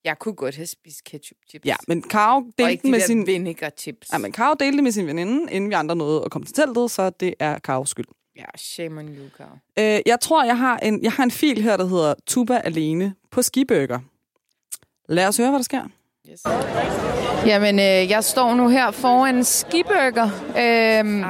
Jeg 0.05 0.19
kunne 0.19 0.35
godt 0.35 0.57
have 0.57 0.67
spist 0.67 1.05
ketchup 1.05 1.37
chips. 1.51 1.67
Ja, 1.67 1.77
men 1.89 2.03
Karo 2.03 2.43
delte 2.59 2.83
de 2.83 2.91
med 2.91 3.01
der 3.01 3.07
sin... 3.07 3.27
vinegar 3.27 3.71
chips. 3.79 4.09
Ja, 4.13 4.19
men 4.19 4.33
Karo 4.33 4.55
delte 4.55 4.77
det 4.77 4.85
med 4.85 4.93
sin 4.93 5.07
veninde, 5.07 5.53
inden 5.53 5.71
vi 5.71 5.75
andre 5.75 5.97
nåede 5.97 6.23
at 6.25 6.31
komme 6.31 6.47
til 6.47 6.55
teltet, 6.55 6.91
så 6.91 7.11
det 7.11 7.35
er 7.39 7.59
Karos 7.59 7.89
skyld. 7.89 8.07
Ja, 8.37 8.45
shame 8.57 9.01
on 9.01 9.09
you, 9.09 9.25
Karo. 9.37 9.57
Øh, 9.79 10.01
jeg 10.07 10.21
tror, 10.21 10.45
jeg 10.45 10.59
har, 10.59 10.77
en, 10.77 11.03
jeg 11.03 11.13
har 11.13 11.25
en 11.25 11.31
fil 11.31 11.63
her, 11.63 11.77
der 11.77 11.87
hedder 11.87 12.15
Tuba 12.27 12.61
alene 12.65 13.15
på 13.31 13.43
skiburger. 13.43 13.99
Lad 15.09 15.29
os 15.29 15.37
høre, 15.37 15.51
hvad 15.51 15.59
der 15.59 15.65
sker. 15.65 15.83
Yes. 16.31 16.43
Jamen, 17.47 17.79
øh, 17.79 18.11
jeg 18.11 18.25
står 18.25 18.55
nu 18.55 18.69
her 18.69 18.91
foran 18.91 19.45
Skiburger. 19.45 20.31
Øhm. 20.59 21.25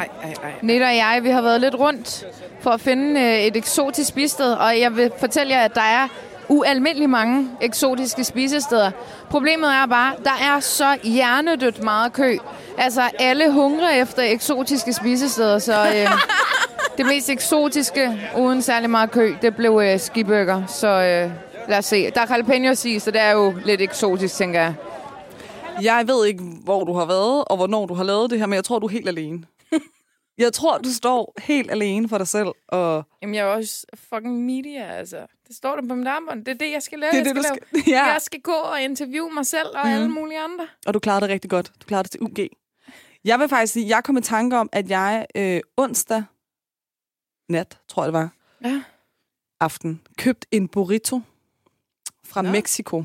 Nette 0.62 0.84
og 0.84 0.96
jeg, 0.96 1.20
vi 1.22 1.28
har 1.28 1.42
været 1.42 1.60
lidt 1.60 1.74
rundt 1.74 2.26
for 2.60 2.70
at 2.70 2.80
finde 2.80 3.20
øh, 3.20 3.38
et 3.38 3.56
eksotisk 3.56 4.08
spisested, 4.08 4.52
og 4.52 4.80
jeg 4.80 4.96
vil 4.96 5.12
fortælle 5.18 5.54
jer, 5.54 5.60
at 5.64 5.74
der 5.74 5.80
er 5.80 6.08
ualmindelig 6.48 7.10
mange 7.10 7.48
eksotiske 7.60 8.24
spisesteder. 8.24 8.90
Problemet 9.30 9.70
er 9.70 9.86
bare, 9.86 10.14
der 10.24 10.30
er 10.40 10.60
så 10.60 10.98
hjernedødt 11.02 11.82
meget 11.82 12.12
kø. 12.12 12.36
Altså, 12.78 13.02
alle 13.18 13.52
hungrer 13.52 13.90
efter 13.90 14.22
eksotiske 14.22 14.92
spisesteder, 14.92 15.58
så 15.58 15.86
øh, 15.86 16.10
det 16.98 17.06
mest 17.06 17.30
eksotiske, 17.30 18.20
uden 18.38 18.62
særlig 18.62 18.90
meget 18.90 19.10
kø, 19.10 19.34
det 19.42 19.56
blev 19.56 19.80
øh, 19.84 20.00
skiburger. 20.00 20.66
Så 20.66 20.88
øh, 20.88 21.30
lad 21.68 21.78
os 21.78 21.84
se. 21.84 22.10
Der 22.10 22.20
er 22.20 22.26
jalapenos 22.30 22.84
i, 22.84 22.98
så 22.98 23.10
det 23.10 23.20
er 23.20 23.32
jo 23.32 23.54
lidt 23.64 23.80
eksotisk, 23.80 24.34
tænker 24.34 24.60
jeg. 24.60 24.74
Jeg 25.82 26.04
ved 26.06 26.26
ikke, 26.26 26.42
hvor 26.64 26.84
du 26.84 26.92
har 26.92 27.04
været, 27.04 27.44
og 27.46 27.56
hvornår 27.56 27.86
du 27.86 27.94
har 27.94 28.04
lavet 28.04 28.30
det 28.30 28.38
her, 28.38 28.46
men 28.46 28.54
jeg 28.54 28.64
tror, 28.64 28.78
du 28.78 28.86
er 28.86 28.90
helt 28.90 29.08
alene. 29.08 29.38
Jeg 30.38 30.52
tror, 30.52 30.78
du 30.78 30.92
står 30.92 31.34
helt 31.40 31.70
alene 31.70 32.08
for 32.08 32.18
dig 32.18 32.28
selv, 32.28 32.48
og 32.68 33.04
Jamen, 33.22 33.34
jeg 33.34 33.40
er 33.42 33.46
også 33.54 33.86
fucking 33.94 34.44
media, 34.44 34.84
altså. 34.86 35.26
Det 35.48 35.56
står 35.56 35.76
der 35.80 35.88
på 35.88 35.94
mit 35.94 36.06
armbånd. 36.08 36.44
Det 36.44 36.52
er 36.54 36.58
det, 36.58 36.72
jeg 36.72 36.82
skal 36.82 36.98
lave. 36.98 37.10
det 37.12 37.18
er 37.20 37.24
jeg 37.24 37.34
det, 37.34 37.36
du 37.36 37.42
skal 37.42 37.56
skal... 37.70 37.82
lave. 37.86 37.96
Ja, 37.98 38.12
Jeg 38.12 38.22
skal 38.22 38.40
gå 38.40 38.52
og 38.52 38.82
interviewe 38.82 39.30
mig 39.34 39.46
selv 39.46 39.68
og 39.74 39.86
mm. 39.86 39.92
alle 39.92 40.08
mulige 40.08 40.40
andre. 40.40 40.68
og 40.86 40.94
du 40.94 40.98
klarede 40.98 41.20
det 41.20 41.30
rigtig 41.30 41.50
godt. 41.50 41.72
Du 41.80 41.86
klarede 41.86 42.02
det 42.02 42.10
til 42.10 42.22
UG. 42.22 42.38
Jeg 43.24 43.38
vil 43.38 43.48
faktisk 43.48 43.72
sige, 43.72 43.88
jeg 43.88 44.04
kom 44.04 44.16
i 44.16 44.20
tanke 44.20 44.56
om, 44.56 44.68
at 44.72 44.90
jeg 44.90 45.26
øh, 45.36 45.60
onsdag 45.76 46.24
nat, 47.48 47.78
tror 47.88 48.02
jeg 48.02 48.12
det 48.12 48.18
var, 48.20 48.30
Ja. 48.64 48.82
aften, 49.60 50.02
købt 50.18 50.46
en 50.50 50.68
burrito 50.68 51.20
fra 52.24 52.42
Nå. 52.42 52.50
Mexico. 52.50 53.04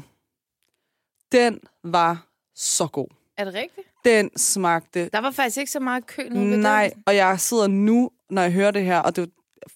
Den 1.32 1.60
var 1.84 2.28
så 2.56 2.88
god. 2.88 3.08
Er 3.38 3.46
det 3.46 3.54
rigtigt? 3.54 3.88
Den 4.06 4.30
smagte 4.38 5.10
Der 5.14 5.22
var 5.22 5.32
faktisk 5.32 5.58
ikke 5.58 5.72
så 5.72 5.80
meget 5.80 6.08
kø 6.08 6.24
ved 6.24 6.58
Nej, 6.58 6.90
den. 6.94 7.04
og 7.08 7.16
jeg 7.16 7.40
sidder 7.40 7.68
nu, 7.68 8.10
når 8.30 8.42
jeg 8.42 8.52
hører 8.52 8.72
det 8.72 8.84
her, 8.84 9.00
og 9.00 9.16
det 9.16 9.30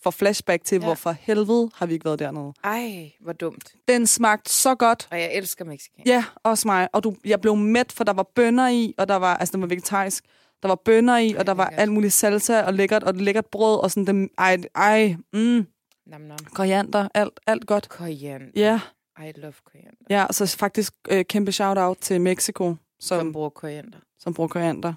får 0.03 0.11
flashback 0.11 0.63
til, 0.63 0.75
Ja. 0.79 0.85
hvorfor 0.85 1.15
helvede 1.19 1.69
har 1.75 1.85
vi 1.85 1.93
ikke 1.93 2.05
været 2.05 2.19
dernede. 2.19 2.53
Ej, 2.63 3.11
hvor 3.21 3.33
dumt. 3.33 3.73
Den 3.87 4.07
smagte 4.07 4.51
så 4.53 4.75
godt. 4.75 5.07
Og 5.11 5.19
jeg 5.19 5.33
elsker 5.33 5.65
mexican. 5.65 6.03
Ja, 6.05 6.23
også 6.43 6.67
mig. 6.67 6.87
Og 6.93 7.03
du, 7.03 7.15
jeg 7.25 7.41
blev 7.41 7.55
mæt, 7.55 7.91
for 7.91 8.03
der 8.03 8.13
var 8.13 8.23
bønner 8.35 8.67
i, 8.67 8.93
og 8.97 9.07
der 9.07 9.15
var, 9.15 9.37
altså 9.37 9.51
den 9.51 9.61
var 9.61 9.67
vegetarisk. 9.67 10.23
Der 10.61 10.67
var 10.67 10.75
bønner 10.75 11.17
i, 11.17 11.33
og 11.33 11.47
der 11.47 11.53
var 11.53 11.63
lækkert. 11.65 11.79
alt 11.81 11.91
muligt 11.91 12.13
salsa 12.13 12.61
og 12.61 12.73
lækkert, 12.73 13.03
og 13.03 13.13
lækkert 13.13 13.45
brød, 13.45 13.79
og 13.79 13.91
sådan 13.91 14.07
dem, 14.07 14.29
ej, 14.37 14.57
ej, 14.75 15.15
mm, 15.33 15.67
Nam, 16.07 16.21
nam. 16.21 16.37
koriander, 16.53 17.07
alt, 17.13 17.39
alt 17.47 17.67
godt. 17.67 17.89
Koriander. 17.89 18.47
Ja, 18.55 18.79
I 19.19 19.31
love 19.35 19.53
koriander. 19.65 19.97
ja, 20.09 20.25
så 20.31 20.55
faktisk 20.59 20.93
øh, 21.09 21.25
kæmpe 21.25 21.51
shout-out 21.51 21.97
til 22.01 22.21
Mexico, 22.21 22.75
som, 23.05 23.19
Som 23.19 23.31
bruger 23.33 23.49
koriander. 23.49 23.99
som 24.19 24.33
bruger 24.33 24.47
koriander. 24.47 24.93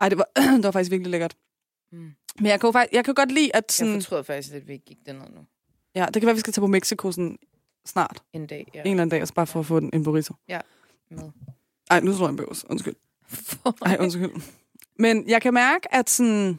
Ej, 0.00 0.08
det 0.08 0.18
var, 0.18 0.28
det 0.56 0.64
var 0.64 0.70
faktisk 0.70 0.90
virkelig 0.90 1.10
lækkert. 1.10 1.36
Mm. 1.92 1.98
Men 2.38 2.46
jeg 2.46 2.60
kan, 2.60 2.68
jo 2.68 2.72
faktisk, 2.72 2.92
jeg 2.94 3.04
kan 3.04 3.14
godt 3.14 3.32
lide, 3.32 3.56
at 3.56 3.64
Jeg 3.68 3.72
sådan, 3.72 3.94
fortryder 4.02 4.22
faktisk, 4.22 4.54
at 4.54 4.68
vi 4.68 4.72
ikke 4.72 4.84
gik 4.84 4.98
derned 5.06 5.28
nu. 5.30 5.40
ja, 5.94 6.06
det 6.06 6.14
kan 6.22 6.26
være, 6.26 6.34
vi 6.34 6.40
skal 6.40 6.52
tage 6.52 6.62
på 6.62 6.66
Mexico 6.66 7.12
sådan 7.12 7.38
snart. 7.86 8.22
En 8.32 8.46
dag. 8.46 8.70
Ja. 8.74 8.80
En 8.80 8.86
eller 8.86 9.02
anden 9.02 9.08
dag, 9.08 9.20
og 9.22 9.28
så 9.28 9.34
bare 9.34 9.46
for 9.46 9.60
at 9.60 9.66
få 9.66 9.76
en, 9.78 9.90
en 9.92 10.04
burrito. 10.04 10.34
Med. 11.10 11.30
Ej, 11.90 12.00
nu 12.00 12.12
slår 12.16 12.26
jeg 12.26 12.30
en 12.30 12.36
bøvs. 12.36 12.64
Undskyld. 12.70 12.94
Ej, 13.86 13.96
undskyld. 14.00 14.30
Men 14.98 15.28
jeg 15.28 15.42
kan 15.42 15.54
mærke, 15.54 15.94
at 15.94 16.10
sådan, 16.10 16.58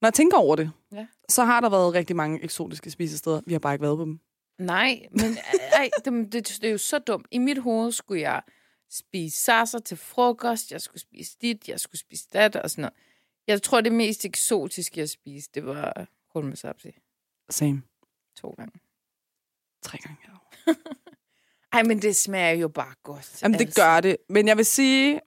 når 0.00 0.06
jeg 0.06 0.14
tænker 0.14 0.36
over 0.38 0.56
det, 0.56 0.70
Ja. 0.92 1.06
så 1.28 1.44
har 1.44 1.60
der 1.60 1.70
været 1.70 1.94
rigtig 1.94 2.16
mange 2.16 2.42
eksotiske 2.44 2.90
spisesteder. 2.90 3.40
Vi 3.46 3.52
har 3.52 3.58
bare 3.60 3.74
ikke 3.74 3.82
været 3.82 3.96
på 3.98 4.04
dem. 4.04 4.20
Nej, 4.58 5.06
men 5.10 5.36
ej, 5.72 5.90
det, 6.04 6.32
det, 6.32 6.48
det 6.62 6.64
er 6.64 6.70
jo 6.72 6.78
så 6.78 6.98
dumt. 6.98 7.26
I 7.30 7.38
mit 7.38 7.58
hoved 7.58 7.92
skulle 7.92 8.20
jeg 8.22 8.42
spise 8.90 9.36
sasser 9.36 9.78
til 9.78 9.96
frokost, 9.96 10.72
jeg 10.72 10.80
skulle 10.80 11.00
spise 11.00 11.36
dit, 11.42 11.68
jeg 11.68 11.80
skulle 11.80 12.00
spise 12.00 12.26
dat 12.32 12.56
og 12.56 12.70
sådan 12.70 12.82
noget. 12.82 12.94
Jeg 13.46 13.62
tror, 13.62 13.80
det 13.80 13.92
mest 13.92 14.24
eksotiske, 14.24 15.00
jeg 15.00 15.08
spiste, 15.08 15.60
det 15.60 15.66
var 15.66 16.08
hulmesapsi 16.32 16.90
Same. 17.50 17.82
to 18.36 18.50
gange. 18.50 18.80
Tre 19.82 19.98
gange. 19.98 20.18
Ja. 20.28 20.72
Ej, 21.72 21.82
men 21.82 22.02
det 22.02 22.16
smager 22.16 22.52
jo 22.52 22.68
bare 22.68 22.94
godt. 23.02 23.42
Jamen, 23.42 23.58
det 23.58 23.74
gør 23.74 24.00
det. 24.00 24.16
Men 24.28 24.48
jeg 24.48 24.56
vil 24.56 24.64
sige, 24.66 25.20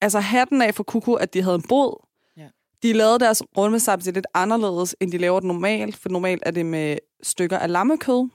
altså 0.00 0.20
hatten 0.20 0.62
af 0.62 0.74
for 0.74 0.82
Kuku, 0.82 1.14
at 1.14 1.34
de 1.34 1.42
havde 1.42 1.54
en 1.54 1.68
båd. 1.68 2.06
Ja. 2.36 2.48
De 2.82 2.92
lavede 2.92 3.18
deres 3.18 3.42
rundmesapsi 3.56 4.10
lidt 4.10 4.26
anderledes, 4.34 4.96
end 5.00 5.12
de 5.12 5.18
laver 5.18 5.40
det 5.40 5.46
normalt. 5.46 5.96
For 5.96 6.08
normalt 6.08 6.42
er 6.46 6.50
det 6.50 6.66
med 6.66 6.98
stykker 7.22 7.58
af 7.58 7.72
lammekød. 7.72 8.28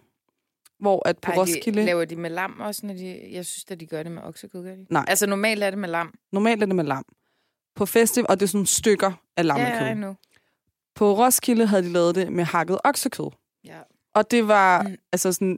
Hvor 0.82 1.08
at 1.08 1.18
på 1.18 1.32
Ej, 1.32 1.38
Roskilde... 1.38 1.80
de, 1.80 1.86
laver 1.86 2.06
de 2.06 2.16
med 2.16 2.30
lam 2.30 2.60
også, 2.60 2.86
når 2.86 2.94
de... 2.94 3.20
Jeg 3.32 3.46
synes, 3.46 3.66
at 3.72 3.80
de 3.80 3.86
gør 3.86 4.04
det 4.04 4.12
med 4.12 4.22
oksekød, 4.24 4.64
gør 4.64 4.76
de? 4.76 4.86
Nej. 4.90 5.06
Altså, 5.08 5.28
normalt 5.28 5.64
er 5.64 5.70
det 5.70 5.80
med 5.80 5.90
lam. 5.90 6.14
Normalt 6.32 6.62
er 6.64 6.66
det 6.66 6.76
med 6.76 6.84
lam. 6.84 7.06
På 7.76 7.86
festival, 7.86 8.26
og 8.30 8.40
det 8.40 8.46
er 8.46 8.48
sådan 8.50 8.66
stykker 8.66 9.12
af 9.38 9.46
lammekød. 9.46 9.72
Ja, 9.80 9.86
ja, 9.86 9.94
nu. 9.94 10.16
På 10.96 11.18
Roskilde 11.18 11.66
havde 11.66 11.84
de 11.84 11.90
lavet 11.90 12.16
det 12.16 12.32
med 12.34 12.44
hakket 12.44 12.78
oksekød. 12.84 13.30
Ja, 13.66 13.80
Og 14.16 14.32
det 14.32 14.48
var 14.48 14.82
Mm. 14.84 14.96
altså 15.12 15.34
sådan 15.34 15.58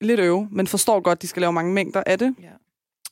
lidt 0.00 0.20
øve, 0.20 0.48
men 0.50 0.66
forstår 0.66 1.00
godt, 1.00 1.22
de 1.22 1.26
skal 1.26 1.40
lave 1.40 1.52
mange 1.52 1.72
mængder 1.72 2.02
af 2.06 2.18
det. 2.18 2.34
ja. 2.42 2.48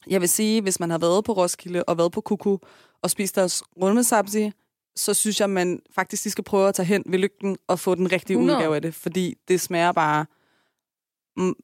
Jeg 0.07 0.21
vil 0.21 0.29
sige, 0.29 0.63
hvis 0.63 0.81
man 0.81 0.91
har 0.91 0.99
været 0.99 1.25
på 1.25 1.33
Roskilde 1.33 1.85
og 1.85 1.99
været 1.99 2.13
på 2.13 2.21
Kuku 2.21 2.59
og 3.03 3.11
spist 3.11 3.37
deres 3.37 3.63
rundmesapsi, 3.83 4.53
så 4.97 5.15
synes 5.15 5.41
jeg, 5.41 5.51
man 5.51 5.81
faktisk 5.95 6.25
de 6.25 6.31
skal 6.31 6.45
prøve 6.45 6.69
at 6.69 6.75
tage 6.75 6.87
hen 6.87 7.03
ved 7.07 7.19
lygten 7.19 7.57
og 7.69 7.79
få 7.79 7.95
den 7.95 8.13
rigtige 8.13 8.35
100. 8.35 8.59
udgave 8.59 8.75
af 8.77 8.83
det, 8.83 8.95
fordi 8.95 9.35
det 9.49 9.61
smager 9.61 9.93
bare 9.93 10.27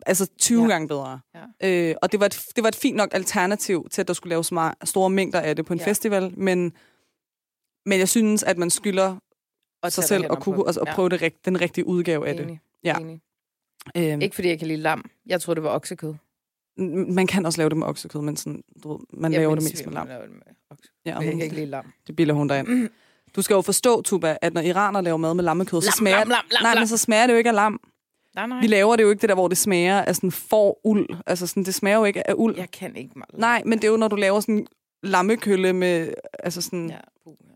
altså 0.07 0.27
20 0.39 0.59
Ja. 0.59 0.65
ja. 0.67 0.73
gange 0.73 0.89
bedre. 0.89 1.21
Ja. 1.63 1.91
Øh, 1.91 1.95
og 2.03 2.13
det 2.13 2.21
var, 2.21 2.27
et, 2.27 2.43
det 2.57 2.63
var 2.65 2.69
et 2.69 2.77
fint 2.77 2.97
nok 2.97 3.09
alternativ 3.13 3.87
til, 3.91 4.01
at 4.01 4.09
der 4.09 4.15
skulle 4.15 4.31
laves 4.31 4.53
store 4.85 5.11
mængder 5.11 5.41
af 5.41 5.57
det 5.57 5.67
på 5.67 5.73
en 5.73 5.79
Ja. 5.79 5.85
ja. 5.85 5.91
festival, 5.91 6.39
men, 6.39 6.73
men 7.87 7.99
jeg 7.99 8.09
synes, 8.09 8.43
at 8.43 8.59
man 8.59 8.71
skylder 8.71 9.17
Og 9.83 9.93
sig 9.93 10.05
selv 10.05 10.25
og, 10.31 10.43
kuku, 10.43 10.65
altså, 10.65 10.81
og 10.81 10.87
prøve 10.87 11.09
det, 11.09 11.23
rigt- 11.23 11.41
den 11.45 11.61
rigtige 11.61 11.87
udgave 11.87 12.29
af 12.29 12.35
det. 12.35 12.43
Enig. 12.45 12.61
Ja. 12.85 12.97
Enig. 12.99 13.21
Øhm, 13.97 14.21
Ikke 14.21 14.35
fordi 14.35 14.49
jeg 14.49 14.59
kan 14.59 14.69
lide 14.69 14.81
lam. 14.81 15.11
Jeg 15.27 15.41
troede, 15.41 15.57
det 15.57 15.63
var 15.65 15.71
oksekød. 15.75 16.15
man 17.09 17.27
kan 17.27 17.47
også 17.47 17.61
lave 17.61 17.69
det 17.69 17.77
med 17.79 17.87
oksekød, 17.87 18.21
men 18.21 18.37
sådan, 18.37 18.63
du, 18.83 18.93
ved, 18.93 18.99
man 19.13 19.33
ja, 19.33 19.39
laver 19.39 19.55
det 19.55 19.65
mest 19.65 19.85
med 19.87 19.95
lam. 19.95 20.07
Laver 20.07 20.23
det 20.23 20.31
med 20.31 20.41
oksekød. 20.71 20.91
Ja, 21.07 21.11
Ja, 21.11 21.17
og 21.17 21.23
jeg 21.25 21.31
hun, 21.33 21.39
kan 21.39 21.45
ikke 21.45 21.55
lide 21.57 21.67
lam. 21.67 21.93
det 22.07 22.17
bilder 22.17 22.35
hun 22.35 22.49
dig 22.49 22.59
ind. 22.59 22.89
Du 23.37 23.43
skal 23.43 23.55
jo 23.55 23.61
forstå, 23.63 24.03
Tuba, 24.03 24.37
at 24.43 24.55
når 24.55 24.61
iraner 24.61 25.01
laver 25.01 25.17
mad 25.17 25.35
med 25.35 25.45
lammekød, 25.45 25.83
så 25.83 25.87
Lam, 25.87 25.93
smager, 25.99 26.19
lam, 26.19 26.29
lam, 26.29 26.45
lam, 26.51 26.63
nej, 26.63 26.75
lam. 26.75 26.81
men 26.81 26.89
så 26.89 26.97
smager 26.97 27.27
det 27.27 27.33
jo 27.35 27.39
ikke 27.39 27.51
af 27.51 27.55
lam. 27.57 27.81
Nej, 28.37 28.47
nej. 28.47 28.61
Vi 28.61 28.67
laver 28.67 28.97
det 28.97 29.03
jo 29.03 29.11
ikke 29.11 29.21
det 29.21 29.29
der, 29.29 29.35
hvor 29.35 29.49
det 29.49 29.59
smager 29.59 30.03
af 30.03 30.17
sådan 30.17 30.33
for 30.33 30.87
uld. 30.87 31.09
Altså 31.27 31.47
sådan, 31.47 31.65
det 31.65 31.75
smager 31.75 31.97
jo 31.97 32.05
ikke 32.05 32.31
af 32.31 32.35
uld. 32.37 32.57
Jeg 32.57 32.71
kan 32.71 32.97
ikke 32.97 33.13
meget. 33.17 33.39
Nej, 33.39 33.63
men 33.67 33.79
det 33.79 33.85
er 33.85 33.91
jo, 33.91 33.97
når 33.97 34.09
du 34.09 34.17
laver 34.17 34.41
sådan 34.41 34.67
lammekølle 35.03 35.73
med, 35.73 36.15
altså 36.39 36.63
sådan, 36.63 36.91
ja. 36.91 36.99
Puh, 37.25 37.35
ja. 37.45 37.55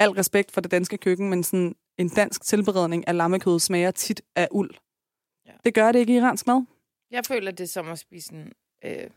al 0.00 0.10
respekt 0.10 0.52
for 0.52 0.60
det 0.60 0.70
danske 0.70 0.96
køkken, 0.96 1.30
men 1.30 1.44
sådan 1.44 1.74
en 1.98 2.08
dansk 2.08 2.42
tilberedning 2.42 3.08
af 3.08 3.16
lammekød 3.16 3.60
smager 3.60 3.90
tit 3.90 4.22
af 4.36 4.48
uld. 4.50 4.70
Ja. 5.46 5.52
Det 5.64 5.74
gør 5.74 5.92
det 5.92 5.98
ikke 5.98 6.12
i 6.12 6.16
iransk 6.16 6.46
mad. 6.46 6.62
Jeg 7.10 7.24
føler, 7.28 7.50
det 7.50 7.64
er 7.64 7.68
som 7.68 7.88
at 7.88 7.98
spise 7.98 8.34
en... 8.34 8.52
Øh, 8.84 9.10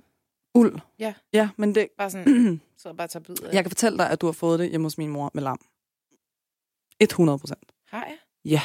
Uld. 0.55 0.79
Ja. 0.99 1.13
Ja, 1.33 1.49
men 1.57 1.75
det, 1.75 1.87
bare 1.97 2.09
sådan... 2.09 2.61
så 2.77 2.93
bare 2.93 3.07
tage 3.07 3.23
bid 3.23 3.43
af. 3.43 3.53
jeg 3.53 3.63
kan 3.63 3.71
fortælle 3.71 3.97
dig, 3.97 4.09
at 4.09 4.21
du 4.21 4.25
har 4.25 4.31
fået 4.31 4.59
det 4.59 4.69
hjemme 4.69 4.85
hos 4.85 4.97
min 4.97 5.09
mor 5.09 5.31
med 5.33 5.43
lam. 5.43 5.59
100 6.99 7.39
procent. 7.39 7.71
Har 7.87 8.05
jeg? 8.05 8.17
Ja. 8.45 8.61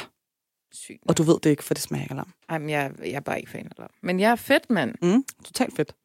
Sygt. 0.73 1.03
Og 1.07 1.17
du 1.17 1.23
ved 1.23 1.39
det 1.43 1.49
ikke, 1.49 1.63
for 1.63 1.73
det 1.73 1.83
smager 1.83 2.03
ikke 2.03 2.11
af 2.11 2.17
lam. 2.17 2.33
Ej, 2.49 2.57
men 2.57 2.69
jeg, 2.69 2.91
jeg 2.99 3.11
er 3.11 3.19
bare 3.19 3.39
ikke 3.39 3.51
fan 3.51 3.65
af 3.65 3.71
lam. 3.77 3.89
Men 4.01 4.19
jeg 4.19 4.31
er 4.31 4.35
fedt, 4.35 4.69
mand. 4.69 4.95
Mm, 5.01 5.23
totalt 5.45 5.75
fedt. 5.75 5.95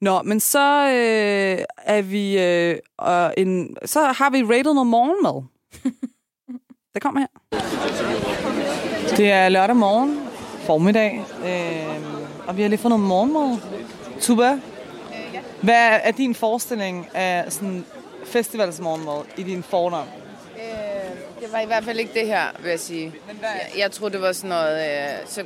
Nå, 0.00 0.22
men 0.22 0.40
så 0.40 0.86
øh, 0.86 1.64
er 1.76 2.02
vi 2.02 2.38
øh, 2.38 2.78
og 2.98 3.34
en, 3.36 3.76
så 3.84 4.00
har 4.00 4.30
vi 4.30 4.42
rated 4.42 4.74
noget 4.74 4.86
morgenmad. 4.86 5.42
det 6.94 7.02
kommer 7.02 7.20
her. 7.20 7.26
Det 9.16 9.30
er 9.30 9.48
lørdag 9.48 9.76
morgen, 9.76 10.18
formiddag, 10.66 11.24
øh, 11.44 12.48
og 12.48 12.56
vi 12.56 12.62
har 12.62 12.68
lige 12.68 12.78
fået 12.78 12.90
noget 12.90 13.06
morgenmad. 13.06 13.58
Tuba, 14.20 14.60
hvad 15.62 16.00
er 16.02 16.10
din 16.10 16.34
forestilling 16.34 17.08
af 17.14 17.52
sådan 17.52 17.84
festivalsmorgenmad 18.24 19.22
i 19.36 19.42
din 19.42 19.62
fordom? 19.62 20.06
Det 21.40 21.52
var 21.52 21.60
i 21.60 21.66
hvert 21.66 21.84
fald 21.84 21.98
ikke 21.98 22.14
det 22.14 22.26
her, 22.26 22.44
vil 22.60 22.70
jeg 22.70 22.80
sige. 22.80 23.14
Jeg, 23.42 23.70
jeg 23.78 23.92
troede, 23.92 24.12
det 24.12 24.22
var 24.22 24.32
sådan 24.32 24.50
noget... 24.50 24.86
Øh, 24.86 25.26
så 25.26 25.44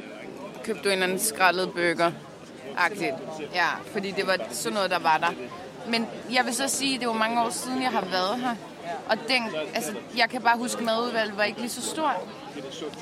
købte 0.65 0.83
du 0.83 0.89
en 0.89 0.93
eller 0.93 1.07
anden 1.07 1.19
skrællet 1.19 1.73
burger. 1.73 2.13
Agtigt. 2.77 3.15
Ja, 3.55 3.67
fordi 3.93 4.11
det 4.11 4.27
var 4.27 4.37
sådan 4.51 4.75
noget, 4.75 4.91
der 4.91 4.99
var 4.99 5.19
der. 5.19 5.31
Men 5.91 6.07
jeg 6.33 6.45
vil 6.45 6.55
så 6.55 6.69
sige, 6.69 6.95
at 6.95 7.01
det 7.01 7.09
var 7.09 7.15
mange 7.15 7.41
år 7.43 7.51
siden, 7.51 7.83
jeg 7.83 7.91
har 7.91 8.05
været 8.05 8.41
her. 8.41 8.55
Og 9.09 9.17
den, 9.29 9.43
altså, 9.75 9.93
jeg 10.17 10.29
kan 10.31 10.43
bare 10.43 10.59
huske, 10.59 10.79
at 10.79 10.85
madudvalget 10.85 11.37
var 11.37 11.45
ikke 11.45 11.61
lige 11.61 11.71
så 11.71 11.83
stort. 11.83 12.17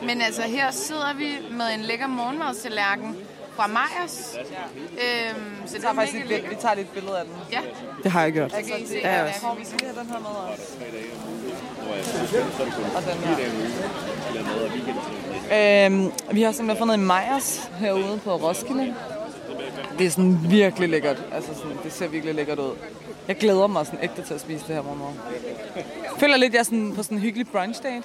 Men 0.02 0.20
altså, 0.22 0.42
her 0.42 0.70
sidder 0.70 1.14
vi 1.14 1.38
med 1.50 1.66
en 1.74 1.80
lækker 1.80 2.06
morgenmadstallerken 2.06 3.16
fra 3.56 3.66
Majers. 3.66 4.36
Øhm, 4.36 5.66
så 5.66 5.76
det 5.76 5.84
er 5.84 5.92
mega 5.92 6.22
lækkert. 6.24 6.50
vi 6.50 6.56
tager 6.60 6.74
lidt 6.74 6.92
billede 6.94 7.18
af 7.18 7.24
den. 7.24 7.34
Ja, 7.52 7.60
Det 8.02 8.10
har 8.10 8.22
jeg 8.22 8.32
gjort. 8.32 8.50
kan 8.52 8.64
I 8.78 8.86
se. 8.86 8.94
Ja, 9.02 9.16
Ja, 9.16 9.28
også. 9.28 9.40
Får 9.40 9.54
vi 9.54 9.64
den 9.64 10.06
her 10.06 10.18
med 10.18 10.54
os? 10.54 10.76
Og 12.96 13.02
den 13.02 13.18
her. 13.24 13.36
Øhm, 15.86 16.12
vi 16.32 16.42
har 16.42 16.52
simpelthen 16.52 16.78
fundet 16.78 16.94
en 16.94 17.06
Meyers 17.06 17.70
herude 17.78 18.20
på 18.24 18.36
Roskilde. 18.36 18.94
Det 19.98 20.06
er 20.06 20.10
sådan 20.10 20.38
virkelig 20.50 20.88
lækkert. 20.88 21.22
Altså 21.32 21.54
sådan, 21.54 21.76
det 21.84 21.92
ser 21.92 22.08
virkelig 22.08 22.34
lækkert 22.34 22.58
ud. 22.58 22.76
Jeg 23.28 23.36
glæder 23.36 23.66
mig 23.66 23.86
sådan 23.86 23.98
ægte 24.02 24.22
til 24.22 24.34
at 24.34 24.40
spise 24.40 24.64
det 24.66 24.74
her 24.74 24.82
morgenmad. 24.82 25.08
Jeg 25.76 26.12
føler 26.18 26.36
lidt, 26.36 26.52
jeg 26.52 26.58
er 26.60 26.64
sådan 26.64 26.92
på 26.96 27.02
sådan 27.02 27.16
en 27.18 27.22
hyggelig 27.22 27.48
brunch 27.48 27.82
date. 27.82 27.94
Er 27.96 28.00
det 28.00 28.04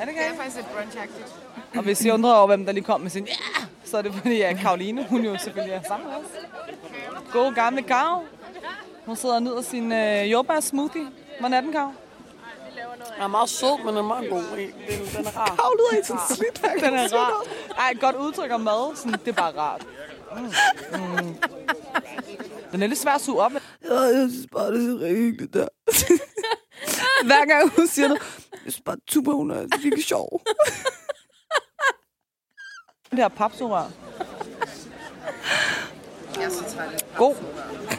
Det 0.00 0.08
ikke? 0.08 0.20
er 0.20 0.36
faktisk 0.36 0.56
lidt 0.56 0.66
brunchagtigt. 0.76 1.34
Og 1.76 1.82
hvis 1.82 2.04
I 2.04 2.10
undrer 2.10 2.32
over, 2.32 2.46
hvem 2.46 2.64
der 2.66 2.72
lige 2.72 2.84
kom 2.84 3.00
med 3.00 3.10
sin 3.10 3.24
ja, 3.26 3.62
så 3.84 3.98
er 3.98 4.02
det 4.02 4.14
fordi, 4.14 4.40
at 4.42 4.56
Karoline, 4.56 5.06
hun 5.10 5.24
jo 5.24 5.36
selvfølgelig 5.38 5.74
er 5.74 5.80
sammen 5.88 6.08
med 6.08 6.16
os. 6.16 6.24
God 7.32 7.54
gamle 7.54 7.82
Gav. 7.82 8.22
Hun 9.06 9.16
sidder 9.16 9.34
og 9.34 9.42
nyder 9.42 9.62
sin 9.62 9.92
øh, 9.92 10.30
jordbær 10.32 10.60
smoothie. 10.60 11.06
Hvordan 11.40 11.54
er 11.56 11.60
den, 11.60 11.72
Gav? 11.72 11.88
Den 13.16 13.22
er 13.22 13.26
meget 13.28 13.48
sød, 13.48 13.78
men 13.78 13.88
den 13.88 13.96
er 13.96 14.02
meget 14.02 14.30
god. 14.30 14.42
Den, 14.42 14.56
den 15.16 15.26
er 15.26 15.36
rar. 15.36 15.56
Gav 15.56 15.72
lyder 15.78 15.96
ikke 15.96 16.08
sådan 16.08 16.22
slidt, 16.36 16.82
Den 16.84 16.94
er 16.94 17.08
rar. 17.14 17.42
Ej, 17.78 17.90
et 17.90 18.00
godt 18.00 18.16
udtryk 18.16 18.50
om 18.50 18.60
mad. 18.60 18.96
Sådan, 18.96 19.12
det 19.12 19.28
er 19.28 19.32
bare 19.32 19.56
rart. 19.58 19.86
Mm. 20.36 20.42
Mm. 21.00 21.34
Den 22.72 22.82
er 22.82 22.86
lidt 22.86 22.98
svær 22.98 23.12
at 23.12 23.20
suge 23.20 23.42
op. 23.42 23.52
Ja, 23.84 24.00
jeg 24.00 24.28
synes 24.30 24.46
bare, 24.52 24.72
det 24.72 24.90
er 24.90 25.00
rigtig 25.00 25.16
hyggeligt 25.16 25.54
der. 25.54 25.68
Hver 27.28 27.46
gang 27.46 27.70
hun 27.76 27.86
siger 27.86 28.08
det, 28.08 28.18
jeg 28.52 28.60
synes 28.72 28.80
bare, 28.84 28.96
Tuba, 29.08 29.30
hun 29.30 29.50
er 29.50 29.66
virkelig 29.82 30.04
sjov. 30.04 30.40
Det 33.10 33.18
her 33.18 33.28
papsugerør. 33.28 33.90
Jeg 36.36 36.44
er 36.44 36.48
så 36.50 36.64
træt 36.76 36.92
af 36.92 36.98
God. 37.16 37.34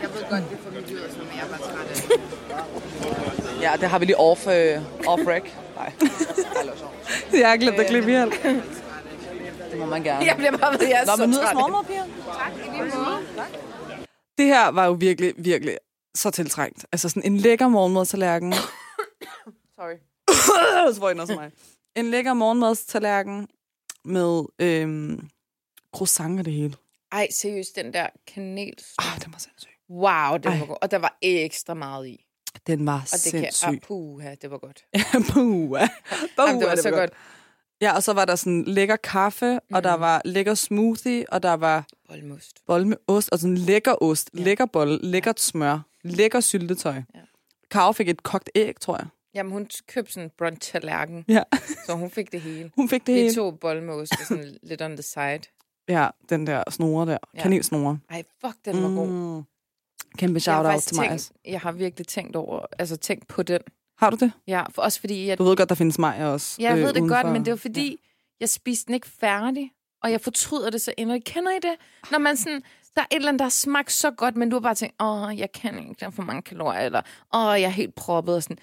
Jeg 0.01 0.09
ved 0.13 0.23
godt, 0.29 0.43
det 0.49 0.57
får 0.63 0.71
mit 0.71 0.91
ud, 0.91 1.17
men 1.17 1.27
jeg 1.37 1.43
er 1.45 1.49
bare 1.49 1.59
træt 1.59 1.87
af 1.87 1.95
det. 1.95 3.61
Ja, 3.61 3.73
det 3.81 3.89
har 3.89 3.99
vi 3.99 4.05
lige 4.05 4.17
off, 4.17 4.47
øh, 4.47 5.07
off 5.07 5.21
rec. 5.27 5.43
Nej, 5.75 5.93
Jeg 7.41 7.49
har 7.49 7.57
glemt 7.57 7.79
at 7.79 7.87
klippe 7.87 8.09
ihjel. 8.09 8.31
det 9.71 9.77
må 9.79 9.85
man 9.85 10.03
gerne. 10.03 10.25
Jeg 10.25 10.35
bliver 10.37 10.57
bare 10.57 10.73
ved, 10.79 10.87
jeg 10.87 11.01
er 11.01 11.05
Nå, 11.05 11.15
så 11.15 11.25
men 11.25 11.33
af 11.37 11.45
det. 11.45 11.53
morgenmad, 11.53 11.83
piger. 11.85 12.03
Tak, 12.37 12.51
i 12.57 12.81
lige 12.81 12.95
måde. 12.95 13.47
Det 14.37 14.45
her 14.45 14.67
var 14.71 14.85
jo 14.85 14.91
virkelig, 14.91 15.33
virkelig 15.37 15.77
så 16.15 16.29
tiltrængt. 16.31 16.85
Altså 16.91 17.09
sådan 17.09 17.23
en 17.25 17.37
lækker 17.37 17.67
morgenmadstallerken. 17.67 18.53
Sorry. 19.75 19.95
så 20.93 20.99
får 20.99 21.09
jeg 21.09 21.19
også 21.19 21.35
mig. 21.35 21.51
En 21.95 22.05
lækker 22.11 22.33
morgenmadstallerken 22.33 23.47
med 24.05 24.43
øhm, 24.59 25.29
croissant 25.95 26.39
og 26.39 26.45
det 26.45 26.53
hele. 26.53 26.75
Ej, 27.11 27.27
seriøst, 27.31 27.75
den 27.75 27.93
der 27.93 28.07
kanel. 28.33 28.73
Ah, 28.97 29.21
den 29.23 29.33
var 29.33 29.39
sindssyg. 29.39 29.69
Wow, 29.89 30.37
den 30.37 30.51
Ej. 30.51 30.59
var 30.59 30.65
god. 30.65 30.77
Og 30.81 30.91
der 30.91 30.97
var 30.97 31.17
ekstra 31.21 31.73
meget 31.73 32.07
i. 32.07 32.25
Den 32.67 32.85
var 32.85 32.93
Og 32.95 33.01
det 33.23 33.31
kan... 33.31 33.41
sindssyg. 33.41 33.67
Ah, 33.67 33.79
puha, 33.79 34.35
det 34.41 34.51
var 34.51 34.57
godt. 34.57 34.85
Puh, 35.33 35.79
Jamen, 36.47 36.61
det 36.61 36.67
var 36.69 36.75
så 36.81 36.91
godt. 36.91 37.09
Ja, 37.81 37.95
og 37.95 38.03
så 38.03 38.13
var 38.13 38.25
der 38.25 38.35
sådan 38.35 38.63
lækker 38.63 38.95
kaffe, 38.95 39.53
mm. 39.53 39.75
og 39.75 39.83
der 39.83 39.93
var 39.93 40.21
lækker 40.25 40.53
smoothie, 40.53 41.25
og 41.29 41.43
der 41.43 41.53
var 41.53 41.85
Boldmust. 42.07 42.65
bolle 42.65 42.87
med 42.87 42.97
ost, 43.07 43.29
og 43.31 43.39
sådan 43.39 43.57
lækker 43.57 44.03
ost, 44.03 44.29
ja. 44.33 44.39
Ja. 44.39 44.45
lækker 44.45 44.65
bolle, 44.65 44.99
lækkert 45.01 45.39
smør, 45.39 45.79
lækker 46.03 46.39
syltetøj. 46.39 46.93
Ja. 46.93 47.01
Ja. 47.15 47.19
Karo 47.71 47.91
fik 47.91 48.09
et 48.09 48.23
kogt 48.23 48.49
æg, 48.55 48.79
tror 48.79 48.97
jeg. 48.97 49.07
Jamen, 49.33 49.51
hun 49.51 49.67
købte 49.87 50.13
sådan 50.13 50.27
en 50.27 50.31
brunch 50.37 50.71
tallerken, 50.71 51.25
Ja, 51.27 51.43
så 51.85 51.93
hun 51.93 52.11
fik 52.11 52.31
det 52.31 52.41
hele. 52.41 52.71
hun 52.75 52.89
fik 52.89 53.07
det 53.07 53.15
Vi 53.15 53.19
hele. 53.19 53.35
to 53.35 53.51
bold 53.51 53.81
med 53.81 53.93
ost 53.93 54.11
og 54.19 54.25
sådan 54.27 54.57
lidt 54.63 54.81
on 54.81 54.91
the 54.91 55.03
side. 55.03 55.39
Ja, 55.89 56.07
den 56.29 56.47
der 56.47 56.63
snore 56.69 57.05
der. 57.05 57.17
Ja. 57.35 57.41
Kanelsnore. 57.41 57.99
Ej, 58.09 58.23
fuck, 58.41 58.55
den 58.65 58.83
var 58.83 58.89
god. 58.95 59.07
Mm. 59.07 59.43
Kæmpe 60.17 60.41
Jeg 60.45 60.53
har, 60.55 60.63
shout-out 60.63 60.81
til 60.83 60.95
mig. 60.97 61.07
tænkt, 61.09 61.31
jeg 61.45 61.59
har 61.59 61.71
virkelig 61.71 62.07
tænkt 62.07 62.35
over, 62.35 62.65
altså 62.79 62.95
tænkt 62.97 63.27
på 63.27 63.43
den. 63.43 63.59
Har 63.99 64.09
du 64.09 64.17
det? 64.19 64.31
Ja, 64.47 64.63
for 64.75 64.81
også 64.81 64.99
fordi, 64.99 65.27
jeg, 65.27 65.37
Du 65.37 65.43
ved 65.43 65.57
godt, 65.57 65.69
der 65.69 65.75
findes 65.75 65.99
mig 65.99 66.25
også. 66.25 66.55
jeg 66.61 66.71
øh, 66.77 66.83
ved 66.83 66.93
det 66.93 67.01
udenfor. 67.01 67.15
godt, 67.23 67.33
men 67.33 67.45
det 67.45 67.51
var 67.51 67.57
fordi, 67.57 67.89
ja. 67.89 67.95
jeg 68.39 68.49
spiste 68.49 68.85
den 68.87 68.93
ikke 68.93 69.07
færdig, 69.07 69.71
og 70.03 70.11
jeg 70.11 70.21
fortryder 70.21 70.69
det 70.69 70.81
så 70.81 70.93
endelig. 70.97 71.23
Kender 71.23 71.51
I 71.51 71.55
det? 71.55 71.75
Når 72.11 72.19
man 72.19 72.37
sådan, 72.37 72.61
der 72.95 73.01
er 73.01 73.05
et 73.11 73.15
eller 73.15 73.27
andet, 73.29 73.39
der 73.39 73.49
smagt 73.49 73.91
så 73.91 74.11
godt, 74.11 74.35
men 74.35 74.49
du 74.49 74.55
har 74.55 74.61
bare 74.61 74.75
tænkt, 74.75 74.95
åh, 75.01 75.39
jeg 75.39 75.51
kan 75.51 75.79
ikke, 75.79 75.95
der 75.99 76.05
er 76.05 76.09
for 76.09 76.23
mange 76.23 76.41
kalorier, 76.41 76.79
eller 76.81 77.01
åh, 77.33 77.41
jeg 77.61 77.61
er 77.61 77.69
helt 77.69 77.95
proppet, 77.95 78.35
og 78.35 78.43
sådan. 78.43 78.57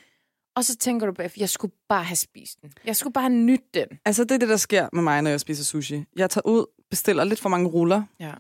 Og 0.57 0.65
så 0.65 0.77
tænker 0.77 1.07
du 1.07 1.13
bagefter, 1.13 1.41
jeg 1.41 1.49
skulle 1.51 1.75
bare 1.89 2.05
have 2.05 2.17
spist 2.17 2.63
den. 2.63 2.73
Jeg 2.85 2.97
skulle 2.97 3.13
bare 3.13 3.23
have 3.31 3.35
nydt 3.41 3.75
den. 3.75 3.87
Altså, 4.05 4.25
det 4.25 4.31
er 4.31 4.39
det, 4.39 4.49
der 4.49 4.57
sker 4.57 4.89
med 4.93 5.03
mig, 5.03 5.23
når 5.23 5.31
jeg 5.31 5.41
spiser 5.41 5.65
sushi. 5.65 6.05
Jeg 6.17 6.31
tager 6.31 6.47
ud, 6.47 6.67
bestiller 6.91 7.25
lidt 7.25 7.41
for 7.41 7.49
mange 7.49 7.69
ruller, 7.69 8.03
Ja. 8.21 8.33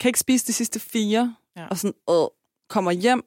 kan 0.00 0.08
ikke 0.08 0.18
spise 0.18 0.46
de 0.46 0.52
sidste 0.52 0.80
fire, 0.80 1.36
Ja. 1.56 1.66
og 1.66 1.78
sådan, 1.78 1.94
øh, 2.10 2.26
kommer 2.68 2.90
hjem 2.90 3.22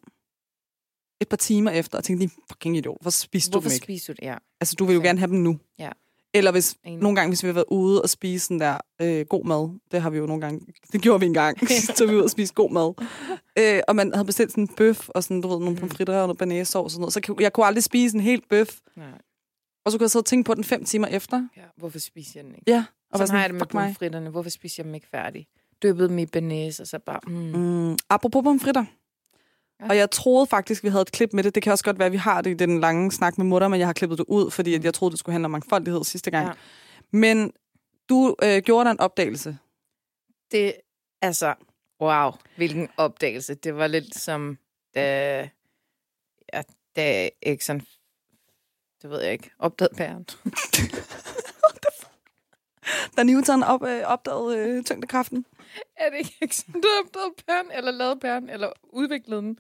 et 1.22 1.30
par 1.30 1.38
timer 1.38 1.72
efter, 1.72 1.98
og 1.98 2.04
tænker, 2.04 2.20
din 2.20 2.32
fucking 2.52 2.78
idiot, 2.78 2.98
hvor 3.02 3.12
spiste 3.12 3.52
du 3.52 3.54
Hvorfor 3.56 3.70
dem 3.70 3.74
ikke? 3.76 3.84
spiser 3.84 4.14
du 4.14 4.18
det? 4.22 4.28
Ja. 4.28 4.38
Altså, 4.62 4.76
du 4.76 4.86
vil 4.86 4.94
jo 4.94 5.02
gerne 5.02 5.20
have 5.20 5.32
dem 5.32 5.40
nu. 5.40 5.60
Ja. 5.80 5.90
Eller 6.36 6.52
hvis, 6.52 6.76
Enig. 6.84 7.00
nogle 7.00 7.16
gange, 7.16 7.30
hvis 7.32 7.44
vi 7.44 7.48
har 7.48 7.54
været 7.54 7.66
ude 7.72 8.02
og 8.02 8.10
spise 8.10 8.46
sådan 8.46 8.60
der 8.60 8.78
øh, 9.02 9.26
god 9.26 9.46
mad, 9.46 9.80
det 9.92 10.02
har 10.02 10.10
vi 10.10 10.18
jo 10.18 10.26
nogle 10.26 10.42
gange, 10.42 10.66
det 10.92 11.02
gjorde 11.02 11.20
vi 11.20 11.26
engang, 11.26 11.58
så 11.98 12.06
vi 12.08 12.16
ud 12.16 12.22
og 12.22 12.30
spise 12.30 12.54
god 12.54 12.72
mad. 12.72 12.94
Øh, 13.60 13.82
og 13.88 13.96
man 13.96 14.14
havde 14.14 14.26
bestilt 14.26 14.52
sådan 14.52 14.64
en 14.64 14.68
bøf, 14.78 15.10
og 15.10 15.24
sådan, 15.24 15.42
du 15.42 15.48
ved, 15.48 15.60
nogle 15.60 15.76
pomfritter 15.78 16.18
og 16.22 16.28
noget 16.28 16.38
banæssauce 16.38 16.86
og 16.86 16.92
sådan 16.92 17.02
noget, 17.02 17.14
så 17.14 17.22
kan- 17.22 17.36
jeg 17.40 17.54
kunne 17.54 17.66
aldrig 17.66 17.84
spise 17.84 18.16
en 18.16 18.22
helt 18.22 18.50
bøf, 18.50 18.70
Nej. 18.98 19.08
og 19.86 19.92
så 19.92 19.98
kunne 19.98 20.04
jeg 20.04 20.12
sidde 20.12 20.22
og 20.22 20.26
tænke 20.26 20.48
på 20.48 20.54
den 20.54 20.64
fem 20.64 20.86
timer 20.86 21.08
efter. 21.08 21.48
Ja. 21.58 21.62
Hvorfor 21.78 22.00
spiser 22.00 22.32
jeg 22.36 22.44
den 22.46 22.56
ikke? 22.56 22.72
Ja, 22.72 22.86
og 23.12 23.20
var 23.20 23.26
Sådan 23.26 23.36
har 23.36 23.44
jeg 23.44 23.50
det 23.50 23.58
med 23.60 23.68
pomfritterne. 23.68 24.30
Hvorfor 24.30 24.50
spiser 24.50 24.84
jeg 24.84 24.86
dem 24.86 24.96
ikke 24.96 25.08
færdig? 25.12 25.48
Dyppede 25.84 26.10
dem 26.10 26.18
i 26.20 26.26
banæs, 26.26 26.80
og 26.80 26.88
så 26.88 27.00
bare... 27.06 27.20
Mm. 27.28 27.34
Mm, 27.60 27.98
apropos 28.10 28.44
pomfritter. 28.44 28.86
Ja. 29.82 29.90
Og 29.90 29.98
jeg 29.98 30.12
troede 30.12 30.48
faktisk, 30.48 30.84
vi 30.84 30.90
havde 30.90 31.02
et 31.02 31.12
klip 31.12 31.34
med 31.34 31.44
det. 31.44 31.56
Det 31.56 31.64
kan 31.64 31.72
også 31.72 31.84
godt 31.84 32.00
være, 32.00 32.06
at 32.06 32.12
vi 32.12 32.18
har 32.18 32.42
det 32.42 32.50
i 32.50 32.54
den 32.54 32.80
lange 32.80 33.12
snak 33.12 33.38
med 33.38 33.46
mutter, 33.46 33.68
men 33.68 33.80
jeg 33.80 33.88
har 33.88 33.94
klippet 33.94 34.18
det 34.18 34.26
ud, 34.28 34.52
fordi 34.52 34.74
at 34.74 34.84
jeg 34.84 34.94
troede, 34.94 35.12
det 35.12 35.20
skulle 35.20 35.34
handle 35.34 35.46
om 35.46 35.52
mangfoldighed 35.52 36.04
sidste 36.04 36.32
gang. 36.32 36.48
Ja. 36.48 36.54
Men 37.12 37.52
du 38.10 38.36
øh, 38.44 38.62
gjorde 38.62 38.86
dig 38.86 38.92
en 38.92 39.00
opdagelse. 39.00 39.58
Det, 40.52 40.74
altså, 41.22 41.54
wow, 42.02 42.32
hvilken 42.56 42.90
opdagelse. 42.98 43.54
Det 43.54 43.76
var 43.76 43.88
lidt 43.88 44.16
som, 44.16 44.58
da, 44.96 45.50
ja, 46.54 46.62
da 46.96 47.30
Exxon, 47.42 47.82
det 49.02 49.10
ved 49.10 49.22
jeg 49.22 49.32
ikke, 49.32 49.52
opdagede 49.60 49.96
pæren. 49.96 50.26
Da 53.18 53.24
Newton 53.24 53.64
op, 53.64 53.84
øh, 53.84 54.02
opdagede 54.06 54.58
øh, 54.58 54.84
tyngdekraften. 54.84 55.46
Er 55.98 56.10
det 56.10 56.18
ikke 56.18 56.36
Exxon, 56.42 56.74
der 56.82 56.88
opdagede 57.06 57.34
pæren, 57.48 57.72
eller 57.78 57.92
lavede 57.92 58.20
pæren, 58.20 58.50
eller 58.50 58.72
udviklede 58.84 59.42
den? 59.42 59.60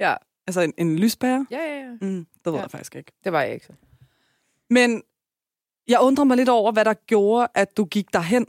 Ja, 0.00 0.14
Altså 0.46 0.60
en, 0.60 0.72
en 0.78 0.98
lyspære. 0.98 1.46
ja, 1.50 1.58
ja, 1.58 1.80
ja. 1.80 1.90
Mm, 2.00 2.24
det 2.24 2.26
ved 2.44 2.52
Ja. 2.52 2.60
jeg 2.60 2.70
faktisk 2.70 2.96
ikke. 2.96 3.12
Det 3.24 3.32
var 3.32 3.42
Exxon. 3.42 3.76
Men 4.70 5.02
jeg 5.88 6.00
undrer 6.00 6.24
mig 6.24 6.36
lidt 6.36 6.48
over, 6.48 6.72
hvad 6.72 6.84
der 6.84 6.94
gjorde, 6.94 7.48
at 7.54 7.76
du 7.76 7.84
gik 7.84 8.12
derhen. 8.12 8.46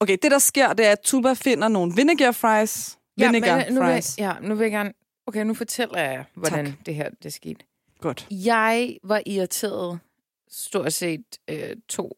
Okay, 0.00 0.16
det 0.22 0.30
der 0.30 0.38
sker, 0.38 0.72
det 0.72 0.86
er, 0.86 0.92
at 0.92 1.00
Tuba 1.00 1.32
finder 1.32 1.68
nogle 1.68 1.92
vinegar 1.96 2.32
fries. 2.32 2.98
Vinegar 3.16 3.56
men, 3.64 3.74
nu 3.74 3.80
vil, 3.80 3.88
jeg- 3.88 3.94
fries. 3.96 4.18
ja, 4.18 4.34
nu 4.40 4.54
vil 4.54 4.64
jeg 4.64 4.72
gerne... 4.72 4.92
Okay, 5.26 5.44
nu 5.44 5.54
fortæller 5.54 5.98
jeg, 6.00 6.24
hvordan 6.34 6.66
Tak. 6.66 6.86
det 6.86 6.94
her 6.94 7.10
det 7.22 7.32
skete. 7.32 7.64
Godt. 8.00 8.26
Jeg 8.30 8.98
var 9.02 9.22
irriteret 9.26 10.00
stort 10.48 10.92
set 10.92 11.38
øh, 11.50 11.76
to 11.88 12.17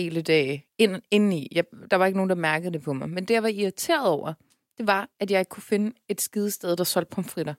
hele 0.00 0.22
dage 0.22 0.66
ind, 0.78 1.02
indeni. 1.10 1.48
Jeg, 1.52 1.64
der 1.90 1.96
var 1.96 2.06
ikke 2.06 2.16
nogen, 2.18 2.30
der 2.30 2.36
mærkede 2.36 2.72
det 2.72 2.82
på 2.82 2.92
mig. 2.92 3.10
Men 3.10 3.24
det, 3.24 3.34
jeg 3.34 3.42
var 3.42 3.48
irriteret 3.48 4.08
over, 4.08 4.32
det 4.78 4.86
var, 4.86 5.08
at 5.20 5.30
jeg 5.30 5.40
ikke 5.40 5.50
kunne 5.50 5.62
finde 5.62 5.92
et 6.08 6.20
skidested, 6.20 6.76
der 6.76 6.84
solgte 6.84 7.14
pomfritter. 7.14 7.54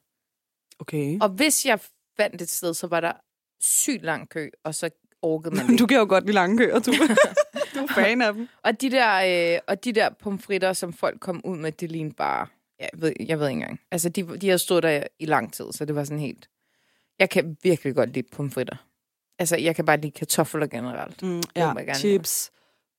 Okay. 0.79 1.17
Og 1.21 1.29
hvis 1.29 1.65
jeg 1.65 1.79
fandt 2.17 2.41
et 2.41 2.49
sted, 2.49 2.73
så 2.73 2.87
var 2.87 2.99
der 2.99 3.11
sygt 3.59 4.03
lang 4.03 4.29
kø, 4.29 4.49
og 4.63 4.75
så 4.75 4.89
orkede 5.21 5.55
man 5.55 5.67
det. 5.67 5.79
Du 5.79 5.85
kan 5.85 5.97
jo 5.97 6.05
godt 6.09 6.23
lide 6.23 6.33
lange 6.33 6.57
køer, 6.57 6.79
du. 6.79 6.91
du 7.75 7.79
er 7.79 7.93
fan 7.95 8.21
af 8.21 8.33
dem. 8.33 8.47
Og 8.63 8.81
de 8.81 8.91
der, 8.91 9.53
øh, 9.55 9.59
og 9.67 9.83
de 9.83 9.91
der 9.91 10.09
pomfritter, 10.09 10.73
som 10.73 10.93
folk 10.93 11.19
kom 11.19 11.41
ud 11.45 11.57
med, 11.57 11.71
det 11.71 11.91
lignede 11.91 12.15
bare... 12.15 12.47
Ja, 12.79 12.87
jeg, 12.93 13.01
ved, 13.01 13.13
jeg 13.19 13.39
ved 13.39 13.47
ikke 13.47 13.61
engang. 13.61 13.79
Altså, 13.91 14.09
de, 14.09 14.37
de 14.37 14.49
har 14.49 14.57
stået 14.57 14.83
der 14.83 15.03
i 15.19 15.25
lang 15.25 15.53
tid, 15.53 15.65
så 15.71 15.85
det 15.85 15.95
var 15.95 16.03
sådan 16.03 16.19
helt... 16.19 16.49
Jeg 17.19 17.29
kan 17.29 17.57
virkelig 17.63 17.95
godt 17.95 18.13
lide 18.13 18.27
pomfritter. 18.31 18.88
Altså, 19.39 19.57
jeg 19.57 19.75
kan 19.75 19.85
bare 19.85 19.97
lide 19.97 20.11
kartofler 20.11 20.67
generelt. 20.67 21.23
Mm, 21.23 21.41
ja, 21.55 21.67
jeg 21.67 21.85
gerne 21.85 21.99
chips, 21.99 22.51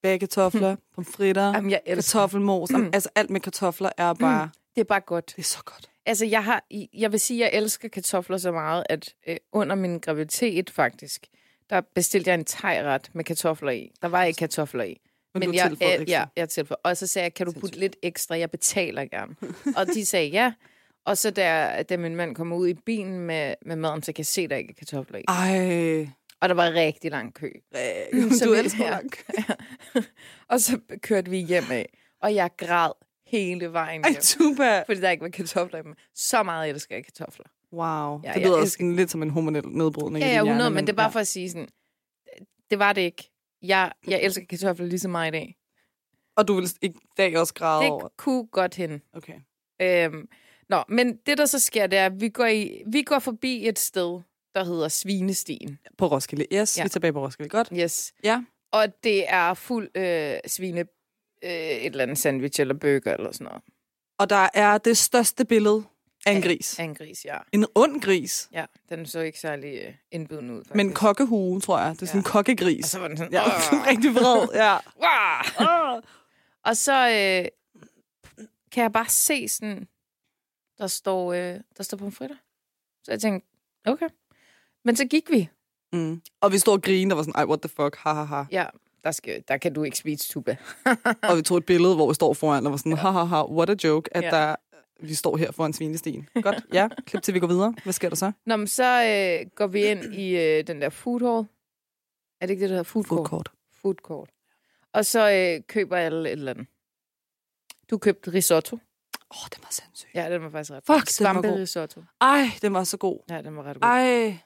bagkartofler, 0.03 0.77
pomfritter, 0.95 1.47
Jamen, 1.55 1.71
jeg 1.71 1.81
kartoffelmos. 1.87 2.71
Mm. 2.71 2.91
Altså, 2.93 3.09
alt 3.15 3.31
med 3.31 3.41
kartofler 3.41 3.91
er 3.97 4.15
bare... 4.15 4.51
Det 4.75 4.81
er 4.81 4.85
bare 4.85 5.01
godt. 5.01 5.33
Det 5.37 5.43
er 5.43 5.47
så 5.47 5.63
godt. 5.65 5.91
Altså, 6.07 6.27
jeg, 6.27 6.45
har, 6.45 6.65
jeg 6.95 7.13
vil 7.13 7.21
sige, 7.21 7.47
at 7.47 7.53
jeg 7.53 7.63
elsker 7.63 7.89
kartofler 7.89 8.37
så 8.37 8.53
meget, 8.53 8.85
at 8.89 9.15
øh, 9.29 9.37
under 9.53 9.77
min 9.77 9.99
graviditet 9.99 10.71
faktisk, 10.71 11.27
der 11.71 11.81
bestilte 11.95 12.29
jeg 12.29 12.35
en 12.35 12.45
tegret 12.45 13.11
med 13.13 13.25
kartofler 13.25 13.71
i. 13.71 13.93
Der 14.03 14.09
var 14.09 14.25
ikke 14.25 14.39
kartofler 14.39 14.85
i. 14.85 15.01
Men, 15.35 15.43
du 15.43 15.53
jeg, 15.55 15.73
ekstra. 15.73 16.05
ja, 16.09 16.25
jeg 16.37 16.49
tilføjede. 16.49 16.81
Og 16.85 16.97
så 16.97 17.07
sagde 17.07 17.25
jeg, 17.25 17.35
kan 17.35 17.47
du 17.47 17.53
putte 17.53 17.79
lidt 17.79 17.97
ekstra? 18.03 18.39
Jeg 18.39 18.51
betaler 18.51 19.05
gerne. 19.05 19.37
og 19.79 19.87
de 19.87 20.07
sagde 20.07 20.29
ja. 20.29 20.53
Og 21.05 21.19
så 21.19 21.31
da, 21.31 21.83
da 21.83 21.97
min 21.97 22.17
mand 22.17 22.35
kommer 22.35 22.57
ud 22.57 22.69
i 22.69 22.75
bilen 22.75 23.21
med, 23.21 23.55
med 23.67 23.77
maden, 23.77 24.03
så 24.03 24.13
kan 24.13 24.19
jeg 24.19 24.27
se, 24.27 24.49
der 24.49 24.57
ikke 24.57 24.71
er 24.71 24.79
kartofler 24.79 25.19
i. 25.19 25.25
Ej, 25.29 26.09
Og 26.41 26.49
der 26.49 26.55
var 26.55 26.73
rigtig 26.73 27.11
lang 27.11 27.35
kø. 27.35 27.51
øh, 28.15 28.31
Så 28.33 28.45
du 28.49 28.53
elsker 28.55 28.85
ja. 28.85 28.91
lang 28.91 29.11
kø. 29.13 29.23
Og 30.49 30.61
så 30.61 30.81
kørte 31.03 31.31
vi 31.31 31.37
hjem 31.39 31.65
af. 31.71 31.99
Og 32.23 32.35
jeg 32.35 32.51
græd 32.57 32.93
hele 33.27 33.73
vejen 33.73 34.05
Ej, 34.05 34.11
hjem. 34.11 34.21
tuba. 34.23 34.83
Fordi 34.83 35.01
der 35.01 35.11
ikke 35.11 35.23
var 35.23 35.29
kartofler 35.29 35.79
i 35.79 35.83
dem. 35.83 35.95
Så 36.15 36.43
meget 36.43 36.71
elsker 36.71 36.95
jeg 36.97 37.05
kartofler. 37.05 37.45
Wow. 37.73 38.21
Ja, 38.25 38.33
det 38.35 38.43
lyder 38.43 38.57
elsker- 38.59 38.79
sådan 38.79 38.97
lidt 38.97 39.11
som 39.11 39.23
en 39.23 39.31
hormonel 39.31 39.69
nedbrydning. 39.69 40.25
Ja, 40.25 40.27
ja, 40.27 40.33
din 40.33 40.39
100, 40.49 40.57
hjerne, 40.63 40.75
men 40.75 40.87
det 40.87 40.93
er 40.93 40.97
bare 40.97 41.07
ja. 41.07 41.11
for 41.13 41.21
at 41.21 41.27
sige 41.27 41.51
sådan, 41.51 41.69
det 42.71 42.79
var 42.79 42.93
det 42.93 43.01
ikke. 43.01 43.31
Jeg, 43.63 43.93
jeg 44.09 44.23
elsker 44.23 44.45
kartofler 44.51 44.87
lige 44.87 44.99
så 44.99 45.09
meget 45.09 45.29
i 45.29 45.33
dag. 45.39 45.57
Og 46.37 46.49
du 46.49 46.55
vil 46.55 46.69
i 46.83 46.93
dag 47.17 47.39
også 47.39 47.55
græde 47.55 47.91
over. 47.91 48.03
Det 48.09 48.17
kunne 48.17 48.47
godt 48.47 48.75
hende. 48.75 49.01
Okay. 49.13 49.35
Øhm, 49.83 50.29
nå, 50.69 50.83
men 50.89 51.17
det 51.27 51.39
der 51.39 51.47
så 51.47 51.59
sker, 51.59 51.87
det 51.87 51.99
er, 51.99 52.07
at 52.07 52.21
vi 52.21 52.29
går, 52.29 52.47
i, 52.47 52.83
vi 52.87 53.03
går 53.03 53.19
forbi 53.19 53.69
et 53.69 53.79
sted, 53.79 54.21
der 54.55 54.65
hedder 54.65 54.89
Svinestien. 54.89 55.79
På 55.99 56.07
Roskilde. 56.07 56.47
Yes, 56.53 56.79
Ja. 56.79 56.83
vi 56.83 56.87
er 56.87 56.89
tilbage 56.89 57.13
på 57.13 57.25
Roskilde. 57.25 57.49
Godt. 57.51 57.69
Yes. 57.75 58.13
Ja. 58.25 58.45
Og 58.73 58.87
det 59.05 59.31
er 59.33 59.55
fuld 59.55 59.91
øh, 59.97 60.37
svine, 60.47 60.81
øh, 61.45 61.51
et 61.51 61.87
eller 61.87 62.03
andet 62.03 62.19
sandwich 62.19 62.61
eller 62.61 62.75
burger 62.75 63.15
eller 63.15 63.33
sådan 63.33 63.45
noget. 63.45 63.63
Og 64.19 64.31
der 64.31 64.49
er 64.55 64.79
det 64.79 64.97
største 64.99 65.45
billede 65.45 65.85
af 66.27 66.33
en 66.33 66.43
gris. 66.43 66.79
Af 66.79 66.85
en 66.85 66.95
gris, 66.95 67.25
ja. 67.25 67.39
En 67.53 67.67
ond 67.75 68.01
gris. 68.03 68.49
Ja, 68.53 68.67
den 68.89 69.07
så 69.07 69.21
ikke 69.21 69.41
særlig 69.41 69.75
øh, 69.87 69.95
indbydende 70.13 70.55
ud, 70.55 70.59
faktisk. 70.59 70.75
Men 70.77 70.93
kokkehue, 70.95 71.61
tror 71.61 71.79
jeg. 71.79 71.93
Det 71.95 72.03
er 72.03 72.07
sådan 72.07 72.21
en 72.21 72.25
Ja. 72.27 72.31
kokkegris. 72.31 72.85
Og 72.85 72.89
så 72.91 72.99
var 72.99 73.09
den 73.09 73.17
sådan, 73.17 73.33
Ja, 73.33 73.43
rigtig 73.91 74.15
vred. 74.15 74.49
Ja. 74.55 74.77
Og 76.69 76.77
så 76.77 77.09
øh, 77.09 77.49
kan 78.73 78.83
jeg 78.83 78.93
bare 78.93 79.09
se 79.09 79.49
sådan, 79.49 79.89
der 80.79 80.87
står, 80.87 81.33
øh, 81.33 81.61
der 81.77 81.83
står 81.83 81.97
pomfritter. 81.97 82.37
Så 83.05 83.13
jeg 83.13 83.21
tænkte, 83.21 83.49
okay. 83.87 84.09
Men 84.85 84.97
så 84.97 85.05
gik 85.07 85.31
vi. 85.31 85.49
Mm. 85.93 86.23
Og 86.41 86.53
vi 86.53 86.59
stod 86.59 86.73
og 86.75 86.83
grinede 86.83 87.13
og 87.15 87.17
var 87.17 87.23
sådan, 87.23 87.35
ej, 87.37 87.45
what 87.45 87.61
the 87.61 87.69
fuck, 87.69 87.97
ha, 87.97 88.13
ha, 88.13 88.23
ha. 88.23 88.45
Ja, 88.51 88.67
der, 89.05 89.11
skal, 89.11 89.43
der 89.49 89.57
kan 89.57 89.73
du 89.75 89.83
ikke 89.83 89.97
spise 89.99 90.29
tuba. 90.29 90.57
Og 91.31 91.37
vi 91.37 91.43
tog 91.43 91.57
et 91.59 91.67
billede, 91.67 91.95
hvor 91.95 92.09
vi 92.09 92.15
står 92.15 92.35
foran 92.35 92.67
og 92.67 92.73
var 92.73 92.77
sådan, 92.79 92.93
ha, 92.97 93.11
ha, 93.11 93.25
ha, 93.25 93.45
what 93.47 93.71
a 93.71 93.75
joke, 93.85 94.17
at 94.17 94.23
Ja. 94.25 94.31
der, 94.31 94.57
vi 95.01 95.15
står 95.15 95.37
her 95.37 95.53
foran 95.53 95.73
svinestien. 95.73 96.29
Godt, 96.43 96.65
ja. 96.73 96.89
Klip 97.07 97.23
til, 97.23 97.35
vi 97.35 97.41
går 97.41 97.47
videre. 97.47 97.75
Hvad 97.85 97.93
sker 97.93 98.09
der 98.09 98.17
så? 98.17 98.33
Nå, 98.47 98.57
men 98.57 98.67
så 98.67 98.85
øh, 98.85 99.51
går 99.55 99.67
vi 99.67 99.85
ind 99.85 100.15
i 100.15 100.37
øh, 100.37 100.67
den 100.67 100.81
der 100.83 100.89
food 100.91 101.21
hall. 101.21 101.47
Er 102.41 102.47
det 102.47 102.51
ikke 102.51 102.61
det, 102.63 102.71
der 102.71 102.75
hedder 102.77 102.83
food 102.91 103.05
court? 103.05 103.19
Food 103.19 103.27
court. 103.29 103.51
Food 103.83 103.95
court. 103.95 104.31
Og 104.93 105.07
så 105.07 105.31
øh, 105.33 105.63
køber 105.69 105.97
jeg 105.97 106.07
et 106.07 106.29
eller 106.31 106.51
andet. 106.51 106.67
Du 107.91 107.99
købte 107.99 108.33
risotto. 108.33 108.77
Åh, 108.77 108.81
oh, 109.31 109.49
den 109.55 109.63
var 109.63 109.69
sindssyg. 109.71 110.09
Ja, 110.15 110.31
den 110.33 110.43
var 110.43 110.51
faktisk 110.51 110.71
ret 110.71 110.77
Fuck, 110.87 110.89
god. 110.89 110.95
den 111.19 111.25
var 111.25 111.33
Svampe 111.33 111.49
god. 111.49 111.57
risotto. 111.59 112.03
Ej, 112.21 112.45
den 112.63 112.75
var 112.75 112.85
så 112.85 112.97
god. 112.97 113.19
Ja, 113.31 113.43
den 113.43 113.57
var 113.57 113.63
ret 113.63 113.75
god. 113.81 113.89
Ej, 113.89 114.39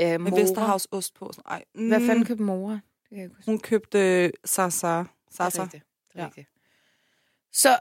Øh, 0.00 0.20
med. 0.20 0.32
Vesterhavs 0.32 0.88
ost 0.90 1.14
på. 1.14 1.32
Sådan, 1.32 1.42
Ej, 1.52 1.64
mm. 1.74 1.88
Hvad 1.88 2.00
fanden 2.06 2.24
købte 2.24 2.42
Mora? 2.42 2.72
Det 2.72 3.10
kan 3.10 3.18
jeg. 3.18 3.30
Hun 3.46 3.58
købte 3.58 3.98
øh, 4.24 4.30
Sasa. 4.44 4.88
Det 4.98 5.04
er 5.04 5.04
Sasa. 5.30 5.62
rigtigt. 5.62 5.84
Det 6.12 6.18
er 6.18 6.20
Ja. 6.22 6.26
rigtigt. 6.26 6.48
Så, 7.52 7.78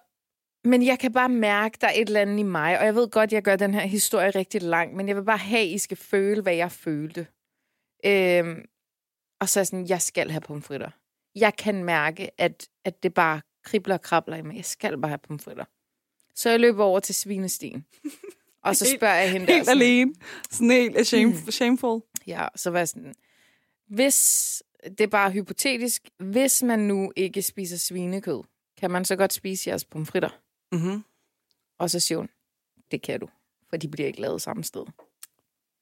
men 0.64 0.86
jeg 0.86 1.00
kan 1.00 1.14
bare 1.14 1.30
mærke, 1.30 1.78
der 1.82 1.88
er 1.88 1.92
et 1.96 2.08
eller 2.08 2.22
andet 2.22 2.40
i 2.40 2.44
mig, 2.44 2.80
og 2.80 2.86
jeg 2.86 2.96
ved 2.96 3.10
godt, 3.10 3.34
jeg 3.34 3.44
gør 3.44 3.56
den 3.56 3.74
her 3.74 3.82
historie 3.86 4.30
rigtig 4.30 4.62
lang, 4.62 4.96
men 4.96 5.08
jeg 5.08 5.16
vil 5.16 5.24
bare 5.24 5.38
have, 5.38 5.62
at 5.62 5.68
I 5.68 5.78
skal 5.78 5.98
føle, 5.98 6.42
hvad 6.42 6.56
jeg 6.56 6.72
følte. 6.72 7.28
Øhm, 8.06 8.66
og 9.40 9.50
så 9.50 9.60
er 9.60 9.62
jeg 9.62 9.68
sådan, 9.68 9.90
jeg 9.90 10.02
skal 10.02 10.32
have 10.32 10.42
pomfritter. 10.42 10.90
Jeg 11.36 11.56
kan 11.56 11.84
mærke, 11.84 12.42
at, 12.42 12.68
at 12.86 13.04
det 13.04 13.14
bare 13.14 13.42
kribler 13.64 13.96
og 13.96 14.02
krabler 14.02 14.36
i 14.38 14.42
mig. 14.42 14.56
Jeg 14.56 14.66
skal 14.66 14.98
bare 14.98 15.10
have 15.10 15.18
pomfritter. 15.18 15.66
Så 16.36 16.50
jeg 16.50 16.60
løber 16.60 16.84
over 16.84 17.00
til 17.00 17.16
svinestien. 17.16 17.86
Og 18.66 18.76
så 18.76 18.86
spørger 18.98 19.16
jeg 19.16 19.32
hende 19.32 19.48
der. 19.48 19.54
Helt 19.54 19.66
sådan, 19.66 19.82
alene. 19.82 20.14
Sådan 20.52 20.72
helt 20.72 21.08
shame, 21.08 21.26
Mm. 21.26 21.52
shameful. 21.52 22.02
Ja, 22.28 22.48
så 22.56 22.70
var 22.70 22.78
jeg 22.80 22.88
sådan, 22.88 23.14
hvis, 23.88 24.64
det 24.84 25.02
er 25.02 25.08
bare 25.08 25.32
hypotetisk, 25.32 26.10
hvis 26.18 26.64
man 26.64 26.80
nu 26.80 27.12
ikke 27.16 27.42
spiser 27.42 27.78
svinekød, 27.78 28.44
kan 28.78 28.92
man 28.92 29.06
så 29.06 29.16
godt 29.16 29.34
spise 29.34 29.70
jeres 29.70 29.86
pomfritter? 29.86 30.30
Mm-hmm. 30.72 31.04
Og 31.80 31.90
så 31.90 32.00
siger 32.00 32.18
hun, 32.18 32.30
det 32.92 33.02
kan 33.02 33.20
du, 33.20 33.28
for 33.70 33.78
de 33.78 33.88
bliver 33.88 34.08
ikke 34.08 34.22
lavet 34.22 34.42
samme 34.42 34.64
sted. 34.64 34.86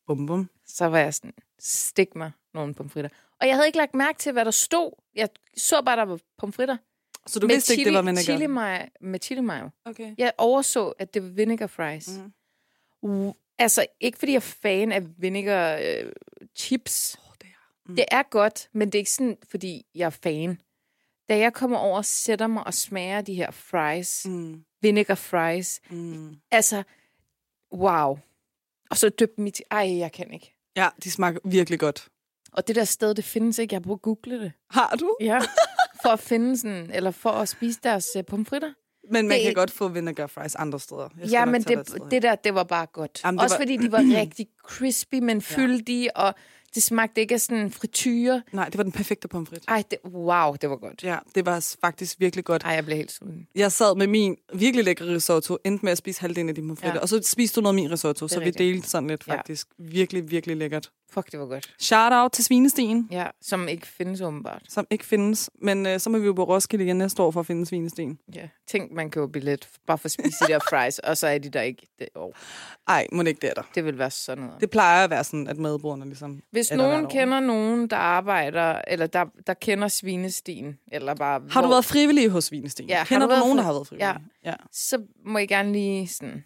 Bum, 0.08 0.26
bum. 0.26 0.50
Så 0.66 0.86
var 0.86 0.98
jeg 1.00 1.14
sådan, 1.14 1.34
stik 1.60 2.16
mig 2.16 2.32
nogle 2.54 2.74
pomfritter. 2.74 3.10
Og 3.42 3.48
jeg 3.48 3.56
havde 3.56 3.68
ikke 3.68 3.78
lagt 3.78 3.94
mærke 3.96 4.20
til, 4.20 4.32
hvad 4.32 4.46
der 4.46 4.52
stod. 4.52 4.92
Jeg 5.16 5.30
så 5.58 5.82
bare, 5.82 5.96
der 5.98 6.04
var 6.04 6.20
pomfritter. 6.38 6.78
Så 7.28 7.40
du 7.40 7.48
vidste 7.48 7.74
ikke, 7.74 7.86
det 7.86 7.94
var 7.94 8.02
vinegar? 8.02 8.22
chili 8.24 8.48
mayo, 8.48 8.86
med 9.02 9.20
chili 9.20 9.42
mayo. 9.42 9.70
Okay. 9.86 10.16
Jeg 10.18 10.32
overså, 10.38 10.88
at 10.90 11.14
det 11.14 11.24
var 11.24 11.30
vinegar 11.30 11.68
fries. 11.68 12.08
Mhm. 12.18 12.34
Mm. 13.04 13.32
Altså, 13.58 13.86
ikke 14.00 14.20
fordi 14.20 14.32
jeg 14.32 14.36
er 14.38 14.56
fan 14.62 14.92
af 14.92 15.02
vinegar 15.18 15.78
øh, 15.78 16.12
chips. 16.56 17.18
Oh, 17.28 17.34
det 17.42 17.48
er. 17.48 17.90
Mm. 17.90 17.96
Det 17.96 18.06
er 18.12 18.24
godt, 18.24 18.70
men 18.74 18.88
det 18.88 18.96
er 18.96 19.00
ikke 19.00 19.12
sådan, 19.12 19.38
fordi 19.50 19.86
jeg 19.96 20.06
er 20.06 20.10
fan. 20.10 20.62
Da 21.30 21.38
jeg 21.38 21.54
kommer 21.54 21.78
over 21.78 21.98
og 21.98 22.06
sætter 22.06 22.48
mig 22.48 22.68
og 22.68 22.74
smager 22.74 23.22
de 23.22 23.34
her 23.34 23.52
fries, 23.52 24.26
mm. 24.26 24.64
Vinegar 24.82 25.16
fries, 25.16 25.82
Mm. 25.90 26.36
altså, 26.52 26.84
wow. 27.74 28.20
Og 28.90 28.98
så 28.98 29.10
døb 29.10 29.38
til, 29.52 29.66
ej, 29.72 29.98
jeg 29.98 30.12
kan 30.12 30.34
ikke. 30.34 30.56
Ja, 30.76 30.90
de 31.04 31.12
smager 31.12 31.40
virkelig 31.46 31.80
godt. 31.80 32.08
Og 32.52 32.68
det 32.68 32.76
der 32.76 32.84
sted, 32.84 33.16
det 33.16 33.24
findes 33.24 33.60
ikke. 33.60 33.74
Jeg 33.74 33.78
har 33.78 33.82
at 33.94 34.02
google 34.02 34.40
det. 34.44 34.52
Har 34.70 34.96
du? 34.96 35.18
Ja. 35.22 35.40
For 36.04 36.10
at 36.10 36.20
finde 36.20 36.58
sådan, 36.58 36.92
eller 36.92 37.12
for 37.12 37.30
at 37.30 37.50
spise 37.50 37.80
deres 37.84 38.08
uh, 38.18 38.24
pomfritter. 38.26 38.74
Men 39.12 39.28
man 39.28 39.40
kan 39.44 39.54
godt 39.54 39.72
få 39.72 39.88
vinegar 39.88 40.28
fries 40.28 40.56
andre 40.56 40.80
steder. 40.80 41.10
Jeg 41.20 41.28
Ja, 41.30 41.46
men 41.46 41.62
det, 41.64 41.88
sted 41.88 42.00
det 42.12 42.22
der, 42.22 42.36
det 42.36 42.54
var 42.56 42.64
bare 42.64 42.86
godt. 42.94 43.22
Jamen, 43.26 43.40
Også 43.40 43.56
var- 43.56 43.62
fordi 43.62 43.78
de 43.78 43.92
var 43.92 44.00
rigtig 44.22 44.48
crispy, 44.64 45.16
men 45.16 45.42
fyldige, 45.42 46.18
og 46.18 46.36
det 46.76 46.84
smagte 46.84 47.22
ikke 47.22 47.34
af 47.34 47.42
sådan 47.42 47.72
frityre. 47.72 48.42
Nej, 48.52 48.66
det 48.66 48.78
var 48.78 48.84
den 48.84 48.92
perfekte 48.92 49.28
pomfrit. 49.28 49.64
Ej, 49.68 49.84
det, 49.92 49.98
wow, 50.06 50.56
det 50.62 50.70
var 50.70 50.76
godt. 50.76 51.04
Ja, 51.04 51.18
det 51.36 51.46
var 51.46 51.76
faktisk 51.82 52.20
virkelig 52.20 52.46
godt. 52.46 52.64
Ej, 52.64 52.72
jeg 52.72 52.86
blev 52.86 52.98
helt 52.98 53.12
sulten. 53.12 53.48
Jeg 53.56 53.72
sad 53.72 53.96
med 53.96 54.08
min 54.08 54.38
virkelig 54.54 54.86
lækre 54.86 55.06
risotto, 55.06 55.58
endte 55.66 55.86
med 55.86 55.92
at 55.92 55.98
spise 55.98 56.22
halvdelen 56.22 56.50
af 56.50 56.56
de 56.56 56.62
pomfritter, 56.62 56.94
Ja. 56.96 57.00
og 57.02 57.10
så 57.10 57.22
spiste 57.24 57.56
du 57.56 57.62
noget 57.62 57.74
af 57.78 57.82
min 57.84 57.92
risotto, 57.92 58.28
så 58.28 58.40
vi 58.40 58.46
rigtigt. 58.46 58.58
delte 58.74 58.90
sådan 58.90 59.08
lidt 59.10 59.24
Ja. 59.28 59.34
faktisk. 59.36 59.68
Virkelig, 59.80 60.32
virkelig 60.32 60.58
lækkert. 60.58 60.90
Fuck, 61.14 61.32
det 61.32 61.40
var 61.40 61.46
godt. 61.46 61.76
Shout 61.80 62.12
out 62.14 62.32
til 62.32 62.44
Svinestien, 62.44 63.08
Ja, 63.12 63.28
som 63.42 63.68
ikke 63.68 63.88
findes 63.88 64.22
åbenbart. 64.22 64.62
som 64.70 64.88
ikke 64.90 65.06
findes, 65.06 65.50
men 65.62 65.86
øh, 65.86 66.00
så 66.00 66.10
må 66.10 66.18
vi 66.18 66.26
jo 66.26 66.34
på 66.34 66.44
Roskilde 66.44 66.86
igen 66.86 66.98
næste 66.98 67.22
år 67.22 67.32
for 67.32 67.40
at 67.40 67.46
finde 67.46 67.66
Svinestien. 67.66 68.20
Ja. 68.36 68.48
Tænk, 68.68 68.92
man 68.92 69.10
køber 69.12 69.28
billet 69.28 69.70
bare 69.88 69.98
for 69.98 70.06
at 70.06 70.12
spise 70.12 70.38
de 70.48 70.54
der 70.54 70.60
fries, 70.70 71.00
og 71.00 71.18
så 71.18 71.28
er 71.28 71.38
de 71.38 71.50
der 71.50 71.62
ikke 71.62 71.88
det 72.00 72.10
år. 72.16 72.38
Ej, 72.88 73.08
må 73.12 73.24
det 73.24 73.28
ikke 73.30 73.42
det 73.42 73.50
er 73.50 73.54
der. 73.54 73.62
Det 73.76 73.86
vil 73.86 73.98
være 73.98 74.12
sådan 74.12 74.44
noget. 74.44 74.62
Det 74.62 74.70
plejer 74.70 75.04
at 75.04 75.10
være 75.10 75.24
sådan, 75.24 75.48
at 75.48 75.58
madbrugerne 75.58 76.06
ligesom... 76.06 76.42
Hvis 76.52 76.72
nogen 76.72 77.10
kender 77.10 77.40
nogen, 77.40 77.88
der 77.88 77.98
arbejder, 77.98 78.82
eller 78.88 79.08
der, 79.08 79.26
der 79.48 79.54
kender 79.54 79.88
svinestien, 79.88 80.80
eller 80.92 81.16
bare... 81.16 81.42
Har 81.50 81.62
du 81.62 81.68
hvor- 81.68 81.76
været 81.76 81.86
frivillig 81.86 82.30
hos 82.30 82.44
Svinestien? 82.44 82.90
Ja, 82.90 83.04
Kender 83.06 83.28
du 83.28 83.34
du, 83.34 83.40
nogen, 83.40 83.58
der 83.58 83.64
har 83.64 83.74
været 83.74 83.88
frivillig? 83.88 84.18
Ja. 84.44 84.50
ja. 84.50 84.56
Så 84.72 85.02
må 85.26 85.38
I 85.38 85.46
gerne 85.46 85.72
lige 85.72 86.08
sådan 86.08 86.44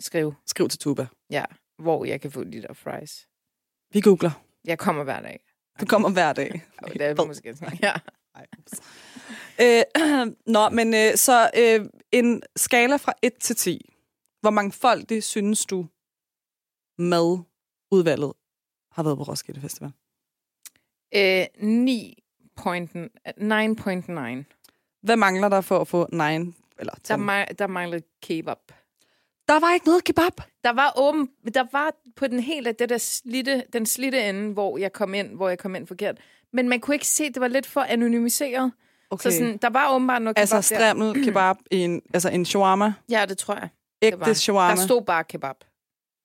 skrive, 0.00 0.34
Skriv 0.46 0.68
til 0.68 0.78
Tuba. 0.78 1.06
ja, 1.30 1.44
hvor 1.78 2.04
jeg 2.04 2.20
kan 2.20 2.30
få 2.30 2.44
de 2.44 2.62
der 2.62 2.74
fries. 2.74 3.26
Vi 3.92 4.00
googler. 4.00 4.30
Jeg 4.64 4.78
kommer 4.78 5.04
hver 5.04 5.20
dag. 5.20 5.44
Du 5.80 5.86
kommer 5.86 6.10
hver 6.10 6.32
dag. 6.32 6.62
Og 6.82 6.92
det 6.92 7.02
er 7.02 7.26
måske 7.26 7.56
sådan, 7.56 7.78
ja. 7.82 7.92
Øh, 9.60 9.82
nå, 10.54 10.68
men 10.68 10.94
øh, 10.94 11.16
så 11.16 11.50
øh, 11.56 11.86
en 12.12 12.42
skala 12.56 12.96
fra 12.96 13.12
1 13.22 13.32
til 13.40 13.56
10. 13.56 13.94
Hvor 14.40 14.50
mangfoldig 14.50 15.22
synes 15.24 15.66
du 15.66 15.86
madudvalget 16.98 18.32
har 18.92 19.02
været 19.02 19.16
på 19.18 19.22
Roskilde 19.22 19.60
Festival? 19.60 19.92
Øh, 21.14 21.42
9.9. 21.42 21.48
Hvad 25.02 25.16
mangler 25.16 25.48
der 25.48 25.60
for 25.60 25.78
at 25.80 25.88
få 25.88 26.06
9? 26.12 26.18
Eller 26.78 26.94
10? 26.94 27.00
Der, 27.12 27.16
ma- 27.16 27.52
der 27.52 27.66
mangler 27.66 28.00
kebab. 28.22 28.58
Der 29.50 29.60
var 29.60 29.74
ikke 29.74 29.86
noget 29.86 30.04
kebab. 30.04 30.40
Der 30.64 30.72
var 30.72 30.92
åben, 30.96 31.28
der 31.54 31.64
var 31.72 31.92
på 32.16 32.26
den 32.26 32.40
helt 32.40 32.66
af 32.66 32.74
det 32.74 32.88
der 32.88 32.98
slitte, 32.98 33.64
den 33.72 33.86
slitte 33.86 34.22
ende, 34.28 34.52
hvor 34.52 34.78
jeg 34.78 34.92
kom 34.92 35.14
ind, 35.14 35.36
hvor 35.36 35.48
jeg 35.48 35.58
kom 35.58 35.74
ind 35.74 35.86
forkert. 35.86 36.18
Men 36.52 36.68
man 36.68 36.80
kunne 36.80 36.94
ikke 36.94 37.06
se, 37.06 37.28
det 37.32 37.40
var 37.40 37.48
lidt 37.48 37.66
for 37.66 37.80
anonymiseret. 37.80 38.72
Okay. 39.10 39.30
Så 39.30 39.36
sådan, 39.36 39.56
der 39.56 39.70
var 39.70 39.94
åbenbart 39.94 40.22
noget 40.22 40.38
Altså 40.38 40.54
kebab 40.54 40.80
der. 40.80 40.92
strimmel 40.92 41.24
kebab 41.24 41.56
i 41.70 41.76
en, 41.76 42.02
altså 42.14 42.28
en 42.28 42.44
shawarma. 42.44 42.92
Ja, 43.10 43.26
det 43.28 43.38
tror 43.38 43.54
jeg. 43.54 43.68
Det 44.02 44.20
var. 44.20 44.26
Ægte 44.26 44.40
shawarma. 44.40 44.76
Der 44.76 44.86
stod 44.86 45.02
bare 45.02 45.24
kebab. 45.24 45.56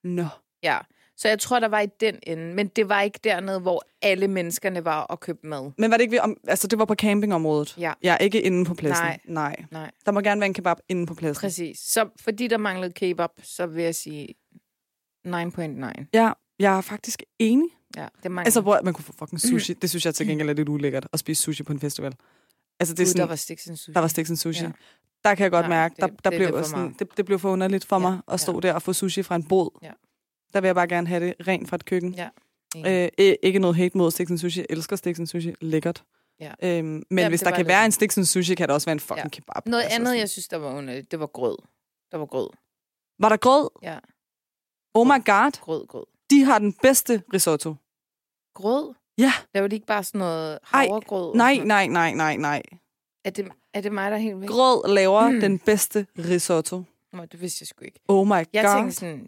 Nå. 0.03 0.27
Ja. 0.63 0.77
Så 1.17 1.27
jeg 1.27 1.39
tror, 1.39 1.59
der 1.59 1.67
var 1.67 1.79
i 1.79 1.87
den 1.99 2.19
ende. 2.23 2.53
Men 2.53 2.67
det 2.67 2.89
var 2.89 3.01
ikke 3.01 3.19
dernede, 3.23 3.59
hvor 3.59 3.83
alle 4.01 4.27
menneskerne 4.27 4.85
var 4.85 5.01
og 5.01 5.19
købte 5.19 5.47
mad. 5.47 5.71
Men 5.77 5.91
var 5.91 5.97
det 5.97 6.01
ikke 6.01 6.11
ved, 6.11 6.19
om, 6.19 6.37
altså 6.47 6.67
det 6.67 6.79
var 6.79 6.85
på 6.85 6.95
campingområdet? 6.95 7.77
Ja. 7.77 7.93
Ja, 8.03 8.17
ikke 8.17 8.41
inde 8.41 8.65
på 8.65 8.73
pladsen. 8.73 9.05
Nej. 9.05 9.19
Nej. 9.25 9.55
Nej. 9.71 9.91
Der 10.05 10.11
må 10.11 10.21
gerne 10.21 10.41
være 10.41 10.47
en 10.47 10.53
kebab 10.53 10.77
inde 10.89 11.05
på 11.07 11.13
pladsen. 11.13 11.41
Præcis. 11.41 11.79
Så 11.79 12.09
fordi 12.21 12.47
der 12.47 12.57
manglede 12.57 12.93
kebab, 12.93 13.29
så 13.43 13.65
vil 13.67 13.83
jeg 13.83 13.95
sige 13.95 14.27
9.9. 15.27 16.05
Ja, 16.13 16.31
jeg 16.59 16.77
er 16.77 16.81
faktisk 16.81 17.23
enig. 17.39 17.69
Ja, 17.97 18.07
det 18.23 18.31
mangler. 18.31 18.45
Altså, 18.47 18.61
hvor 18.61 18.79
man 18.83 18.93
kunne 18.93 19.05
få 19.05 19.13
fucking 19.19 19.41
sushi. 19.41 19.73
Det 19.81 19.89
synes 19.89 20.05
jeg 20.05 20.15
til 20.15 20.27
gengæld 20.27 20.49
er 20.49 20.53
lidt 20.53 20.69
ulækkert, 20.69 21.07
at 21.13 21.19
spise 21.19 21.41
sushi 21.41 21.63
på 21.63 21.73
en 21.73 21.79
festival. 21.79 22.13
Altså, 22.79 22.93
det 22.95 22.99
er 22.99 23.03
Gud, 23.05 23.09
sådan, 23.11 23.21
der 23.21 23.27
var 23.27 23.35
sticks 23.35 23.67
and 23.67 23.77
sushi. 23.77 23.91
der 23.93 23.99
var 23.99 24.07
sticks 24.07 24.29
and 24.29 24.37
sushi. 24.37 24.63
Ja. 24.63 24.71
Der 25.23 25.35
kan 25.35 25.43
jeg 25.43 25.51
godt 25.51 25.63
Nej, 25.69 25.69
mærke, 25.77 25.95
der, 26.01 26.07
det- 26.07 26.23
der 26.23 26.29
det 26.29 26.41
er 26.41 26.47
blev 26.49 26.57
for 26.59 26.69
sådan, 26.69 26.95
det, 26.99 27.17
det 27.17 27.25
blev 27.25 27.39
for 27.39 27.49
underligt 27.51 27.85
for 27.85 27.95
Ja, 27.95 27.99
mig 27.99 28.19
at 28.27 28.39
stå 28.39 28.53
ja. 28.53 28.59
der 28.67 28.73
og 28.73 28.81
få 28.81 28.93
sushi 28.93 29.23
fra 29.23 29.35
en 29.35 29.43
båd. 29.43 29.79
Ja. 29.83 29.91
Der 30.55 30.61
vil 30.61 30.67
jeg 30.67 30.75
bare 30.75 30.87
gerne 30.87 31.07
have 31.07 31.25
det 31.27 31.47
rent 31.47 31.69
fra 31.69 31.75
et 31.75 31.85
køkken. 31.85 32.13
Ja. 32.13 32.29
Øh, 33.17 33.33
ikke 33.43 33.59
noget 33.59 33.75
hate 33.75 33.97
mod 33.97 34.11
sticks 34.11 34.31
and 34.31 34.37
sushi. 34.39 34.59
Jeg 34.59 34.65
elsker 34.69 34.95
sticks 34.95 35.19
and 35.19 35.27
sushi. 35.27 35.53
Lækkert. 35.61 36.03
Ja. 36.39 36.51
Øhm, 36.63 37.03
men 37.09 37.19
Ja, 37.19 37.29
hvis 37.29 37.39
der 37.39 37.45
var 37.49 37.51
kan 37.55 37.59
lidt 37.59 37.67
være 37.67 37.85
en 37.85 37.91
sticks 37.91 38.17
and 38.17 38.25
sushi, 38.25 38.55
kan 38.55 38.67
der 38.67 38.73
også 38.73 38.85
være 38.87 38.93
en 38.93 38.99
fucking 38.99 39.25
Ja. 39.25 39.29
kebab. 39.29 39.65
Noget 39.65 39.83
Altså 39.83 39.95
andet, 39.95 40.07
sådan. 40.07 40.19
jeg 40.19 40.29
synes, 40.29 40.47
der 40.47 40.57
var 40.57 40.73
underligt, 40.73 41.11
det 41.11 41.19
var 41.19 41.27
grød. 41.27 41.57
Der 42.11 42.17
var 42.17 42.25
grød. 42.25 42.49
Var 43.19 43.29
der 43.29 43.37
grød? 43.37 43.69
Ja, 43.81 43.99
Oh 44.93 45.07
my 45.07 45.25
god. 45.25 45.61
grød, 45.61 45.87
grød. 45.87 46.05
De 46.29 46.43
har 46.43 46.59
den 46.59 46.73
bedste 46.73 47.21
risotto. 47.33 47.75
Grød? 48.53 48.93
Ja. 49.17 49.33
Laver 49.53 49.67
de 49.67 49.75
ikke 49.75 49.87
bare 49.87 50.03
sådan 50.03 50.19
noget 50.19 50.59
havregrød? 50.63 51.35
Nej, 51.35 51.55
nej, 51.65 51.87
nej, 51.87 52.13
nej, 52.13 52.35
nej. 52.37 52.61
Er 53.25 53.29
det, 53.29 53.47
er 53.73 53.81
det 53.81 53.91
mig, 53.91 54.11
der 54.11 54.17
er 54.17 54.21
helt 54.21 54.41
væk? 54.41 54.49
Grød 54.49 54.93
laver 54.93 55.29
Mm. 55.29 55.39
den 55.47 55.59
bedste 55.59 56.07
risotto. 56.19 56.83
Nå, 57.13 57.25
det 57.25 57.41
vidste 57.41 57.61
jeg 57.63 57.67
sgu 57.67 57.85
ikke. 57.85 57.99
Oh 58.07 58.27
my 58.27 58.31
Jeg 58.33 58.45
god. 58.53 58.75
tænkte 58.77 58.95
sådan, 58.95 59.27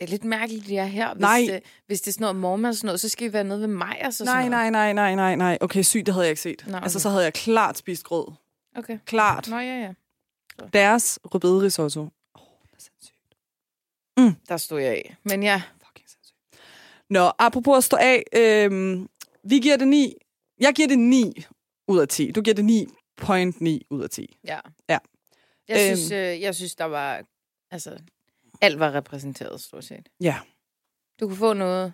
det 0.00 0.06
er 0.06 0.10
lidt 0.10 0.24
mærkeligt, 0.24 0.64
at 0.64 0.70
jeg 0.70 0.82
er 0.84 0.88
her. 0.88 1.14
Hvis, 1.14 1.20
Nej. 1.20 1.44
Det, 1.48 1.60
hvis 1.86 2.00
det 2.00 2.08
er 2.08 2.12
sådan 2.12 2.22
noget 2.22 2.36
mormad 2.36 2.70
og 2.70 2.76
sådan 2.76 2.86
noget, 2.86 3.00
så 3.00 3.08
skal 3.08 3.28
vi 3.28 3.32
være 3.32 3.44
nede 3.44 3.60
ved 3.60 3.66
mig 3.66 4.00
og 4.04 4.12
så 4.12 4.18
sådan 4.18 4.32
Nej, 4.34 4.48
noget. 4.48 4.72
nej, 4.72 4.92
nej, 4.92 5.14
nej, 5.14 5.14
nej, 5.14 5.36
nej. 5.36 5.58
Okay, 5.60 5.82
sygt, 5.82 6.06
det 6.06 6.14
havde 6.14 6.24
jeg 6.26 6.30
ikke 6.30 6.42
set. 6.42 6.64
Nå, 6.66 6.76
Altså, 6.76 6.98
okay. 6.98 7.02
så 7.02 7.08
havde 7.10 7.24
jeg 7.24 7.32
klart 7.32 7.78
spist 7.78 8.04
grød. 8.04 8.26
Okay. 8.76 8.98
Klart. 9.06 9.48
Nå, 9.48 9.56
ja, 9.58 9.80
ja. 9.80 9.92
Deres 10.72 11.18
rødbederisotto. 11.24 12.00
Åh, 12.00 12.06
oh, 12.34 12.42
det 12.70 12.76
er 12.76 12.80
sindssygt. 12.82 14.48
Der 14.48 14.56
stod 14.56 14.80
jeg 14.80 14.90
af. 14.90 15.16
Men 15.24 15.42
ja, 15.42 15.62
Fucking 15.86 16.08
sindssygt. 16.10 16.38
Nå, 17.10 17.32
apropos 17.38 17.76
at 17.76 17.84
stå 17.84 17.96
af. 18.00 18.22
Øhm, 18.36 19.08
vi 19.44 19.58
giver 19.58 19.76
det 19.76 19.88
9. 19.88 20.14
Jeg 20.60 20.74
giver 20.74 20.88
det 20.88 20.98
9 20.98 21.44
ud 21.88 21.98
af 21.98 22.08
10. 22.08 22.30
Du 22.30 22.42
giver 22.42 22.54
det 22.54 22.90
9.9 23.20 23.78
ud 23.90 24.02
af 24.02 24.10
10. 24.10 24.38
ja. 24.44 24.58
Ja. 24.88 24.98
Jeg, 25.68 25.88
Øhm. 25.90 25.96
synes, 25.96 26.10
øh, 26.12 26.40
jeg 26.40 26.54
synes, 26.54 26.74
der 26.74 26.84
var... 26.84 27.22
Altså, 27.70 27.98
alt 28.60 28.78
var 28.78 28.94
repræsenteret, 28.94 29.60
stort 29.60 29.84
set. 29.84 30.08
Ja. 30.20 30.38
Du 31.20 31.26
kunne 31.26 31.36
få 31.36 31.52
noget 31.52 31.92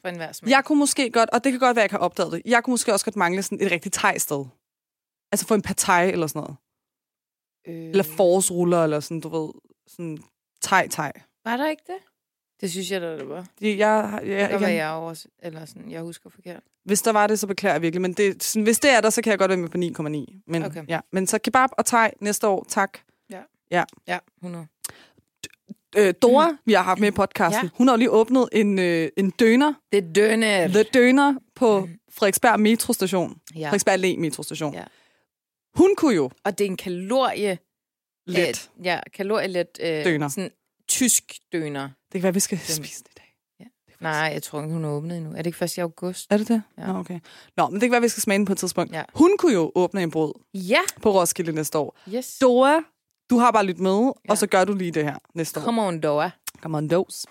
for 0.00 0.08
enhver 0.08 0.32
smag. 0.32 0.50
Jeg 0.50 0.64
kunne 0.64 0.78
måske 0.78 1.10
godt, 1.10 1.30
og 1.30 1.44
det 1.44 1.52
kan 1.52 1.60
godt 1.60 1.76
være, 1.76 1.82
at 1.84 1.90
jeg 1.90 1.90
kan 1.90 1.98
opdage 1.98 2.30
det, 2.30 2.42
jeg 2.44 2.64
kunne 2.64 2.72
måske 2.72 2.92
også 2.92 3.04
godt 3.04 3.16
mangle 3.16 3.42
sådan 3.42 3.60
et 3.60 3.70
rigtigt 3.72 3.96
thai-sted. 4.04 4.44
Altså 5.32 5.46
få 5.46 5.54
en 5.54 5.62
partej 5.62 6.04
eller 6.10 6.26
sådan 6.26 6.40
noget. 6.42 6.56
øh, 7.66 7.90
Eller 7.90 8.02
forårsruller, 8.04 8.84
eller 8.84 9.00
sådan, 9.00 9.20
du 9.20 9.28
ved, 9.28 9.50
sådan 9.86 10.18
thai-thai. 10.66 11.10
Var 11.44 11.56
der 11.56 11.68
ikke 11.70 11.82
det? 11.86 11.96
Det 12.60 12.70
synes 12.70 12.90
jeg, 12.90 13.00
der 13.00 13.16
det 13.16 13.28
var. 13.28 13.46
Jeg, 13.60 13.78
jeg, 13.78 14.20
jeg, 14.26 14.50
Der 14.50 14.58
var 14.58 14.68
jeg, 14.68 14.90
over, 14.90 15.24
eller 15.38 15.64
sådan, 15.64 15.90
jeg 15.90 16.02
husker 16.02 16.30
forkert. 16.30 16.62
Hvis 16.84 17.02
der 17.02 17.12
var 17.12 17.26
det, 17.26 17.38
så 17.38 17.46
beklager 17.46 17.74
jeg 17.74 17.82
virkelig. 17.82 18.00
Men 18.02 18.12
det, 18.12 18.42
sådan, 18.42 18.62
hvis 18.62 18.78
det 18.78 18.90
er 18.90 19.00
der, 19.00 19.10
så 19.10 19.22
kan 19.22 19.30
jeg 19.30 19.38
godt 19.38 19.48
være 19.48 19.58
med 19.58 19.68
på 19.68 20.02
9,9. 20.38 20.42
Men, 20.46 20.62
Okay. 20.64 20.84
ja. 20.88 21.00
men 21.12 21.26
så 21.26 21.38
kebab 21.38 21.68
og 21.78 21.86
thai 21.86 22.10
næste 22.20 22.48
år, 22.48 22.64
tak. 22.68 22.98
Ja, 24.06 24.18
100. 24.42 24.66
Øh, 25.96 26.14
Dora, 26.22 26.56
vi 26.64 26.72
har 26.72 26.82
haft 26.82 27.00
med 27.00 27.08
i 27.08 27.10
podcasten, 27.10 27.64
Ja. 27.64 27.68
hun 27.74 27.88
har 27.88 27.94
jo 27.94 27.98
lige 27.98 28.10
åbnet 28.10 28.48
en, 28.52 28.78
øh, 28.78 29.08
en 29.16 29.30
døner, 29.30 29.74
Det 29.92 29.98
er 30.08 30.12
dønne. 30.12 30.68
The 30.68 30.82
Døner, 30.82 31.34
på 31.54 31.88
Frederiksberg 32.12 32.60
metrostation. 32.60 33.38
Ja. 33.56 33.66
Frederiksberg 33.66 33.94
Allé 33.94 34.20
metrostation. 34.20 34.74
Ja. 34.74 34.84
Hun 35.74 35.94
kunne 35.96 36.14
jo 36.14 36.30
Og 36.44 36.58
det 36.58 36.64
er 36.64 36.70
en 36.70 36.76
kalorie... 36.76 37.58
let. 38.26 38.70
Øh, 38.80 38.86
ja, 38.86 39.00
kalorielet... 39.14 39.66
Øh, 39.80 40.04
Døner. 40.04 40.28
Sådan 40.28 40.50
tysk 40.88 41.24
døner. 41.52 41.82
Det 41.84 42.12
kan 42.12 42.22
være, 42.22 42.34
vi 42.34 42.40
skal 42.40 42.58
Den- 42.66 42.74
spise 42.74 43.02
det 43.04 43.10
i 43.10 43.14
dag. 43.16 43.34
Ja. 43.60 43.64
Det 43.92 44.00
Nej, 44.00 44.12
jeg 44.32 44.42
tror 44.42 44.62
ikke, 44.62 44.72
hun 44.72 44.84
er 44.84 44.88
åbnet 44.88 45.16
endnu. 45.16 45.30
Er 45.32 45.36
det 45.36 45.46
ikke 45.46 45.58
først 45.58 45.76
i 45.76 45.80
august? 45.80 46.26
Er 46.32 46.36
det 46.36 46.48
det? 46.48 46.62
Ja. 46.78 46.86
Nå, 46.86 46.98
okay. 46.98 47.20
Nå, 47.56 47.66
men 47.68 47.74
det 47.74 47.80
kan 47.80 47.90
være, 47.92 48.00
vi 48.02 48.08
skal 48.08 48.22
smage 48.22 48.38
den 48.38 48.46
på 48.46 48.52
et 48.52 48.58
tidspunkt. 48.58 48.92
Ja. 48.92 49.02
Hun 49.14 49.36
kunne 49.38 49.52
jo 49.52 49.72
åbne 49.74 50.02
en 50.02 50.10
båd 50.10 50.40
Ja, 50.54 50.80
på 51.02 51.10
Roskilde 51.20 51.52
næste 51.52 51.78
år. 51.78 51.98
yes. 52.14 52.38
Dora, 52.38 52.80
du 53.32 53.38
har 53.38 53.50
bare 53.50 53.64
lyttet 53.64 53.82
med, 53.82 54.12
ja. 54.24 54.30
Og 54.30 54.38
så 54.38 54.46
gør 54.46 54.64
du 54.64 54.74
lige 54.74 54.90
det 54.90 55.04
her 55.04 55.16
næste 55.34 55.60
år. 55.60 55.64
Come 55.64 55.82
on, 55.82 56.00
Dora. 56.00 56.30
Come 56.62 56.76
on, 56.76 56.88
dose. 56.88 57.26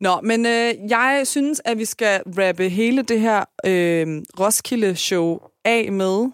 Nå, 0.00 0.20
men 0.20 0.46
øh, 0.46 0.74
jeg 0.88 1.22
synes, 1.24 1.62
at 1.64 1.78
vi 1.78 1.84
skal 1.84 2.22
rappe 2.38 2.68
hele 2.68 3.02
det 3.02 3.20
her 3.20 3.44
øh, 3.66 4.22
Roskilde-show 4.40 5.40
af 5.64 5.92
med 5.92 6.30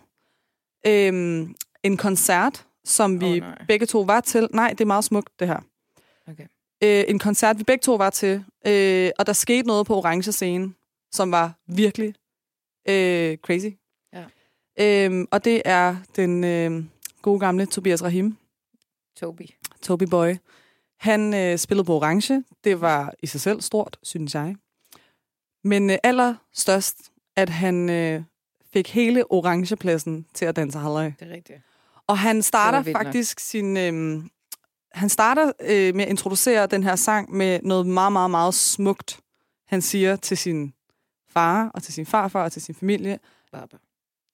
øh, 0.86 1.48
en 1.82 1.96
koncert, 1.96 2.66
som 2.84 3.20
vi 3.20 3.26
oh, 3.26 3.36
nej. 3.36 3.64
begge 3.68 3.86
to 3.86 4.00
var 4.00 4.20
til. 4.20 4.48
Nej, 4.52 4.70
det 4.70 4.80
er 4.80 4.86
meget 4.86 5.04
smukt, 5.04 5.40
det 5.40 5.48
her. 5.48 5.61
Okay. 6.28 6.44
Øh, 6.82 7.04
en 7.08 7.18
koncert, 7.18 7.58
vi 7.58 7.64
begge 7.64 7.82
to 7.82 7.94
var 7.94 8.11
til, 8.11 8.44
øh, 8.66 9.11
og 9.18 9.26
der 9.26 9.32
skete 9.32 9.66
noget 9.66 9.86
på 9.86 9.96
Orange 9.96 10.32
Scene, 10.32 10.72
som 11.12 11.32
var 11.32 11.52
virkelig 11.66 12.14
øh, 12.88 13.36
crazy. 13.36 13.68
Ja. 14.12 14.24
Øh, 15.08 15.26
og 15.30 15.44
det 15.44 15.62
er 15.64 15.96
den 16.16 16.44
øh, 16.44 16.84
gode 17.22 17.40
gamle 17.40 17.66
Tobias 17.66 18.02
Rahim. 18.02 18.36
Toby. 19.20 19.42
Toby 19.82 20.04
Boy. 20.10 20.36
Han 20.98 21.34
øh, 21.34 21.58
spillede 21.58 21.86
på 21.86 21.96
Orange. 21.96 22.44
Det 22.64 22.80
var 22.80 23.14
i 23.22 23.26
sig 23.26 23.40
selv 23.40 23.60
stort, 23.60 23.98
synes 24.02 24.34
jeg. 24.34 24.56
Men 25.64 25.90
øh, 25.90 25.96
allerstørst, 26.02 26.96
at 27.36 27.48
han 27.48 27.90
øh, 27.90 28.22
fik 28.72 28.88
hele 28.88 29.32
Orangepladsen 29.32 30.26
til 30.34 30.44
at 30.44 30.56
danse 30.56 30.78
halløj. 30.78 31.12
Det 31.20 31.30
er 31.30 31.34
rigtigt. 31.34 31.58
Og 32.06 32.18
han 32.18 32.42
starter 32.42 32.82
vildt 32.82 32.96
nok. 32.96 33.06
faktisk 33.06 33.40
sin... 33.40 33.76
Øh, 33.76 34.22
han 34.92 35.08
starter 35.08 35.52
øh, 35.60 35.94
med 35.94 36.04
at 36.04 36.10
introducere 36.10 36.66
den 36.66 36.82
her 36.82 36.96
sang 36.96 37.32
med 37.32 37.60
noget 37.62 37.86
meget, 37.86 38.12
meget, 38.12 38.30
meget 38.30 38.54
smukt. 38.54 39.20
Han 39.66 39.82
siger 39.82 40.16
til 40.16 40.36
sin 40.36 40.74
far 41.28 41.70
og 41.74 41.82
til 41.82 41.94
sin 41.94 42.06
farfar 42.06 42.44
og 42.44 42.52
til 42.52 42.62
sin 42.62 42.74
familie, 42.74 43.18
Baba. 43.52 43.76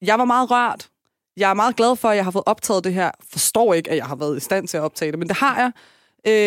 jeg 0.03 0.19
var 0.19 0.25
meget 0.25 0.51
rørt. 0.51 0.91
Jeg 1.37 1.51
er 1.51 1.55
meget 1.55 1.77
glad 1.77 1.97
for, 1.97 2.09
at 2.09 2.17
jeg 2.17 2.25
har 2.25 2.31
fået 2.31 2.45
optaget 2.47 2.85
det 2.85 2.95
her. 2.95 3.11
Forstår 3.31 3.75
ikke, 3.75 3.91
at 3.91 3.97
jeg 3.97 4.07
har 4.07 4.17
været 4.17 4.37
i 4.37 4.41
stand 4.41 4.69
til 4.69 4.77
at 4.77 4.83
optage 4.83 5.11
det, 5.13 5.19
men 5.19 5.29
det 5.29 5.37
har 5.37 5.59
jeg. 5.61 5.73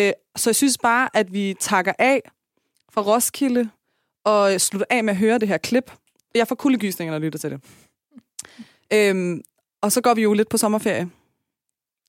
Øh, 0.08 0.12
så 0.36 0.50
jeg 0.50 0.56
synes 0.56 0.78
bare, 0.78 1.08
at 1.14 1.32
vi 1.32 1.54
takker 1.60 1.92
af 1.98 2.22
fra 2.92 3.02
Roskilde 3.02 3.70
og 4.24 4.60
slutter 4.60 4.86
af 4.90 5.04
med 5.04 5.10
at 5.12 5.16
høre 5.16 5.38
det 5.38 5.48
her 5.48 5.58
klip. 5.58 5.92
Jeg 6.34 6.48
får 6.48 6.54
kuldegysninger, 6.54 7.10
når 7.10 7.16
jeg 7.16 7.22
lytter 7.24 7.38
til 7.38 7.50
det. 7.50 7.60
Øhm, 8.92 9.42
og 9.82 9.92
så 9.92 10.00
går 10.00 10.14
vi 10.14 10.22
jo 10.22 10.32
lidt 10.32 10.48
på 10.48 10.56
sommerferie, 10.56 11.10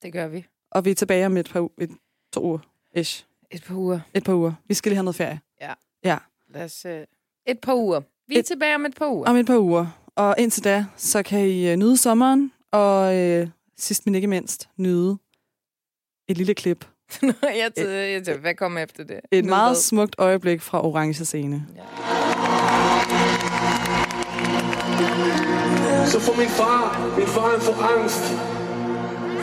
Det 0.01 0.13
gør 0.13 0.27
vi. 0.27 0.45
og 0.71 0.86
vi 0.86 0.91
er 0.91 0.95
tilbage 0.95 1.25
om 1.25 1.38
et 1.38 1.49
par 1.51 1.61
u- 1.61 1.75
et, 1.77 1.89
to 2.34 2.43
uger. 2.43 2.59
Ish. 2.95 3.25
Et 3.51 3.63
par 3.63 3.75
uger. 3.75 3.99
Et 4.13 4.23
par 4.23 4.34
uger. 4.34 4.53
Vi 4.67 4.73
skal 4.73 4.89
lige 4.89 4.97
have 4.97 5.03
noget 5.03 5.15
ferie. 5.15 5.39
Lad 6.53 6.63
os... 6.63 6.86
Øh, 6.86 7.05
et 7.47 7.59
par 7.59 7.73
uger. 7.75 8.01
Vi 8.27 8.36
er 8.36 8.39
Et- 8.39 8.45
tilbage 8.45 8.75
om 8.75 8.86
et 8.86 8.95
par 8.95 9.07
uger. 9.07 9.29
Om 9.29 9.36
et 9.36 9.45
par 9.45 9.57
uger. 9.57 9.88
Og 10.15 10.36
indtil 10.38 10.63
da, 10.63 10.86
så 10.97 11.23
kan 11.23 11.39
I 11.47 11.69
øh, 11.71 11.75
nyde 11.77 11.97
sommeren, 11.97 12.51
og 12.72 13.15
øh, 13.15 13.47
sidst 13.78 14.05
men 14.05 14.15
ikke 14.15 14.28
mindst, 14.28 14.69
nyde 14.78 15.17
et 16.30 16.38
lille 16.38 16.53
klip. 16.53 16.86
jeg 17.61 17.72
tænkte, 17.78 17.93
jeg 17.93 18.24
tænkte, 18.26 18.41
hvad 18.41 18.55
kommer 18.55 18.80
efter 18.80 19.03
det? 19.03 19.19
Et 19.32 19.45
meget 19.45 19.69
hvad? 19.69 19.82
smukt 19.82 20.15
øjeblik 20.17 20.61
fra 20.61 20.86
Orange 20.86 21.26
Scene. 21.26 21.67
Så 26.05 26.19
får 26.19 26.36
min 26.38 26.49
far, 26.49 26.84
min 27.17 27.28
far 27.28 27.47
han 27.51 27.61
får 27.61 27.78
angst 27.93 28.26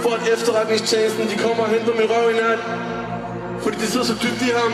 for 0.03 0.11
at 0.19 0.23
efterretningstjenesten, 0.35 1.25
de 1.33 1.37
kommer 1.45 1.63
og 1.65 1.71
henter 1.71 1.95
min 2.01 2.09
røv 2.13 2.25
i 2.35 2.37
nat. 2.43 2.61
Fordi 3.63 3.77
det 3.83 3.89
sidder 3.93 4.07
så 4.07 4.17
dybt 4.25 4.43
i 4.49 4.51
ham. 4.61 4.73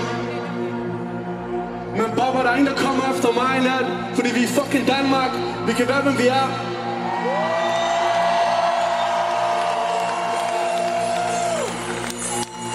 Men 1.98 2.08
Bob, 2.18 2.34
der 2.44 2.50
er 2.50 2.56
ingen, 2.60 2.70
der 2.72 2.78
kommer 2.86 3.02
efter 3.12 3.30
mig 3.40 3.50
i 3.60 3.62
nat. 3.70 3.86
Fordi 4.16 4.28
vi 4.38 4.42
er 4.48 4.52
fucking 4.58 4.84
Danmark. 4.94 5.30
Vi 5.68 5.72
kan 5.78 5.86
være, 5.92 6.02
hvem 6.06 6.16
vi 6.22 6.26
er. 6.40 6.46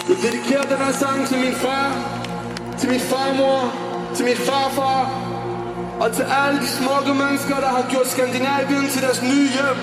Jeg 0.10 0.18
dedikerer 0.18 0.62
den 0.62 0.78
her 0.86 0.92
sang 0.92 1.28
til 1.28 1.38
min 1.38 1.54
far, 1.54 1.88
til 2.80 2.90
min 2.90 3.00
farmor, 3.00 3.74
til 4.16 4.26
min 4.26 4.38
farfar, 4.38 5.02
og 6.00 6.12
til 6.16 6.26
alle 6.44 6.60
de 6.60 6.68
smukke 6.68 7.14
mennesker, 7.24 7.56
der 7.56 7.68
har 7.68 7.86
gjort 7.90 8.08
Skandinavien 8.08 8.90
til 8.90 9.02
deres 9.02 9.22
nye 9.22 9.48
hjem. 9.58 9.80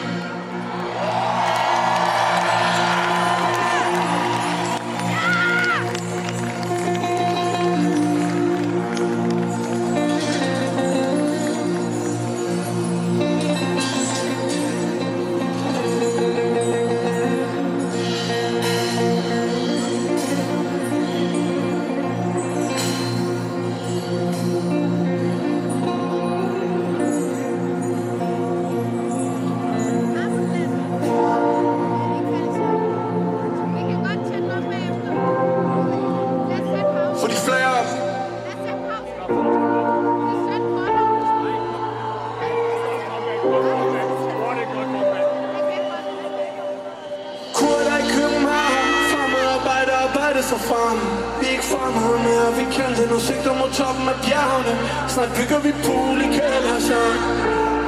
Sammen 50.43 51.07
Vi 51.41 51.47
er 51.47 51.53
ikke 51.57 51.69
fanget 51.75 52.19
mere, 52.29 52.47
vi 52.59 52.65
kendte 52.77 53.03
Nu 53.13 53.19
sigter 53.29 53.55
mod 53.61 53.71
toppen 53.81 54.07
af 54.13 54.19
bjergene. 54.25 54.73
Snart 55.13 55.31
bygger 55.39 55.61
vi 55.67 55.73
pool 55.85 56.19
i 56.27 56.29
kældersang 56.39 57.17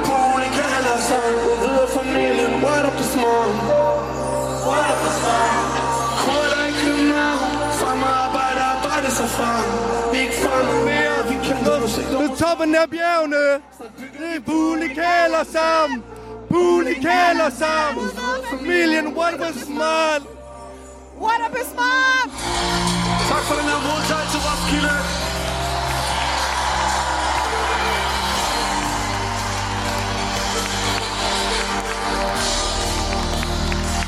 Pool 0.07 0.41
i 0.47 0.49
kældersang 0.59 1.33
Ud 1.49 1.57
videre 1.63 1.89
familien, 1.99 2.51
what 2.63 2.83
up 2.89 2.95
this 3.01 3.13
morning 3.23 3.59
What 4.67 4.87
up 4.93 4.99
this 5.05 5.19
morning 5.27 5.67
Krøller 6.21 6.63
i 6.71 6.73
København 6.83 7.51
Fra 7.79 7.91
mig 8.01 8.13
arbejde, 8.25 8.59
arbejde 8.73 9.09
sig 9.19 9.29
frem. 9.37 9.67
Vi 10.11 10.17
er 10.17 10.23
ikke 10.27 10.39
fanget 10.45 10.79
mere, 10.89 11.17
vi 11.29 11.35
kendte 11.47 11.71
Nu 11.81 11.87
sigter 11.95 12.17
mod 12.21 12.31
toppen 12.43 12.75
af 12.81 12.87
bjergene. 12.93 13.43
Det 14.19 14.29
er 14.37 14.41
Pool 14.49 14.79
i 14.87 14.89
sammen. 15.55 15.97
Pool 16.51 16.83
i 16.93 16.95
sammen. 17.63 18.05
Familien, 18.51 19.05
what 19.17 19.33
was 19.41 19.55
smart. 19.69 20.38
What 21.19 21.41
up 21.41 21.53
is 21.53 21.67
Mom? 21.75 22.31
Tag 23.27 23.43
von 23.43 23.57
der 23.57 23.79
Wohlzeit 23.83 24.31
zu 24.31 24.37
Waschkille. 24.39 24.95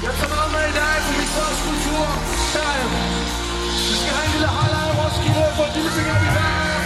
Jetzt 0.02 0.22
haben 0.22 0.32
wir 0.32 0.48
mal 0.54 0.72
die 0.72 0.80
Eisen 0.80 1.16
mit 1.20 1.30
Kultur. 1.36 2.08
Time. 2.54 2.96
Das 3.90 4.02
Geheimnis 4.08 4.40
der 4.40 4.54
Halle 4.56 4.82
Waschkille 4.96 5.52
von 5.58 5.68
Dimitri 5.76 6.04
Abibar. 6.16 6.80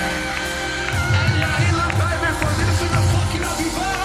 Ja, 1.40 1.50
in 1.70 1.76
der 1.78 1.90
Bibel 2.02 2.34
von 2.42 2.52
Dimitri 2.58 2.88
Abibar. 3.46 4.05